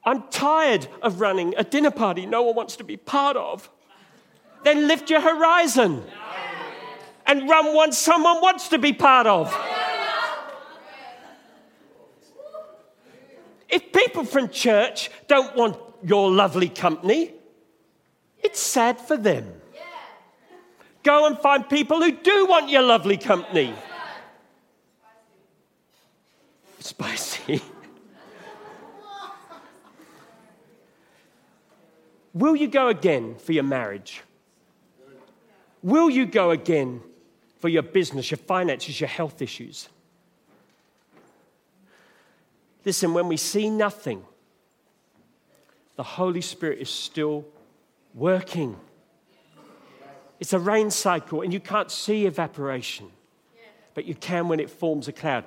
I'm 0.05 0.25
tired 0.31 0.89
of 1.01 1.21
running 1.21 1.55
a 1.57 1.62
dinner 1.62 1.93
party 1.93 2.27
no 2.27 2.43
one 2.43 2.57
wants 2.57 2.75
to 2.79 2.83
be 2.83 2.97
part 2.97 3.37
of. 3.37 3.71
Then 4.64 4.89
lift 4.89 5.11
your 5.11 5.21
horizon 5.21 6.03
and 7.27 7.49
run 7.49 7.74
one 7.74 7.93
someone 7.93 8.41
wants 8.41 8.68
to 8.68 8.79
be 8.79 8.93
part 8.93 9.27
of. 9.27 9.55
If 13.68 13.93
people 13.93 14.24
from 14.24 14.49
church 14.49 15.11
don't 15.27 15.57
want 15.57 15.77
your 16.03 16.31
lovely 16.31 16.68
company, 16.68 17.33
it's 18.43 18.61
sad 18.61 19.01
for 19.01 19.16
them. 19.16 19.53
Go 21.03 21.27
and 21.27 21.39
find 21.39 21.68
people 21.68 22.03
who 22.03 22.12
do 22.12 22.47
want 22.47 22.68
your 22.68 22.83
lovely 22.83 23.16
company. 23.16 23.74
Spicy. 26.81 27.61
Will 32.35 32.55
you 32.55 32.68
go 32.68 32.89
again 32.89 33.37
for 33.37 33.53
your 33.53 33.64
marriage? 33.64 34.22
Will 35.83 36.11
you 36.11 36.27
go 36.27 36.51
again 36.51 37.01
for 37.67 37.71
your 37.71 37.83
business, 37.83 38.31
your 38.31 38.39
finances, 38.39 39.01
your 39.01 39.09
health 39.09 39.43
issues. 39.43 39.89
Listen, 42.85 43.12
when 43.12 43.27
we 43.27 43.37
see 43.37 43.69
nothing, 43.69 44.23
the 45.97 46.05
Holy 46.05 46.43
Spirit 46.43 46.79
is 46.79 46.89
still 46.89 47.45
working. 48.14 48.77
It's 50.39 50.53
a 50.53 50.61
rain 50.61 50.93
cycle, 50.93 51.43
and 51.43 51.53
you 51.53 51.59
can't 51.59 51.91
see 51.91 52.25
evaporation, 52.27 53.09
but 53.95 54.05
you 54.05 54.14
can 54.14 54.47
when 54.47 54.61
it 54.61 54.71
forms 54.71 55.09
a 55.09 55.12
cloud. 55.12 55.45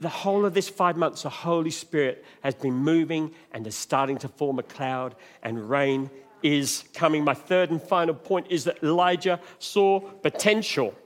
The 0.00 0.08
whole 0.08 0.44
of 0.44 0.54
this 0.54 0.68
five 0.68 0.96
months, 0.96 1.22
the 1.22 1.30
Holy 1.30 1.70
Spirit 1.70 2.24
has 2.40 2.56
been 2.56 2.74
moving 2.74 3.30
and 3.52 3.64
is 3.68 3.76
starting 3.76 4.18
to 4.18 4.26
form 4.26 4.58
a 4.58 4.64
cloud, 4.64 5.14
and 5.44 5.70
rain 5.70 6.10
is 6.42 6.82
coming. 6.92 7.22
My 7.22 7.34
third 7.34 7.70
and 7.70 7.80
final 7.80 8.16
point 8.16 8.48
is 8.50 8.64
that 8.64 8.82
Elijah 8.82 9.38
saw 9.60 10.00
potential. 10.00 10.96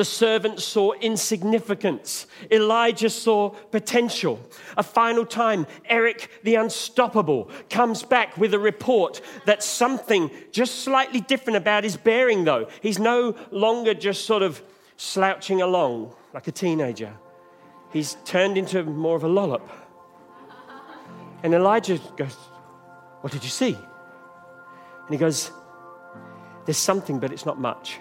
The 0.00 0.04
servant 0.06 0.60
saw 0.60 0.92
insignificance. 0.92 2.26
Elijah 2.50 3.10
saw 3.10 3.50
potential. 3.50 4.40
A 4.78 4.82
final 4.82 5.26
time, 5.26 5.66
Eric 5.84 6.30
the 6.42 6.54
Unstoppable 6.54 7.50
comes 7.68 8.02
back 8.02 8.38
with 8.38 8.54
a 8.54 8.58
report 8.58 9.20
that 9.44 9.62
something 9.62 10.30
just 10.52 10.76
slightly 10.76 11.20
different 11.20 11.58
about 11.58 11.84
his 11.84 11.98
bearing, 11.98 12.44
though. 12.44 12.66
He's 12.80 12.98
no 12.98 13.36
longer 13.50 13.92
just 13.92 14.24
sort 14.24 14.42
of 14.42 14.62
slouching 14.96 15.60
along 15.60 16.14
like 16.32 16.48
a 16.48 16.52
teenager, 16.52 17.12
he's 17.92 18.16
turned 18.24 18.56
into 18.56 18.82
more 18.84 19.16
of 19.16 19.24
a 19.24 19.28
lollop. 19.28 19.68
And 21.42 21.52
Elijah 21.52 22.00
goes, 22.16 22.36
What 23.20 23.34
did 23.34 23.44
you 23.44 23.50
see? 23.50 23.74
And 23.74 25.10
he 25.10 25.18
goes, 25.18 25.50
There's 26.64 26.78
something, 26.78 27.18
but 27.18 27.32
it's 27.32 27.44
not 27.44 27.60
much 27.60 28.00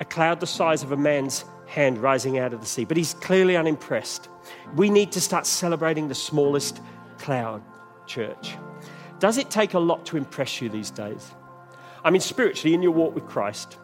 a 0.00 0.04
cloud 0.04 0.40
the 0.40 0.46
size 0.46 0.82
of 0.82 0.92
a 0.92 0.96
man's 0.96 1.44
hand 1.66 1.98
rising 1.98 2.38
out 2.38 2.52
of 2.52 2.60
the 2.60 2.66
sea. 2.66 2.84
But 2.84 2.96
he's 2.96 3.14
clearly 3.14 3.56
unimpressed. 3.56 4.28
We 4.74 4.90
need 4.90 5.12
to 5.12 5.20
start 5.20 5.46
celebrating 5.46 6.08
the 6.08 6.14
smallest 6.14 6.80
cloud, 7.18 7.62
church. 8.06 8.56
Does 9.18 9.36
it 9.36 9.50
take 9.50 9.74
a 9.74 9.78
lot 9.78 10.06
to 10.06 10.16
impress 10.16 10.60
you 10.60 10.68
these 10.68 10.90
days? 10.90 11.32
I 12.02 12.10
mean, 12.10 12.22
spiritually, 12.22 12.74
in 12.74 12.82
your 12.82 12.92
walk 12.92 13.14
with 13.14 13.26
Christ, 13.26 13.76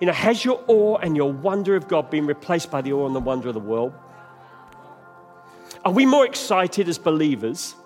you 0.00 0.06
know, 0.06 0.12
has 0.12 0.44
your 0.44 0.64
awe 0.66 0.96
and 0.96 1.16
your 1.16 1.30
wonder 1.30 1.76
of 1.76 1.86
God 1.86 2.10
been 2.10 2.26
replaced 2.26 2.70
by 2.70 2.80
the 2.80 2.92
awe 2.92 3.06
and 3.06 3.14
the 3.14 3.20
wonder 3.20 3.48
of 3.48 3.54
the 3.54 3.60
world? 3.60 3.92
Are 5.84 5.92
we 5.92 6.06
more 6.06 6.24
excited 6.24 6.88
as 6.88 6.98
believers? 6.98 7.76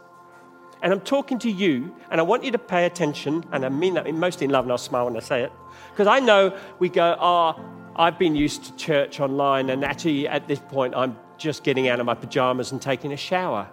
And 0.87 0.93
I'm 0.93 1.01
talking 1.01 1.41
to 1.41 1.51
you, 1.51 1.93
and 2.13 2.21
I 2.21 2.23
want 2.23 2.45
you 2.45 2.53
to 2.53 2.59
pay 2.59 2.87
attention, 2.87 3.45
and 3.51 3.67
I 3.67 3.69
mean 3.71 3.95
that 3.95 4.09
mostly 4.15 4.45
in 4.45 4.53
love, 4.53 4.67
and 4.67 4.71
I'll 4.71 4.79
smile 4.79 5.07
when 5.07 5.17
I 5.17 5.19
say 5.19 5.43
it. 5.43 5.51
Because 5.91 6.07
I 6.07 6.21
know 6.21 6.57
we 6.79 6.89
go, 6.89 7.17
oh, 7.21 7.61
I've 7.97 8.21
been 8.21 8.37
used 8.37 8.63
to 8.67 8.77
church 8.77 9.19
online, 9.19 9.71
and 9.71 9.85
actually 9.85 10.29
at 10.29 10.47
this 10.47 10.61
point, 10.61 10.95
I'm 10.95 11.19
just 11.39 11.65
getting 11.65 11.89
out 11.89 11.99
of 11.99 12.07
my 12.07 12.15
pajamas 12.15 12.71
and 12.71 12.81
taking 12.81 13.13
a 13.13 13.17
shower. 13.17 13.69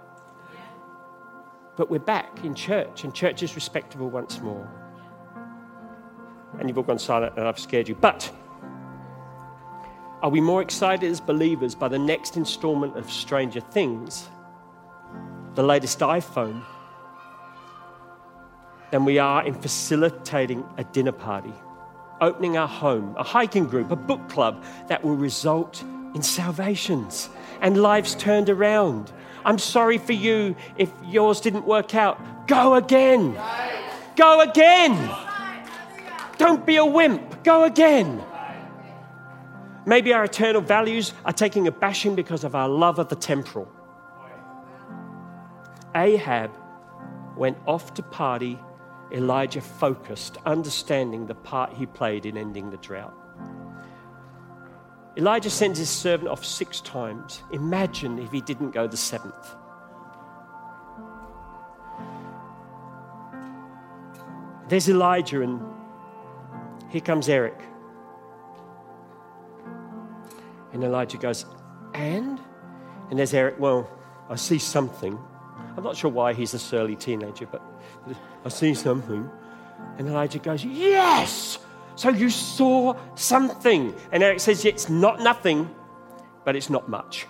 But 1.75 1.91
we're 1.91 1.99
back 1.99 2.43
in 2.43 2.55
church, 2.55 3.03
and 3.03 3.13
church 3.13 3.43
is 3.43 3.53
respectable 3.53 4.09
once 4.09 4.41
more. 4.41 4.67
And 6.57 6.67
you've 6.67 6.79
all 6.79 6.83
gone 6.83 6.97
silent, 6.97 7.37
and 7.37 7.47
I've 7.47 7.59
scared 7.59 7.87
you. 7.87 7.93
But 7.93 8.31
are 10.23 10.31
we 10.31 10.41
more 10.41 10.63
excited 10.63 11.11
as 11.11 11.21
believers 11.21 11.75
by 11.75 11.89
the 11.89 11.99
next 11.99 12.37
installment 12.37 12.97
of 12.97 13.11
Stranger 13.11 13.59
Things, 13.59 14.29
the 15.53 15.61
latest 15.61 15.99
iPhone, 15.99 16.63
than 18.93 19.03
we 19.05 19.17
are 19.17 19.43
in 19.45 19.55
facilitating 19.55 20.63
a 20.77 20.83
dinner 20.83 21.11
party? 21.11 21.53
opening 22.23 22.57
our 22.57 22.67
home, 22.67 23.15
a 23.17 23.23
hiking 23.23 23.65
group, 23.65 23.91
a 23.91 23.95
book 23.95 24.29
club 24.29 24.63
that 24.87 25.03
will 25.03 25.15
result 25.15 25.83
in 26.15 26.23
salvations 26.23 27.29
and 27.61 27.81
lives 27.81 28.15
turned 28.15 28.49
around. 28.49 29.11
I'm 29.45 29.59
sorry 29.59 29.97
for 29.97 30.13
you 30.13 30.55
if 30.77 30.89
yours 31.05 31.41
didn't 31.41 31.65
work 31.65 31.95
out. 31.95 32.47
Go 32.47 32.75
again. 32.75 33.37
Go 34.15 34.39
again. 34.39 35.11
Don't 36.37 36.65
be 36.65 36.77
a 36.77 36.85
wimp. 36.85 37.43
Go 37.43 37.65
again. 37.65 38.23
Maybe 39.85 40.13
our 40.13 40.23
eternal 40.23 40.61
values 40.61 41.13
are 41.25 41.33
taking 41.33 41.67
a 41.67 41.71
bashing 41.71 42.15
because 42.15 42.45
of 42.45 42.55
our 42.55 42.69
love 42.69 42.99
of 42.99 43.09
the 43.09 43.17
temporal. 43.17 43.69
Ahab 45.93 46.51
went 47.35 47.57
off 47.67 47.93
to 47.95 48.01
party 48.01 48.57
Elijah 49.11 49.61
focused, 49.61 50.37
understanding 50.45 51.25
the 51.25 51.35
part 51.35 51.73
he 51.73 51.85
played 51.85 52.25
in 52.25 52.37
ending 52.37 52.69
the 52.69 52.77
drought. 52.77 53.13
Elijah 55.15 55.49
sends 55.49 55.77
his 55.77 55.89
servant 55.89 56.29
off 56.29 56.43
six 56.43 56.81
times. 56.81 57.43
Imagine 57.51 58.17
if 58.17 58.31
he 58.31 58.41
didn't 58.41 58.71
go 58.71 58.87
the 58.87 58.97
seventh. 58.97 59.55
There's 64.69 64.89
Elijah, 64.89 65.41
and 65.41 65.61
here 66.89 67.01
comes 67.01 67.29
Eric. 67.29 67.59
And 70.71 70.83
Elijah 70.83 71.17
goes, 71.17 71.45
And? 71.93 72.39
And 73.11 73.19
there's 73.19 73.35
Eric, 73.35 73.59
well, 73.59 73.87
I 74.29 74.35
see 74.35 74.57
something. 74.57 75.19
I'm 75.77 75.83
not 75.83 75.95
sure 75.95 76.09
why 76.09 76.33
he's 76.33 76.55
a 76.55 76.59
surly 76.59 76.95
teenager, 76.95 77.45
but 77.45 77.61
I 78.45 78.49
see 78.49 78.73
something. 78.73 79.29
And 79.97 80.07
Elijah 80.07 80.39
goes, 80.39 80.63
Yes! 80.63 81.59
So 81.95 82.09
you 82.09 82.29
saw 82.29 82.95
something. 83.15 83.93
And 84.11 84.23
Eric 84.23 84.39
says, 84.39 84.65
It's 84.65 84.89
not 84.89 85.19
nothing, 85.19 85.69
but 86.45 86.55
it's 86.55 86.69
not 86.69 86.89
much. 86.89 87.27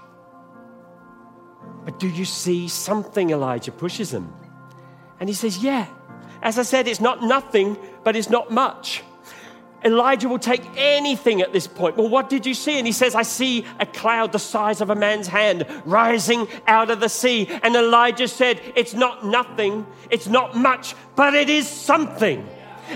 But 1.86 2.00
do 2.00 2.08
you 2.08 2.26
see 2.26 2.68
something? 2.68 3.32
Elijah 3.32 3.72
pushes 3.72 4.14
him. 4.14 4.34
And 5.20 5.30
he 5.30 5.36
says, 5.36 5.64
Yeah. 5.64 5.88
As 6.42 6.60
I 6.60 6.64
said, 6.64 6.88
it's 6.88 7.00
not 7.00 7.24
nothing, 7.24 7.78
but 8.04 8.16
it's 8.16 8.30
not 8.30 8.52
much. 8.52 9.04
Elijah 9.86 10.30
will 10.30 10.40
take 10.40 10.64
anything 10.76 11.42
at 11.42 11.54
this 11.54 11.68
point. 11.68 11.98
Well, 11.98 12.10
what 12.10 12.30
did 12.30 12.46
you 12.46 12.54
see? 12.54 12.78
And 12.78 12.88
he 12.88 12.94
says, 12.94 13.16
I 13.16 13.24
see 13.24 13.66
a 13.80 13.86
cloud 13.86 14.32
the 14.32 14.40
size 14.40 14.82
of 14.82 14.90
a 14.90 14.96
man's 14.96 15.28
hand 15.28 15.66
rising 15.86 16.48
out 16.68 16.90
of 16.90 17.00
the 17.00 17.10
sea. 17.10 17.48
And 17.62 17.76
Elijah 17.76 18.28
said, 18.28 18.62
It's 18.76 18.94
not 18.94 19.26
nothing, 19.26 19.86
it's 20.10 20.28
not 20.28 20.56
much, 20.56 20.96
but 21.16 21.34
it 21.34 21.50
is 21.50 21.68
something. 21.68 22.48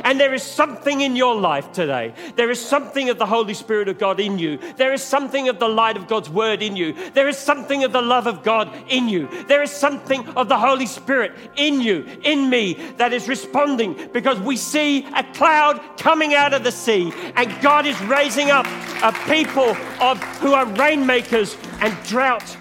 And 0.04 0.20
there 0.20 0.34
is 0.34 0.44
something 0.44 1.02
in 1.02 1.16
your 1.16 1.36
life 1.36 1.72
today. 1.72 2.14
There 2.36 2.50
is 2.50 2.60
something 2.60 3.10
of 3.10 3.18
the 3.18 3.26
Holy 3.26 3.54
Spirit 3.54 3.88
of 3.88 3.98
God 3.98 4.20
in 4.20 4.38
you. 4.40 4.58
There 4.78 4.94
is 4.94 5.04
something 5.04 5.50
of 5.50 5.60
the 5.60 5.68
light 5.68 5.98
of 5.98 6.08
God's 6.08 6.30
word 6.30 6.62
in 6.62 6.76
you. 6.76 6.94
There 7.12 7.28
is 7.28 7.38
something 7.38 7.84
of 7.84 7.92
the 7.92 8.02
love 8.02 8.28
of 8.28 8.44
God 8.44 8.74
in 8.90 9.10
you. 9.10 9.28
There 9.48 9.64
is 9.64 9.72
something 9.72 10.28
of 10.30 10.50
the 10.50 10.58
Holy 10.58 10.86
Spirit 10.86 11.34
in 11.56 11.82
you, 11.82 12.06
in 12.24 12.50
me, 12.50 12.74
that 12.98 13.14
is 13.14 13.28
responding 13.28 14.10
because 14.14 14.40
we 14.40 14.58
see 14.58 15.06
a 15.16 15.24
cloud 15.34 15.82
coming 15.98 16.34
out 16.34 16.54
of 16.54 16.64
the 16.64 16.72
sea 16.72 17.12
and 17.36 17.62
God 17.62 17.86
is 17.86 18.00
raising 18.02 18.50
up 18.50 18.66
a 19.04 19.12
people 19.30 19.76
of, 20.02 20.22
who 20.40 20.54
are 20.54 20.66
rainmakers 20.66 21.58
and 21.80 21.96
drought 22.08 22.58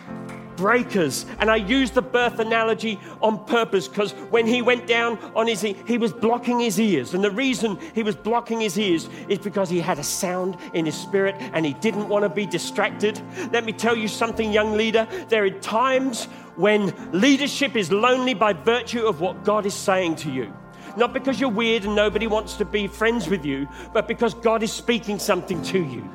breakers. 0.56 1.26
And 1.38 1.50
I 1.50 1.56
use 1.56 1.90
the 1.90 2.02
birth 2.02 2.38
analogy 2.38 2.98
on 3.22 3.44
purpose 3.44 3.88
because 3.88 4.12
when 4.30 4.46
he 4.46 4.62
went 4.62 4.86
down 4.86 5.18
on 5.34 5.46
his, 5.46 5.60
he 5.60 5.76
he 5.86 5.98
was 5.98 6.12
blocking 6.12 6.60
his 6.60 6.80
ears. 6.80 7.14
And 7.14 7.22
the 7.22 7.30
reason 7.30 7.78
he 7.94 8.02
was 8.02 8.16
blocking 8.16 8.60
his 8.60 8.78
ears 8.78 9.08
is 9.28 9.38
because 9.38 9.70
he 9.70 9.80
had 9.80 9.98
a 9.98 10.04
sound 10.04 10.56
in 10.74 10.86
his 10.86 10.96
spirit 10.96 11.36
and 11.52 11.64
he 11.64 11.74
didn't 11.74 12.08
want 12.08 12.24
to 12.24 12.28
be 12.28 12.46
distracted. 12.46 13.20
Let 13.52 13.64
me 13.64 13.72
tell 13.72 13.96
you 13.96 14.08
something, 14.08 14.52
young 14.52 14.76
leader. 14.76 15.06
There 15.28 15.44
are 15.44 15.50
times 15.50 16.24
when 16.56 16.94
leadership 17.12 17.76
is 17.76 17.92
lonely 17.92 18.34
by 18.34 18.52
virtue 18.52 19.06
of 19.06 19.20
what 19.20 19.44
God 19.44 19.66
is 19.66 19.74
saying 19.74 20.16
to 20.16 20.30
you. 20.30 20.52
Not 20.96 21.12
because 21.12 21.38
you're 21.38 21.50
weird 21.50 21.84
and 21.84 21.94
nobody 21.94 22.26
wants 22.26 22.54
to 22.54 22.64
be 22.64 22.86
friends 22.86 23.28
with 23.28 23.44
you, 23.44 23.68
but 23.92 24.08
because 24.08 24.32
God 24.32 24.62
is 24.62 24.72
speaking 24.72 25.18
something 25.18 25.60
to 25.62 25.78
you. 25.78 26.08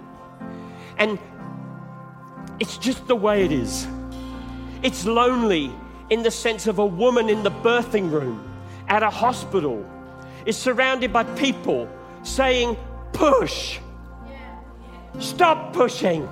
And 0.97 1.19
it's 2.59 2.77
just 2.77 3.07
the 3.07 3.15
way 3.15 3.45
it 3.45 3.51
is. 3.51 3.87
It's 4.83 5.05
lonely 5.05 5.71
in 6.09 6.23
the 6.23 6.31
sense 6.31 6.67
of 6.67 6.79
a 6.79 6.85
woman 6.85 7.29
in 7.29 7.43
the 7.43 7.51
birthing 7.51 8.11
room 8.11 8.47
at 8.87 9.03
a 9.03 9.09
hospital 9.09 9.85
is 10.45 10.57
surrounded 10.57 11.13
by 11.13 11.23
people 11.35 11.87
saying, 12.23 12.75
Push, 13.13 13.79
stop 15.19 15.73
pushing, 15.73 16.27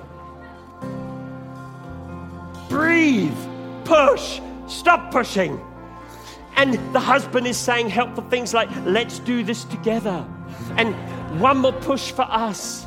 breathe, 2.68 3.36
push, 3.84 4.40
stop 4.66 5.12
pushing. 5.12 5.60
And 6.56 6.74
the 6.94 7.00
husband 7.00 7.46
is 7.46 7.56
saying 7.56 7.88
helpful 7.88 8.24
things 8.28 8.52
like, 8.52 8.68
Let's 8.84 9.18
do 9.20 9.42
this 9.42 9.64
together. 9.64 10.26
And 10.76 10.94
one 11.40 11.58
more 11.58 11.72
push 11.72 12.10
for 12.10 12.22
us. 12.22 12.86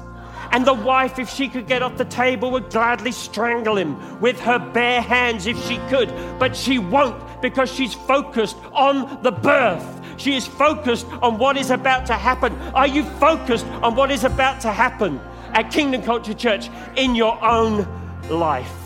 And 0.54 0.68
the 0.68 0.74
wife, 0.74 1.18
if 1.18 1.32
she 1.32 1.49
could 1.49 1.66
get 1.66 1.82
off 1.82 1.97
the 1.97 2.06
table, 2.06 2.51
would 2.51 2.70
gladly 2.70 3.12
strangle 3.12 3.76
him 3.76 4.22
with 4.22 4.39
her 4.41 4.60
bare 4.60 5.01
hands 5.01 5.47
if 5.47 5.60
she 5.66 5.78
could. 5.89 6.14
But 6.38 6.56
she 6.56 6.78
won't 6.78 7.41
because 7.41 7.74
she's 7.74 7.95
focused 7.95 8.56
on 8.72 9.24
the 9.24 9.32
birth. 9.32 9.99
She 10.18 10.36
is 10.36 10.45
focused 10.45 11.08
on 11.24 11.39
what 11.39 11.58
is 11.58 11.72
about 11.72 12.06
to 12.06 12.14
happen. 12.14 12.54
Are 12.76 12.86
you 12.86 13.04
focused 13.04 13.66
on 13.82 13.95
what 13.95 14.12
is 14.12 14.26
about 14.26 14.62
to 14.62 14.72
happen 14.72 15.20
at 15.54 15.72
Kingdom 15.72 16.04
Culture 16.04 16.36
Church 16.36 16.70
in 16.95 17.16
your 17.16 17.43
own 17.43 17.88
life? 18.30 18.80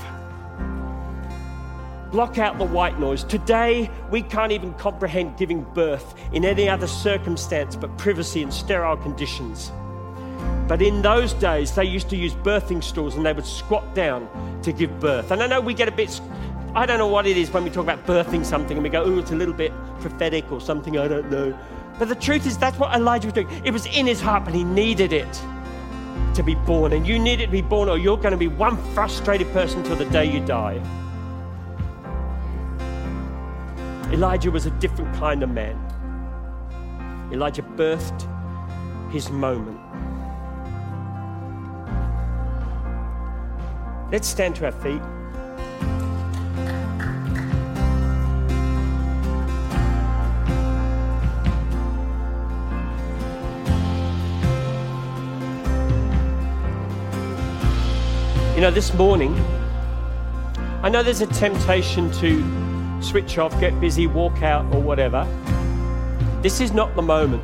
block 2.10 2.38
out 2.38 2.58
the 2.58 2.64
white 2.64 2.98
noise. 2.98 3.26
Today, 3.26 3.92
we 4.10 4.22
can't 4.22 4.54
even 4.54 4.74
comprehend 4.76 5.36
giving 5.38 5.64
birth 5.74 6.16
in 6.32 6.46
any 6.46 6.70
other 6.70 6.88
circumstance 6.88 7.76
but 7.76 7.96
privacy 7.98 8.42
and 8.42 8.54
sterile 8.54 8.96
conditions. 8.96 9.74
But 10.68 10.82
in 10.82 11.02
those 11.02 11.34
days, 11.34 11.74
they 11.74 11.86
used 11.86 12.10
to 12.10 12.18
use 12.18 12.34
birthing 12.34 12.84
stools 12.84 13.16
and 13.16 13.26
they 13.26 13.34
would 13.34 13.46
squat 13.46 13.96
down 13.96 14.28
to 14.64 14.74
give 14.74 15.00
birth. 15.00 15.32
And 15.32 15.42
I 15.42 15.48
know 15.48 15.62
we 15.62 15.74
get 15.74 15.88
a 15.88 15.92
bit, 15.92 16.20
I 16.76 16.86
don't 16.86 16.98
know 16.98 17.08
what 17.08 17.26
it 17.26 17.38
is 17.38 17.52
when 17.52 17.64
we 17.64 17.70
talk 17.70 17.84
about 17.84 18.06
birthing 18.06 18.46
something 18.46 18.76
and 18.76 18.84
we 18.84 18.90
go, 18.90 19.04
oh, 19.04 19.20
it's 19.20 19.32
a 19.32 19.36
little 19.36 19.54
bit 19.54 19.72
prophetic 20.02 20.52
or 20.52 20.60
something, 20.60 20.98
I 20.98 21.08
don't 21.08 21.32
know. 21.32 21.58
But 21.98 22.10
the 22.10 22.16
truth 22.16 22.46
is, 22.46 22.58
that's 22.58 22.78
what 22.78 22.94
Elijah 22.94 23.28
was 23.28 23.34
doing. 23.34 23.50
It 23.64 23.72
was 23.72 23.86
in 23.88 24.06
his 24.06 24.22
heart, 24.22 24.46
but 24.46 24.54
he 24.54 24.64
needed 24.64 25.14
it 25.14 25.42
to 26.36 26.44
be 26.44 26.54
born. 26.54 26.94
And 26.94 27.08
you 27.08 27.18
need 27.18 27.42
it 27.42 27.48
to 27.48 27.52
be 27.52 27.62
born, 27.62 27.90
or 27.90 27.98
you're 27.98 28.18
going 28.18 28.32
to 28.32 28.38
be 28.38 28.48
one 28.48 28.78
frustrated 28.94 29.52
person 29.52 29.84
till 29.84 29.96
the 29.96 30.06
day 30.06 30.26
you 30.26 30.46
die. 30.46 30.80
Elijah 34.12 34.52
was 34.52 34.66
a 34.66 34.72
different 34.72 35.14
kind 35.16 35.44
of 35.44 35.50
man. 35.50 35.76
Elijah 37.32 37.64
birthed 37.64 38.28
his 39.12 39.32
moment. 39.32 39.80
Let's 44.10 44.28
stand 44.30 44.56
to 44.56 44.66
our 44.66 44.72
feet. 44.72 45.02
You 58.56 58.62
know, 58.62 58.72
this 58.72 58.94
morning, 58.94 59.36
I 60.82 60.90
know 60.90 61.04
there's 61.04 61.20
a 61.20 61.28
temptation 61.28 62.10
to 62.14 63.02
switch 63.04 63.38
off, 63.38 63.60
get 63.60 63.78
busy, 63.82 64.08
walk 64.08 64.42
out, 64.42 64.74
or 64.74 64.82
whatever. 64.82 65.28
This 66.42 66.62
is 66.62 66.72
not 66.72 66.96
the 66.96 67.02
moment. 67.02 67.44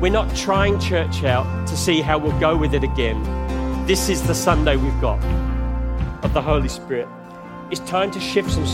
We're 0.00 0.10
not 0.10 0.34
trying 0.34 0.80
church 0.80 1.22
out 1.22 1.68
to 1.68 1.76
see 1.76 2.00
how 2.00 2.18
we'll 2.18 2.38
go 2.40 2.56
with 2.56 2.74
it 2.74 2.82
again. 2.82 3.41
This 3.86 4.08
is 4.08 4.22
the 4.22 4.34
Sunday 4.34 4.76
we've 4.76 5.00
got 5.00 5.18
of 6.24 6.32
the 6.32 6.40
Holy 6.40 6.68
Spirit. 6.68 7.08
It's 7.72 7.80
time 7.80 8.12
to 8.12 8.20
shift 8.20 8.52
some 8.52 8.64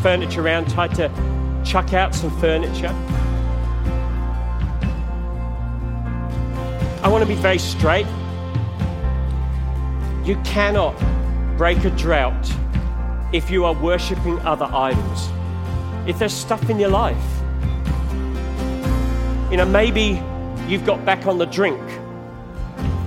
furniture 0.00 0.40
around, 0.40 0.70
time 0.70 0.90
to 0.94 1.10
chuck 1.62 1.92
out 1.92 2.14
some 2.14 2.30
furniture. 2.40 2.88
I 7.02 7.08
want 7.08 7.22
to 7.22 7.28
be 7.28 7.34
very 7.34 7.58
straight. 7.58 8.06
You 10.24 10.40
cannot 10.42 10.96
break 11.58 11.84
a 11.84 11.90
drought 11.90 12.50
if 13.34 13.50
you 13.50 13.66
are 13.66 13.74
worshipping 13.74 14.38
other 14.38 14.64
idols. 14.72 15.28
If 16.08 16.18
there's 16.18 16.32
stuff 16.32 16.70
in 16.70 16.80
your 16.80 16.88
life, 16.88 17.26
you 19.50 19.58
know, 19.58 19.66
maybe 19.66 20.22
you've 20.66 20.86
got 20.86 21.04
back 21.04 21.26
on 21.26 21.36
the 21.36 21.44
drink. 21.44 21.78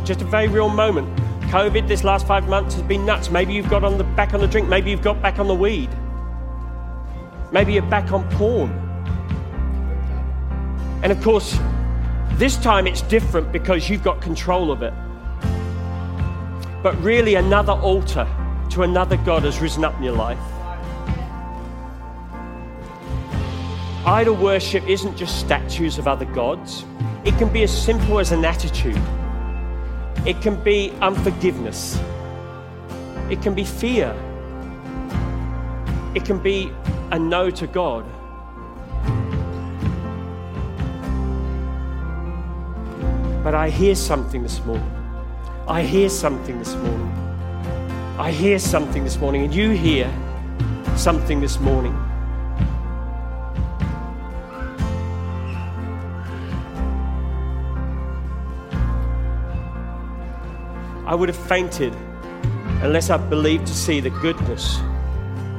Just 0.05 0.21
a 0.21 0.25
very 0.25 0.47
real 0.47 0.69
moment. 0.69 1.18
COVID 1.49 1.87
this 1.87 2.03
last 2.03 2.25
five 2.25 2.47
months 2.47 2.75
has 2.75 2.83
been 2.83 3.05
nuts. 3.05 3.29
Maybe 3.29 3.53
you've 3.53 3.69
got 3.69 3.83
on 3.83 3.97
the 3.97 4.03
back 4.03 4.33
on 4.33 4.39
the 4.39 4.47
drink. 4.47 4.69
Maybe 4.69 4.91
you've 4.91 5.01
got 5.01 5.21
back 5.21 5.39
on 5.39 5.47
the 5.47 5.55
weed. 5.55 5.89
Maybe 7.51 7.73
you're 7.73 7.83
back 7.83 8.11
on 8.11 8.29
porn. 8.31 8.71
And 11.03 11.11
of 11.11 11.21
course, 11.21 11.57
this 12.33 12.57
time 12.57 12.87
it's 12.87 13.01
different 13.01 13.51
because 13.51 13.89
you've 13.89 14.03
got 14.03 14.21
control 14.21 14.71
of 14.71 14.83
it 14.83 14.93
but 16.81 16.97
really 17.01 17.35
another 17.35 17.73
altar 17.73 18.27
to 18.69 18.83
another 18.83 19.17
God 19.17 19.43
has 19.43 19.59
risen 19.59 19.83
up 19.83 19.95
in 19.97 20.03
your 20.03 20.15
life. 20.15 20.39
Idol 24.05 24.35
worship 24.35 24.87
isn't 24.87 25.17
just 25.17 25.39
statues 25.39 25.97
of 25.97 26.07
other 26.07 26.25
gods, 26.25 26.85
it 27.25 27.37
can 27.37 27.49
be 27.49 27.63
as 27.63 27.85
simple 27.85 28.19
as 28.19 28.31
an 28.31 28.45
attitude, 28.45 29.01
it 30.25 30.41
can 30.41 30.61
be 30.63 30.91
unforgiveness, 31.01 31.99
it 33.29 33.41
can 33.41 33.53
be 33.53 33.63
fear, 33.63 34.15
it 36.15 36.25
can 36.25 36.39
be 36.39 36.71
a 37.11 37.19
no 37.19 37.49
to 37.49 37.67
God. 37.67 38.05
But 43.43 43.55
I 43.55 43.69
hear 43.69 43.95
something 43.95 44.43
this 44.43 44.63
morning. 44.65 44.91
I 45.67 45.83
hear 45.83 46.09
something 46.09 46.59
this 46.59 46.75
morning. 46.75 47.11
I 48.17 48.31
hear 48.31 48.59
something 48.59 49.03
this 49.03 49.17
morning, 49.17 49.45
and 49.45 49.53
you 49.53 49.69
hear 49.69 50.11
something 50.97 51.39
this 51.39 51.59
morning. 51.59 52.08
I 61.09 61.15
would 61.15 61.27
have 61.27 61.47
fainted 61.47 61.91
unless 62.83 63.09
I 63.09 63.17
believed 63.17 63.65
to 63.65 63.73
see 63.73 63.99
the 63.99 64.11
goodness 64.11 64.77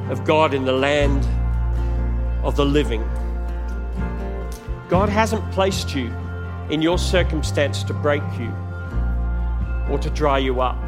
of 0.09 0.23
God 0.23 0.53
in 0.53 0.63
the 0.63 0.71
land 0.71 1.27
of 2.41 2.55
the 2.55 2.63
living. 2.63 3.03
God 4.87 5.09
hasn't 5.09 5.43
placed 5.51 5.93
you 5.93 6.09
in 6.69 6.81
your 6.81 6.97
circumstance 6.97 7.83
to 7.83 7.93
break 7.93 8.23
you 8.39 8.49
or 9.89 9.99
to 9.99 10.09
dry 10.11 10.37
you 10.37 10.61
up. 10.61 10.81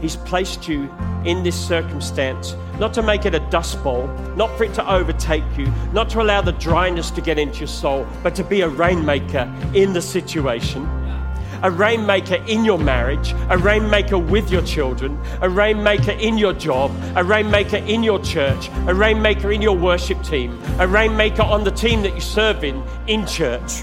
He's 0.00 0.16
placed 0.16 0.66
you 0.66 0.90
in 1.26 1.42
this 1.42 1.68
circumstance 1.68 2.54
not 2.78 2.94
to 2.94 3.02
make 3.02 3.26
it 3.26 3.34
a 3.34 3.50
dust 3.50 3.84
bowl, 3.84 4.06
not 4.34 4.48
for 4.56 4.64
it 4.64 4.72
to 4.76 4.90
overtake 4.90 5.44
you, 5.58 5.66
not 5.92 6.08
to 6.08 6.22
allow 6.22 6.40
the 6.40 6.52
dryness 6.52 7.10
to 7.10 7.20
get 7.20 7.38
into 7.38 7.58
your 7.58 7.68
soul, 7.68 8.06
but 8.22 8.34
to 8.36 8.44
be 8.44 8.62
a 8.62 8.68
rainmaker 8.68 9.52
in 9.74 9.92
the 9.92 10.00
situation. 10.00 10.88
A 11.62 11.70
rainmaker 11.70 12.36
in 12.46 12.64
your 12.64 12.78
marriage, 12.78 13.34
a 13.50 13.58
rainmaker 13.58 14.16
with 14.16 14.50
your 14.50 14.62
children, 14.62 15.20
a 15.40 15.48
rainmaker 15.48 16.12
in 16.12 16.38
your 16.38 16.52
job, 16.52 16.92
a 17.16 17.24
rainmaker 17.24 17.78
in 17.78 18.02
your 18.02 18.20
church, 18.20 18.70
a 18.86 18.94
rainmaker 18.94 19.50
in 19.50 19.60
your 19.60 19.76
worship 19.76 20.22
team, 20.22 20.56
a 20.78 20.86
rainmaker 20.86 21.42
on 21.42 21.64
the 21.64 21.72
team 21.72 22.02
that 22.02 22.14
you 22.14 22.20
serve 22.20 22.62
in, 22.62 22.82
in 23.08 23.26
church. 23.26 23.82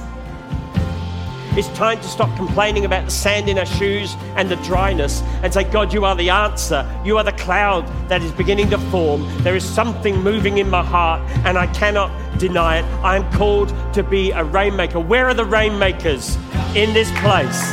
It's 1.57 1.69
time 1.69 2.01
to 2.01 2.07
stop 2.07 2.35
complaining 2.35 2.83
about 2.83 3.05
the 3.05 3.11
sand 3.11 3.47
in 3.47 3.57
our 3.57 3.65
shoes 3.65 4.13
and 4.35 4.51
the 4.51 4.57
dryness 4.57 5.21
and 5.41 5.53
say, 5.53 5.63
God, 5.63 5.93
you 5.93 6.03
are 6.03 6.13
the 6.13 6.29
answer. 6.29 6.85
You 7.05 7.17
are 7.17 7.23
the 7.23 7.31
cloud 7.31 7.87
that 8.09 8.21
is 8.21 8.33
beginning 8.33 8.69
to 8.71 8.77
form. 8.77 9.25
There 9.41 9.55
is 9.55 9.63
something 9.63 10.21
moving 10.21 10.57
in 10.57 10.69
my 10.69 10.83
heart 10.83 11.21
and 11.45 11.57
I 11.57 11.67
cannot 11.67 12.11
deny 12.39 12.79
it. 12.79 12.85
I 13.05 13.15
am 13.15 13.31
called 13.31 13.73
to 13.93 14.03
be 14.03 14.31
a 14.31 14.43
rainmaker. 14.43 14.99
Where 14.99 15.29
are 15.29 15.33
the 15.33 15.45
rainmakers 15.45 16.37
in 16.75 16.93
this 16.93 17.09
place? 17.21 17.71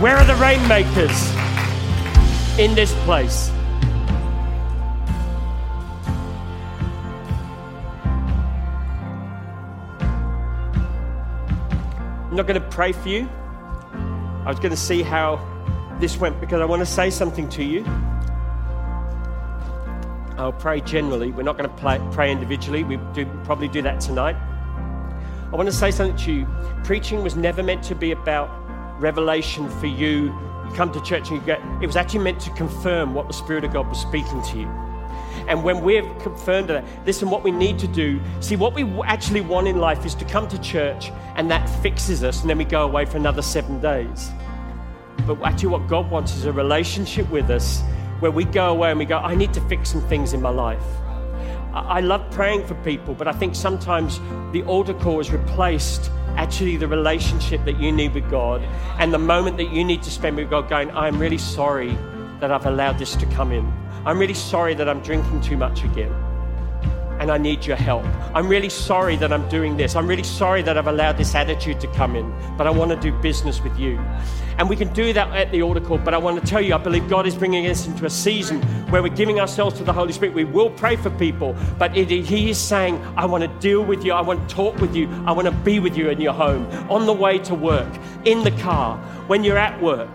Where 0.00 0.16
are 0.16 0.24
the 0.26 0.34
rainmakers 0.34 1.30
in 2.58 2.74
this 2.74 2.92
place? 3.04 3.50
I'm 12.28 12.36
not 12.36 12.46
going 12.46 12.60
to 12.60 12.68
pray 12.68 12.92
for 12.92 13.08
you. 13.08 13.28
I 14.44 14.48
was 14.48 14.58
going 14.58 14.72
to 14.72 14.76
see 14.76 15.02
how 15.02 15.40
this 15.98 16.18
went 16.18 16.38
because 16.38 16.60
I 16.60 16.66
want 16.66 16.80
to 16.80 16.86
say 16.86 17.08
something 17.08 17.48
to 17.50 17.64
you. 17.64 17.82
I'll 20.36 20.52
pray 20.52 20.82
generally. 20.82 21.30
We're 21.30 21.44
not 21.44 21.56
going 21.56 21.70
to 21.70 22.10
pray 22.12 22.30
individually. 22.30 22.84
We 22.84 22.98
do 23.14 23.24
probably 23.44 23.68
do 23.68 23.80
that 23.82 24.00
tonight. 24.00 24.36
I 25.54 25.56
want 25.56 25.68
to 25.68 25.72
say 25.72 25.92
something 25.92 26.16
to 26.16 26.32
you. 26.32 26.48
Preaching 26.82 27.22
was 27.22 27.36
never 27.36 27.62
meant 27.62 27.80
to 27.84 27.94
be 27.94 28.10
about 28.10 28.50
revelation 29.00 29.70
for 29.78 29.86
you. 29.86 30.34
You 30.66 30.72
come 30.74 30.90
to 30.90 31.00
church 31.00 31.30
and 31.30 31.38
you 31.38 31.46
get, 31.46 31.60
it 31.80 31.86
was 31.86 31.94
actually 31.94 32.24
meant 32.24 32.40
to 32.40 32.50
confirm 32.50 33.14
what 33.14 33.28
the 33.28 33.34
Spirit 33.34 33.62
of 33.62 33.72
God 33.72 33.86
was 33.86 34.00
speaking 34.00 34.42
to 34.42 34.58
you. 34.58 34.66
And 35.46 35.62
when 35.62 35.84
we've 35.84 36.10
confirmed 36.18 36.70
that, 36.70 36.84
listen, 37.06 37.30
what 37.30 37.44
we 37.44 37.52
need 37.52 37.78
to 37.78 37.86
do, 37.86 38.20
see, 38.40 38.56
what 38.56 38.74
we 38.74 38.82
actually 39.04 39.42
want 39.42 39.68
in 39.68 39.78
life 39.78 40.04
is 40.04 40.16
to 40.16 40.24
come 40.24 40.48
to 40.48 40.60
church 40.60 41.12
and 41.36 41.48
that 41.52 41.68
fixes 41.84 42.24
us, 42.24 42.40
and 42.40 42.50
then 42.50 42.58
we 42.58 42.64
go 42.64 42.82
away 42.82 43.04
for 43.04 43.18
another 43.18 43.40
seven 43.40 43.80
days. 43.80 44.32
But 45.24 45.40
actually, 45.42 45.68
what 45.68 45.86
God 45.86 46.10
wants 46.10 46.34
is 46.34 46.46
a 46.46 46.52
relationship 46.52 47.30
with 47.30 47.48
us 47.50 47.80
where 48.18 48.32
we 48.32 48.42
go 48.44 48.72
away 48.72 48.90
and 48.90 48.98
we 48.98 49.04
go, 49.04 49.18
I 49.18 49.36
need 49.36 49.54
to 49.54 49.60
fix 49.68 49.90
some 49.90 50.02
things 50.08 50.32
in 50.32 50.42
my 50.42 50.50
life. 50.50 50.82
I 51.74 52.00
love 52.00 52.30
praying 52.30 52.66
for 52.68 52.74
people, 52.76 53.14
but 53.14 53.26
I 53.26 53.32
think 53.32 53.56
sometimes 53.56 54.20
the 54.52 54.62
altar 54.62 54.94
call 54.94 55.16
has 55.16 55.32
replaced 55.32 56.08
actually 56.36 56.76
the 56.76 56.86
relationship 56.86 57.64
that 57.64 57.80
you 57.80 57.90
need 57.90 58.14
with 58.14 58.30
God 58.30 58.62
and 59.00 59.12
the 59.12 59.18
moment 59.18 59.56
that 59.56 59.70
you 59.70 59.84
need 59.84 60.00
to 60.04 60.10
spend 60.10 60.36
with 60.36 60.50
God 60.50 60.68
going, 60.68 60.92
I'm 60.92 61.18
really 61.18 61.38
sorry 61.38 61.98
that 62.38 62.52
I've 62.52 62.66
allowed 62.66 62.98
this 62.98 63.16
to 63.16 63.26
come 63.26 63.50
in. 63.50 63.72
I'm 64.06 64.20
really 64.20 64.34
sorry 64.34 64.74
that 64.74 64.88
I'm 64.88 65.00
drinking 65.00 65.40
too 65.40 65.56
much 65.56 65.82
again. 65.82 66.23
And 67.24 67.32
I 67.32 67.38
need 67.38 67.64
your 67.64 67.76
help. 67.76 68.04
I'm 68.34 68.46
really 68.48 68.68
sorry 68.68 69.16
that 69.16 69.32
I'm 69.32 69.48
doing 69.48 69.78
this. 69.78 69.96
I'm 69.96 70.06
really 70.06 70.22
sorry 70.22 70.60
that 70.60 70.76
I've 70.76 70.88
allowed 70.88 71.16
this 71.16 71.34
attitude 71.34 71.80
to 71.80 71.86
come 71.94 72.16
in, 72.16 72.30
but 72.58 72.66
I 72.66 72.70
want 72.70 72.90
to 72.90 72.98
do 72.98 73.18
business 73.22 73.62
with 73.62 73.78
you. 73.78 73.98
And 74.58 74.68
we 74.68 74.76
can 74.76 74.92
do 74.92 75.14
that 75.14 75.34
at 75.34 75.50
the 75.50 75.62
altar 75.62 75.80
call, 75.80 75.96
but 75.96 76.12
I 76.12 76.18
want 76.18 76.38
to 76.38 76.46
tell 76.46 76.60
you, 76.60 76.74
I 76.74 76.76
believe 76.76 77.08
God 77.08 77.26
is 77.26 77.34
bringing 77.34 77.66
us 77.66 77.86
into 77.86 78.04
a 78.04 78.10
season 78.10 78.60
where 78.90 79.02
we're 79.02 79.08
giving 79.08 79.40
ourselves 79.40 79.78
to 79.78 79.84
the 79.84 79.92
Holy 79.92 80.12
Spirit. 80.12 80.34
We 80.34 80.44
will 80.44 80.68
pray 80.68 80.96
for 80.96 81.08
people, 81.08 81.56
but 81.78 81.96
it, 81.96 82.10
He 82.10 82.50
is 82.50 82.58
saying, 82.58 83.02
I 83.16 83.24
want 83.24 83.42
to 83.42 83.48
deal 83.58 83.82
with 83.82 84.04
you. 84.04 84.12
I 84.12 84.20
want 84.20 84.46
to 84.46 84.54
talk 84.54 84.78
with 84.78 84.94
you. 84.94 85.08
I 85.24 85.32
want 85.32 85.46
to 85.46 85.52
be 85.64 85.78
with 85.78 85.96
you 85.96 86.10
in 86.10 86.20
your 86.20 86.34
home, 86.34 86.66
on 86.90 87.06
the 87.06 87.14
way 87.14 87.38
to 87.38 87.54
work, 87.54 87.88
in 88.26 88.44
the 88.44 88.52
car, 88.60 88.98
when 89.28 89.44
you're 89.44 89.56
at 89.56 89.80
work, 89.80 90.14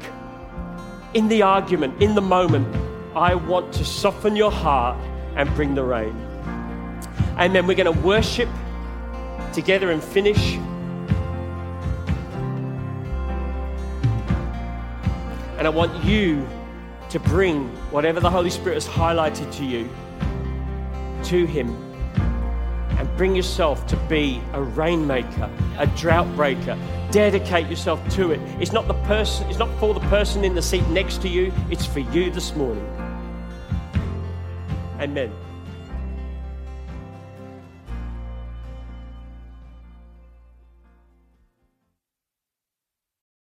in 1.16 1.28
the 1.28 1.41
argument, 1.41 1.99
in 2.03 2.14
the 2.14 2.22
moment. 2.22 2.68
I 3.16 3.34
want 3.34 3.74
to 3.74 3.84
soften 3.84 4.36
your 4.36 4.51
heart 4.51 5.03
and 5.36 5.51
bring 5.55 5.74
the 5.74 5.84
rain. 5.84 6.28
Amen. 7.39 7.65
We're 7.67 7.75
going 7.75 7.93
to 7.93 8.01
worship 8.01 8.49
together 9.53 9.91
and 9.91 10.03
finish. 10.03 10.55
And 15.57 15.65
I 15.65 15.69
want 15.69 16.03
you 16.03 16.45
to 17.09 17.17
bring 17.17 17.69
whatever 17.91 18.19
the 18.19 18.29
Holy 18.29 18.49
Spirit 18.49 18.75
has 18.75 18.85
highlighted 18.85 19.53
to 19.55 19.63
you 19.63 19.89
to 21.23 21.45
Him 21.45 21.69
and 22.97 23.07
bring 23.15 23.37
yourself 23.37 23.87
to 23.87 23.95
be 24.09 24.41
a 24.51 24.61
rainmaker, 24.61 25.49
a 25.77 25.87
drought 25.87 26.27
breaker. 26.35 26.77
Dedicate 27.09 27.67
yourself 27.67 28.05
to 28.15 28.31
it. 28.31 28.41
It's 28.59 28.73
not 28.73 28.89
the 28.89 29.01
person, 29.05 29.49
it's 29.49 29.59
not 29.59 29.69
for 29.79 29.93
the 29.93 30.01
person 30.01 30.43
in 30.43 30.55
the 30.55 30.61
seat 30.61 30.85
next 30.89 31.21
to 31.21 31.29
you, 31.29 31.53
it's 31.71 31.85
for 31.85 32.01
you 32.01 32.31
this 32.31 32.53
morning. 32.53 32.85
Amen. 34.99 35.31